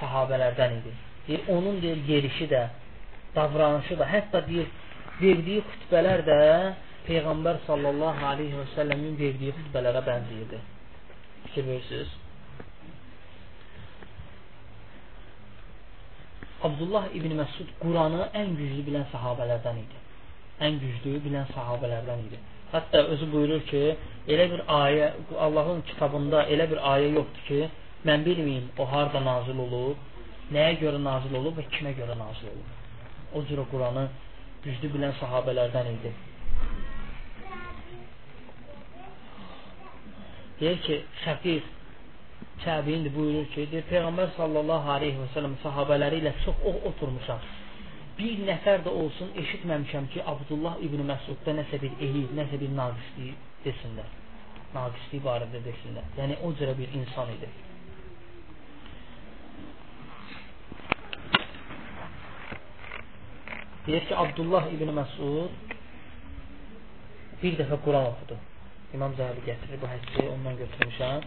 sahabələrdən 0.00 0.78
idi. 0.80 0.94
Deyir, 1.26 1.42
onun 1.54 1.78
deyir, 1.82 2.00
yerişi 2.08 2.48
də, 2.50 2.62
davranışı 3.36 3.98
da, 3.98 4.08
hətta 4.14 4.42
deyir, 4.48 4.70
verdiyi 5.20 5.62
xütbələr 5.72 6.24
də 6.26 6.40
Peyğəmbər 7.06 7.62
sallallahu 7.66 8.26
aleyhi 8.32 8.58
və 8.58 8.66
səlləmin 8.74 9.14
verdiyi 9.18 9.54
xütbələrə 9.60 10.02
bənziyirdi. 10.06 10.58
Fikir 11.46 11.66
verirsiniz? 11.70 12.10
Abdullah 16.68 17.10
İbn 17.18 17.36
Məsud 17.40 17.76
Quranı 17.82 18.30
ən 18.38 18.56
güclü 18.58 18.86
bilən 18.88 19.06
sahabələrdən 19.14 19.82
idi 19.82 20.02
ən 20.66 20.78
güclü 20.82 21.18
bilən 21.26 21.46
sahabələrdən 21.54 22.24
idi. 22.26 22.40
Hətta 22.72 23.02
özü 23.14 23.28
buyurur 23.32 23.62
ki, 23.68 23.82
elə 24.32 24.48
bir 24.52 24.62
ayə 24.76 25.08
Allahın 25.46 25.82
kitabında 25.90 26.44
elə 26.54 26.68
bir 26.70 26.80
ayə 26.92 27.08
yoxdur 27.16 27.46
ki, 27.48 27.60
mən 28.08 28.24
bilməyim 28.26 28.68
o 28.78 28.86
harda 28.92 29.20
nazil 29.24 29.58
olub, 29.66 30.06
nəyə 30.56 30.78
görə 30.82 31.00
nazil 31.02 31.36
olub 31.40 31.58
və 31.60 31.66
kimə 31.74 31.94
görə 31.98 32.16
nazil 32.18 32.52
olub. 32.52 32.70
O 33.34 33.44
cür 33.48 33.64
Quranı 33.72 34.06
güclü 34.64 34.92
bilən 34.94 35.14
sahabələrdən 35.20 35.92
idi. 35.96 36.14
Deyir 40.60 40.82
ki, 40.86 40.98
Şəfir 41.24 41.62
Kəbin 42.62 43.08
buyurur 43.16 43.48
ki, 43.54 43.66
deyir, 43.72 43.88
Peyğəmbər 43.90 44.36
sallallahu 44.36 44.94
aleyhi 44.96 45.18
və 45.18 45.28
sələm 45.34 45.58
sahabələri 45.64 46.22
ilə 46.22 46.36
çox 46.44 46.62
o 46.70 46.76
oturmuşam 46.92 47.42
bir 48.18 48.40
nəfər 48.46 48.82
də 48.86 48.92
olsun 49.02 49.32
eşitməmişəm 49.42 50.08
ki, 50.12 50.22
Abdullah 50.32 50.80
İbn 50.86 51.04
Məsudda 51.08 51.54
nəsə 51.58 51.80
bir 51.82 51.94
eyib, 52.06 52.34
nəsə 52.38 52.60
bir 52.60 52.72
naqislik 52.76 53.46
desinlər. 53.64 54.10
Naqislik 54.74 55.24
barədə 55.24 55.62
desinlər. 55.66 56.08
Yəni 56.20 56.38
o 56.44 56.52
cürə 56.58 56.76
bir 56.78 56.92
insan 57.00 57.32
idi. 57.36 57.50
Deyir 63.86 64.06
ki, 64.08 64.14
Abdullah 64.24 64.70
İbn 64.76 64.94
Məsud 65.00 65.76
bir 67.42 67.58
dəfə 67.58 67.80
Quran 67.86 68.12
oxudu. 68.12 68.38
İmam 68.92 69.14
Zəhəbi 69.16 69.42
gətirir 69.46 69.78
bu 69.80 69.88
hədisi, 69.88 70.24
ondan 70.34 70.56
götürmüşəm. 70.60 71.22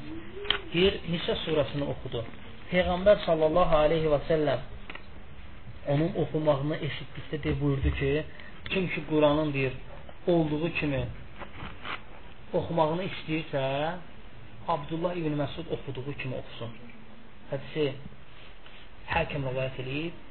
Deyir, 0.74 0.97
Nisə 1.09 1.36
surasını 1.43 1.88
oxudu. 1.93 2.22
Peyğəmbər 2.72 3.24
sallallahu 3.26 3.78
aleyhi 3.86 4.11
və 4.13 4.20
səlləm 4.30 4.66
onun 5.93 6.11
oxumağını 6.24 6.78
eşitdikdə 6.88 7.41
de 7.43 7.53
buyurdu 7.61 7.91
ki, 7.99 8.11
kim 8.70 8.88
ki 8.93 9.03
Quranın 9.09 9.53
deyir, 9.53 9.74
olduğu 10.28 10.70
kimi 10.80 11.01
oxumağını 12.53 13.09
istəyirsə, 13.09 13.63
Abdullah 14.68 15.18
ibn 15.22 15.38
Məsud 15.41 15.74
oxuduğu 15.78 16.13
kimi 16.22 16.38
oxusun. 16.41 16.72
Hədisi 17.51 17.89
həkim 19.16 19.45
rəvayət 19.49 19.82
edib, 19.86 20.24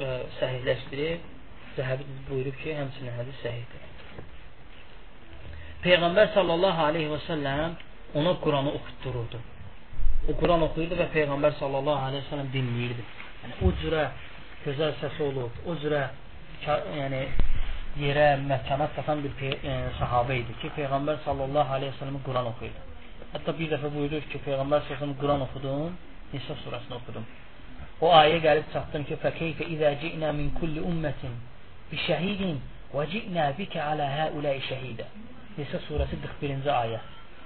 e, 0.00 0.12
səhihləşdirib, 0.40 1.28
Zəhəbi 1.76 2.08
buyurub 2.30 2.56
ki, 2.62 2.72
həmçinin 2.80 3.16
hədis 3.20 3.44
səhihdir. 3.44 3.95
Peyğəmbər 5.86 6.32
sallallahu 6.34 6.80
aleyhi 6.90 7.10
və 7.12 7.18
səlləm 7.28 7.74
ona 8.18 8.32
Quranı 8.42 8.72
oxutdururdu. 8.78 9.38
O 10.26 10.34
Quran 10.40 10.64
oxuyurdu 10.66 10.96
və 10.98 11.04
Peyğəmbər 11.12 11.52
sallallahu 11.60 12.08
aleyhi 12.08 12.24
və 12.24 12.30
səlləm 12.32 12.48
dinləyirdi. 12.54 13.04
Yəni, 13.42 13.58
o 13.62 13.68
cürə 13.82 14.06
gözəl 14.64 14.96
səsi 15.02 15.22
olub, 15.28 15.60
o 15.62 15.76
cürə 15.82 16.00
yəni 16.66 17.20
yerə, 18.02 18.26
məkana 18.48 18.88
çatan 18.96 19.22
bir 19.22 19.44
e, 19.46 19.76
sahabə 20.00 20.40
idi 20.40 20.56
ki, 20.62 20.72
Peyğəmbər 20.78 21.22
sallallahu 21.28 21.76
aleyhi 21.78 21.92
ve 21.94 21.98
sellem 22.00 22.18
Quran 22.26 22.50
oxuyurdu. 22.50 22.82
Hətta 23.36 23.54
bir 23.60 23.70
dəfə 23.76 23.92
buyurur 23.94 24.26
ki, 24.32 24.42
Peyğəmbər 24.48 24.82
sallallahu 24.88 25.04
aleyhi 25.04 25.20
Quran 25.22 25.46
oxudum, 25.46 25.94
Nisa 26.32 26.58
surasını 26.64 26.96
oxudum. 26.96 27.28
O 28.00 28.10
ayə 28.22 28.42
gəlib 28.48 28.66
çatdım 28.74 29.06
ki, 29.06 29.20
fəkeyfə 29.22 29.70
izə 29.76 29.94
ci'nə 30.02 30.32
min 30.40 30.50
kulli 30.58 30.82
ümmətin 30.90 31.38
bi 31.92 32.02
şəhidin 32.08 32.58
və 32.96 33.06
ci'nə 33.14 33.46
bikə 33.60 33.86
alə 33.92 34.10
həuləy 34.18 34.58
şəhidə. 34.72 35.06
Nisa 35.56 35.80
surəsi 35.88 36.18
41-ci 36.22 36.72
ayə. 36.72 37.00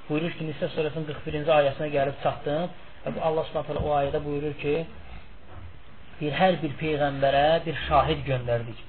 Buyurur 0.08 0.32
ki, 0.38 0.46
Nisa 0.48 0.68
surəsinin 0.74 1.06
41-ci 1.10 1.52
ayəsinə 1.56 1.90
gəlib 1.94 2.16
çatdım. 2.24 2.70
Və 3.04 3.22
Allah 3.24 3.46
Subhanahu 3.48 3.88
o 3.88 3.94
ayədə 3.96 4.20
buyurur 4.24 4.56
ki, 4.60 4.74
deyir, 6.20 6.34
hər 6.36 6.58
bir 6.62 6.74
peyğəmbərə 6.82 7.44
bir 7.66 7.78
şahid 7.86 8.24
göndərdik. 8.26 8.82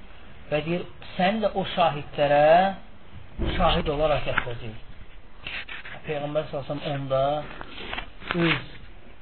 Və 0.51 0.63
deyir, 0.65 0.87
sən 1.15 1.39
də 1.43 1.53
o 1.55 1.63
şahidlərə 1.75 2.47
şahid 3.57 3.91
olaraq 3.93 4.25
gətirəcək. 4.27 4.75
Peyğəmbər 6.07 6.49
salsam 6.51 6.81
onda 6.91 7.23
öz 8.35 8.69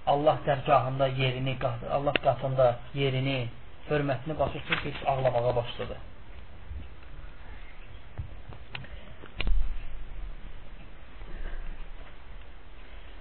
Allah 0.10 0.38
dərgahında 0.46 1.08
yerini, 1.20 1.58
Allah 1.92 2.16
qatında 2.24 2.68
yerini, 2.98 3.40
hörmətini 3.90 4.40
başa 4.40 4.60
düşüb 4.70 4.96
ağlamağa 5.06 5.56
başladı. 5.56 5.98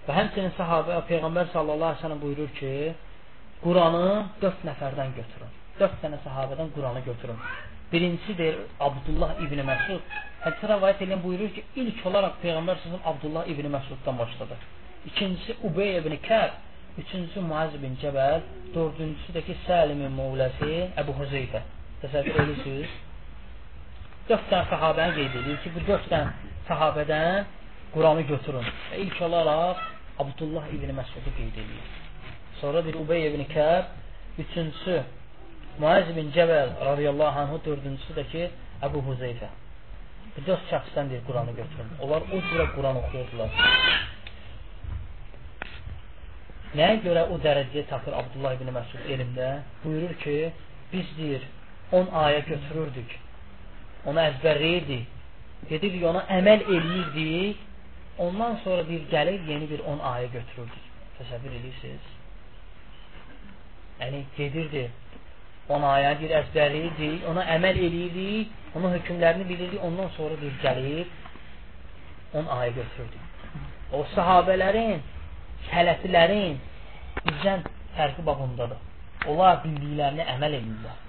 Və 0.08 0.14
həmçinin 0.16 0.54
sahabə 0.56 1.02
Peyğəmbər 1.04 1.50
sallallahu 1.52 1.92
əleyhi 1.92 2.00
və 2.00 2.02
səlləm 2.02 2.20
buyurur 2.22 2.52
ki, 2.56 2.68
Quranı 3.60 4.04
dörd 4.40 4.62
nəfərdən 4.64 5.10
götürün. 5.18 5.50
Dörd 5.80 5.98
dənə 6.00 6.20
sahabədən 6.24 6.70
Quranı 6.76 7.02
götürün. 7.04 7.42
Birincisi 7.92 8.36
deyir 8.38 8.56
Abdullah 8.80 9.34
İbni 9.44 9.66
Məsud. 9.68 10.14
Hədisi 10.44 10.70
rəvayət 10.70 11.02
edən 11.04 11.20
buyurur 11.24 11.50
ki, 11.56 11.64
ilk 11.82 12.00
olaraq 12.08 12.38
Peyğəmbər 12.44 12.80
sözüm 12.84 13.02
Abdullah 13.10 13.50
İbni 13.52 13.72
Məsuddan 13.74 14.18
başladı. 14.18 14.56
İkincisi 15.10 15.56
Ubey 15.68 15.98
ibn 15.98 16.16
Kəb, 16.28 16.56
üçüncüsü 17.02 17.44
Muaz 17.50 17.74
ibn 17.74 18.00
Cəbəl, 18.04 18.40
dördüncüsü 18.74 19.36
də 19.36 19.44
ki 19.50 19.58
Səlimin 19.66 20.16
mövləsi 20.22 20.72
Əbu 21.04 21.18
Hüzeyfə. 21.20 21.62
Təsəvvür 22.06 22.40
edirsiniz? 22.46 22.96
Dörd 24.32 24.48
dənə 24.54 24.64
sahabəni 24.72 25.20
qeyd 25.20 25.38
edir 25.42 25.62
ki, 25.66 25.76
bu 25.76 25.84
dörd 25.92 26.10
dənə 26.14 26.32
sahabədən 26.72 27.54
Quranı 27.92 28.26
götürün. 28.32 28.74
Və 28.90 29.04
ilk 29.04 29.22
olaraq 29.28 29.86
Abdullah 30.18 30.66
İbni 30.74 30.92
Məsudu 31.00 31.30
qeyd 31.38 31.56
edir. 31.62 31.86
Sonra 32.60 32.84
bir 32.86 32.94
Ubey 32.94 33.26
ibn 33.28 33.42
Kəb, 33.54 33.84
üçüncüsü 34.38 35.02
Muaz 35.78 36.10
ibn 36.10 36.30
Cəbəl 36.36 36.70
radiyallahu 36.90 37.40
anhu, 37.40 37.60
dördüncüsü 37.64 38.14
də 38.18 38.24
ki 38.32 38.48
Əbu 38.86 39.02
Huzeyfə. 39.08 39.50
Bu 40.36 40.44
dörd 40.46 40.64
şəxsdən 40.70 41.10
deyir 41.10 41.22
Quranı 41.26 41.52
götürün. 41.60 41.92
Onlar 42.02 42.26
o 42.34 42.40
cürə 42.48 42.66
Quran 42.74 42.98
oxuyurdular. 43.02 43.50
Nəyə 46.78 46.98
görə 47.06 47.22
o 47.32 47.38
dərəcəyə 47.44 47.86
çatır 47.90 48.18
Abdullah 48.22 48.58
ibn 48.58 48.72
Məsud 48.76 49.06
elmdə? 49.14 49.52
Buyurur 49.84 50.18
ki, 50.24 50.36
biz 50.92 51.14
deyir 51.18 51.46
10 51.92 52.10
ayə 52.24 52.42
götürürdük. 52.50 53.14
Onu 54.06 54.20
əzbərləyirdik. 54.24 55.06
Gedirik 55.70 56.04
ona 56.10 56.26
əməl 56.38 56.66
eləyirdik. 56.66 57.64
Ondan 58.18 58.56
sonra 58.64 58.88
bir 58.88 59.02
gəlir 59.12 59.40
yeni 59.50 59.70
bir 59.70 59.80
10 59.80 59.98
ayə 60.12 60.30
götürürdük. 60.32 60.86
Təsəvvür 61.18 61.52
edirsiniz? 61.60 62.06
Yəni 64.00 64.22
gedirdi. 64.36 64.88
Ona 65.74 65.92
ayədir, 65.98 66.32
əzbərləyirdi, 66.40 67.10
ona 67.30 67.44
əməl 67.54 67.78
eləyirdi, 67.86 68.28
onun 68.74 68.94
hökmlərini 68.96 69.46
bilirdi, 69.48 69.78
ondan 69.88 70.08
sonra 70.16 70.38
bir 70.42 70.54
gəlir, 70.62 71.10
on 72.40 72.48
ayə 72.58 72.72
götürdü. 72.78 73.20
O 73.92 74.00
sahabələrin, 74.14 75.02
sələfilərin 75.68 76.56
bizdən 77.26 77.66
fərqi 77.98 78.24
babındadır. 78.26 78.80
Onlar 79.28 79.60
bildiklərini 79.66 80.26
əməl 80.34 80.58
edirlər. 80.58 81.04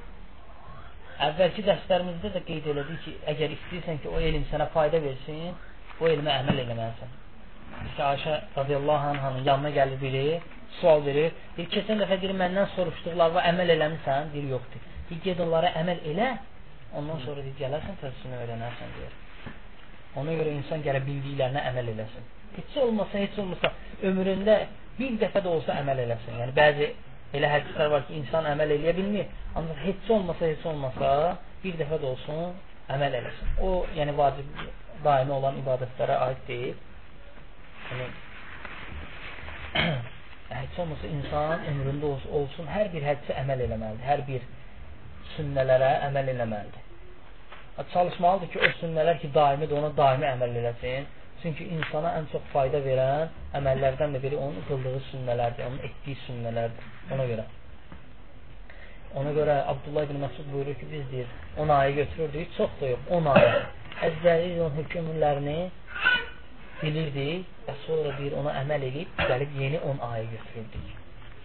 Əvvəlki 1.30 1.66
dərslərimizdə 1.68 2.34
də 2.36 2.44
qeyd 2.52 2.70
elədik 2.74 3.02
ki, 3.06 3.16
əgər 3.34 3.56
istəyirsən 3.56 4.04
ki, 4.04 4.12
o 4.12 4.22
elm 4.30 4.46
sənə 4.52 4.70
fayda 4.76 5.02
versin, 5.04 5.56
o 6.00 6.08
elmə 6.10 6.36
əməl 6.42 6.62
eləməlisən. 6.64 7.16
İşte 7.88 8.04
Ayşə 8.04 8.36
radiyallahu 8.58 9.12
anhanın 9.14 9.46
yanına 9.46 9.72
gəlir 9.78 10.02
biri, 10.02 10.24
sual 10.80 11.06
verir. 11.06 11.32
Deyir, 11.58 11.70
keçən 11.76 12.02
dəfə 12.04 12.20
deyir, 12.22 12.36
məndən 12.44 12.70
soruşduqlarına 12.76 13.46
əməl 13.52 13.74
eləmisən? 13.76 14.32
Deyir, 14.34 14.50
yoxdur. 14.56 14.88
Deyir, 15.10 15.22
ged 15.28 15.44
onlara 15.46 15.74
əməl 15.82 16.04
elə, 16.14 16.30
ondan 17.00 17.22
sonra 17.26 17.44
deyir, 17.46 17.58
gələrsən, 17.64 18.00
təsirini 18.04 18.42
öyrənərsən, 18.44 18.96
deyir. 18.98 19.18
Ona 20.20 20.40
görə 20.40 20.56
insan 20.60 20.86
gələ 20.86 21.04
bildiklərinə 21.06 21.66
əməl 21.72 21.94
eləsin. 21.94 22.32
Heç 22.56 22.80
olmasa, 22.84 23.18
heç 23.18 23.38
olmasa 23.44 23.74
ömründə 24.10 24.58
bir 25.00 25.20
dəfə 25.22 25.44
də 25.46 25.54
olsa 25.54 25.78
əməl 25.84 26.04
eləsin. 26.08 26.40
Yəni 26.42 26.56
bəzi 26.58 26.90
Elə 27.38 27.50
hədislər 27.52 27.92
var 27.94 28.06
ki, 28.08 28.18
insan 28.18 28.48
əməl 28.50 28.72
eləyə 28.74 28.96
bilmir. 28.98 29.28
Ancaq 29.60 29.82
heç 29.84 30.08
olmasa, 30.16 30.48
heç 30.50 30.64
olmasa 30.66 31.10
bir 31.64 31.76
dəfə 31.78 32.00
də 32.02 32.08
olsun 32.10 32.56
əməl 32.96 33.18
eləsin. 33.20 33.52
O, 33.62 33.70
yəni 33.98 34.16
vacib 34.18 34.48
daimi 35.04 35.32
olan 35.36 35.60
ibadətlərə 35.62 36.18
aid 36.28 36.42
deyil. 36.48 36.78
Yəni 37.90 38.08
heç 40.50 40.80
olmasa 40.84 41.08
insan 41.08 41.66
ömründə 41.72 42.14
olsun, 42.40 42.68
hər 42.68 42.92
bir 42.94 43.06
hədisə 43.06 43.38
əməl 43.44 43.66
eləməlidir. 43.68 44.06
Hər 44.06 44.26
bir 44.28 44.48
sünnələrə 45.36 45.92
əməl 46.10 46.34
eləməlidir. 46.36 46.86
Çalışmalıdır 47.94 48.52
ki, 48.54 48.60
o 48.60 48.70
sünnələr 48.82 49.22
ki, 49.22 49.30
daimidir, 49.36 49.78
ona 49.80 49.92
daimi 49.98 50.28
əməl 50.34 50.58
eləsin. 50.62 51.08
Çünki 51.42 51.70
insana 51.72 52.12
ən 52.20 52.26
çox 52.34 52.44
fayda 52.54 52.82
verən 52.84 53.30
əməllərdən 53.56 54.18
də 54.18 54.20
biri 54.26 54.36
onun 54.36 54.66
qıldığı 54.68 55.00
sünnələrdir, 55.12 55.70
onun 55.70 55.80
etdiyi 55.88 56.18
sünnələrdir. 56.26 56.90
Ona 57.16 57.28
görə. 57.30 57.46
Ona 59.22 59.32
görə 59.38 59.56
Abdullah 59.72 60.04
ibn 60.06 60.20
Məsud 60.22 60.52
buyurur 60.54 60.76
ki, 60.82 60.88
biz 60.92 61.12
deyir, 61.12 61.30
10 61.58 61.70
ayı 61.78 61.96
götürürdük, 61.96 62.58
çox 62.58 62.70
da 62.82 62.88
yox, 62.88 63.00
10 63.10 63.26
ayı. 63.26 63.54
Əzbəri 64.08 64.52
onun 64.60 64.76
hökmünlərini 64.80 65.58
bilirdik 66.82 67.48
və 67.68 67.76
sonra 67.86 68.16
deyir, 68.18 68.36
ona 68.40 68.54
əməl 68.62 68.86
edib, 68.90 69.12
gəlib 69.20 69.56
yeni 69.60 69.80
10 69.92 70.04
ayı 70.10 70.28
götürürdük. 70.34 70.92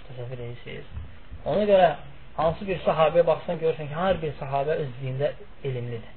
Təsəvvür 0.08 0.42
edirsiniz. 0.46 0.92
Ona 1.50 1.64
görə 1.70 1.88
hansı 2.36 2.68
bir 2.68 2.78
sahabəyə 2.86 3.26
baxsan 3.26 3.58
görürsən 3.62 3.90
ki, 3.90 3.98
hər 3.98 4.20
bir 4.22 4.34
sahabə 4.40 4.78
öz 4.84 4.92
dində 5.02 5.32
elmlidir. 5.64 6.12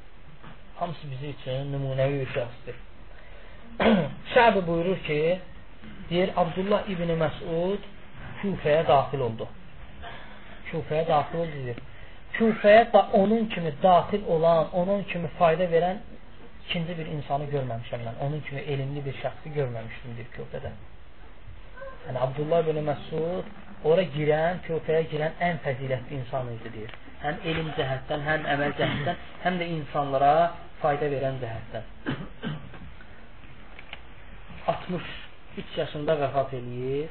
Hamısı 0.79 1.09
bizi 1.11 1.33
üçün 1.33 1.71
nümunəvi 1.73 2.25
şəxsdir. 2.35 2.81
Şəbi 4.33 4.65
buyurur 4.67 4.99
ki, 5.09 5.21
deyir, 6.09 6.33
Abdullah 6.37 6.89
ibn 6.93 7.13
Məsud 7.23 7.93
Küfəyə 8.41 8.83
daxil 8.87 9.23
oldu. 9.25 9.47
Küfəyə 10.69 11.07
daxil 11.09 11.41
oldu 11.43 11.61
deyir. 11.65 11.79
Küfəyə 12.37 12.83
da 12.93 13.01
onun 13.17 13.47
kimi 13.53 13.71
daxil 13.83 14.27
olan, 14.35 14.69
onun 14.81 15.03
kimi 15.11 15.29
fayda 15.39 15.65
verən 15.71 16.03
ikinci 16.67 16.97
bir 16.97 17.05
insanı 17.15 17.45
görməmişəm 17.55 18.01
mən. 18.07 18.15
Onun 18.25 18.41
kimi 18.47 18.59
elmli 18.59 19.05
bir 19.05 19.15
şəxsi 19.23 19.53
görməmişdim 19.55 20.15
deyir 20.17 20.29
Küfədə. 20.35 20.71
Yəni 22.07 22.19
Abdullah 22.25 22.65
bin 22.67 22.81
Məsud 22.89 23.45
ora 23.91 24.03
girən, 24.15 24.59
Küfəyə 24.67 25.05
girən 25.11 25.37
ən 25.47 25.61
fəzilətli 25.63 26.19
insan 26.19 26.51
idi 26.55 26.73
deyir. 26.73 26.95
Həm 27.23 27.39
elm 27.51 27.69
cəhətdən, 27.77 28.25
həm 28.29 28.49
əməl 28.55 28.75
cəhətdən, 28.81 29.21
həm 29.45 29.61
də 29.61 29.69
insanlara 29.77 30.33
fayda 30.81 31.09
verən 31.13 31.39
cəhətdən. 31.43 31.87
63 34.67 35.77
yaşında 35.77 36.17
vəfat 36.25 36.53
eləyir 36.59 37.07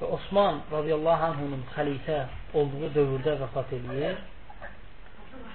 və 0.00 0.08
Osman 0.16 0.62
radiyallahu 0.72 1.30
anhunun 1.32 1.64
xəlifə 1.74 2.22
olduğu 2.56 2.88
dövrdə 2.96 3.36
vəfat 3.42 3.76
edir 3.76 4.16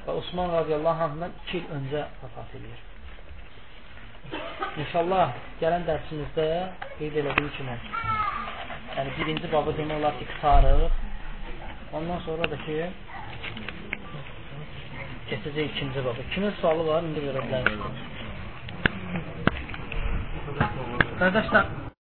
və 0.05 0.17
Osman 0.21 0.51
radiyallahu 0.59 1.03
anhundan 1.07 1.31
2 1.47 1.57
il 1.59 1.69
öncə 1.77 2.01
vəfat 2.23 2.57
edir. 2.59 2.79
İnşallah 4.83 5.33
gələn 5.61 5.83
dərsimizdə 5.89 6.47
qeyd 6.97 7.19
elədiyim 7.21 7.51
kimi 7.57 7.75
yəni 8.97 9.13
birinci 9.17 9.51
babı 9.51 9.73
demək 9.77 9.99
olar 9.99 10.13
ki, 10.19 10.25
qıtarıq. 10.31 11.01
Ondan 11.97 12.19
sonra 12.25 12.49
da 12.51 12.57
ki 12.65 12.77
keçəcək 15.29 15.65
ikinci 15.71 16.05
babı. 16.05 16.21
Kimin 16.33 16.53
sualı 16.61 16.87
var? 16.87 17.03
İndi 17.03 17.21
verə 17.27 17.41
bilərsiniz. 17.45 17.95
Qardaşlar, 21.19 21.65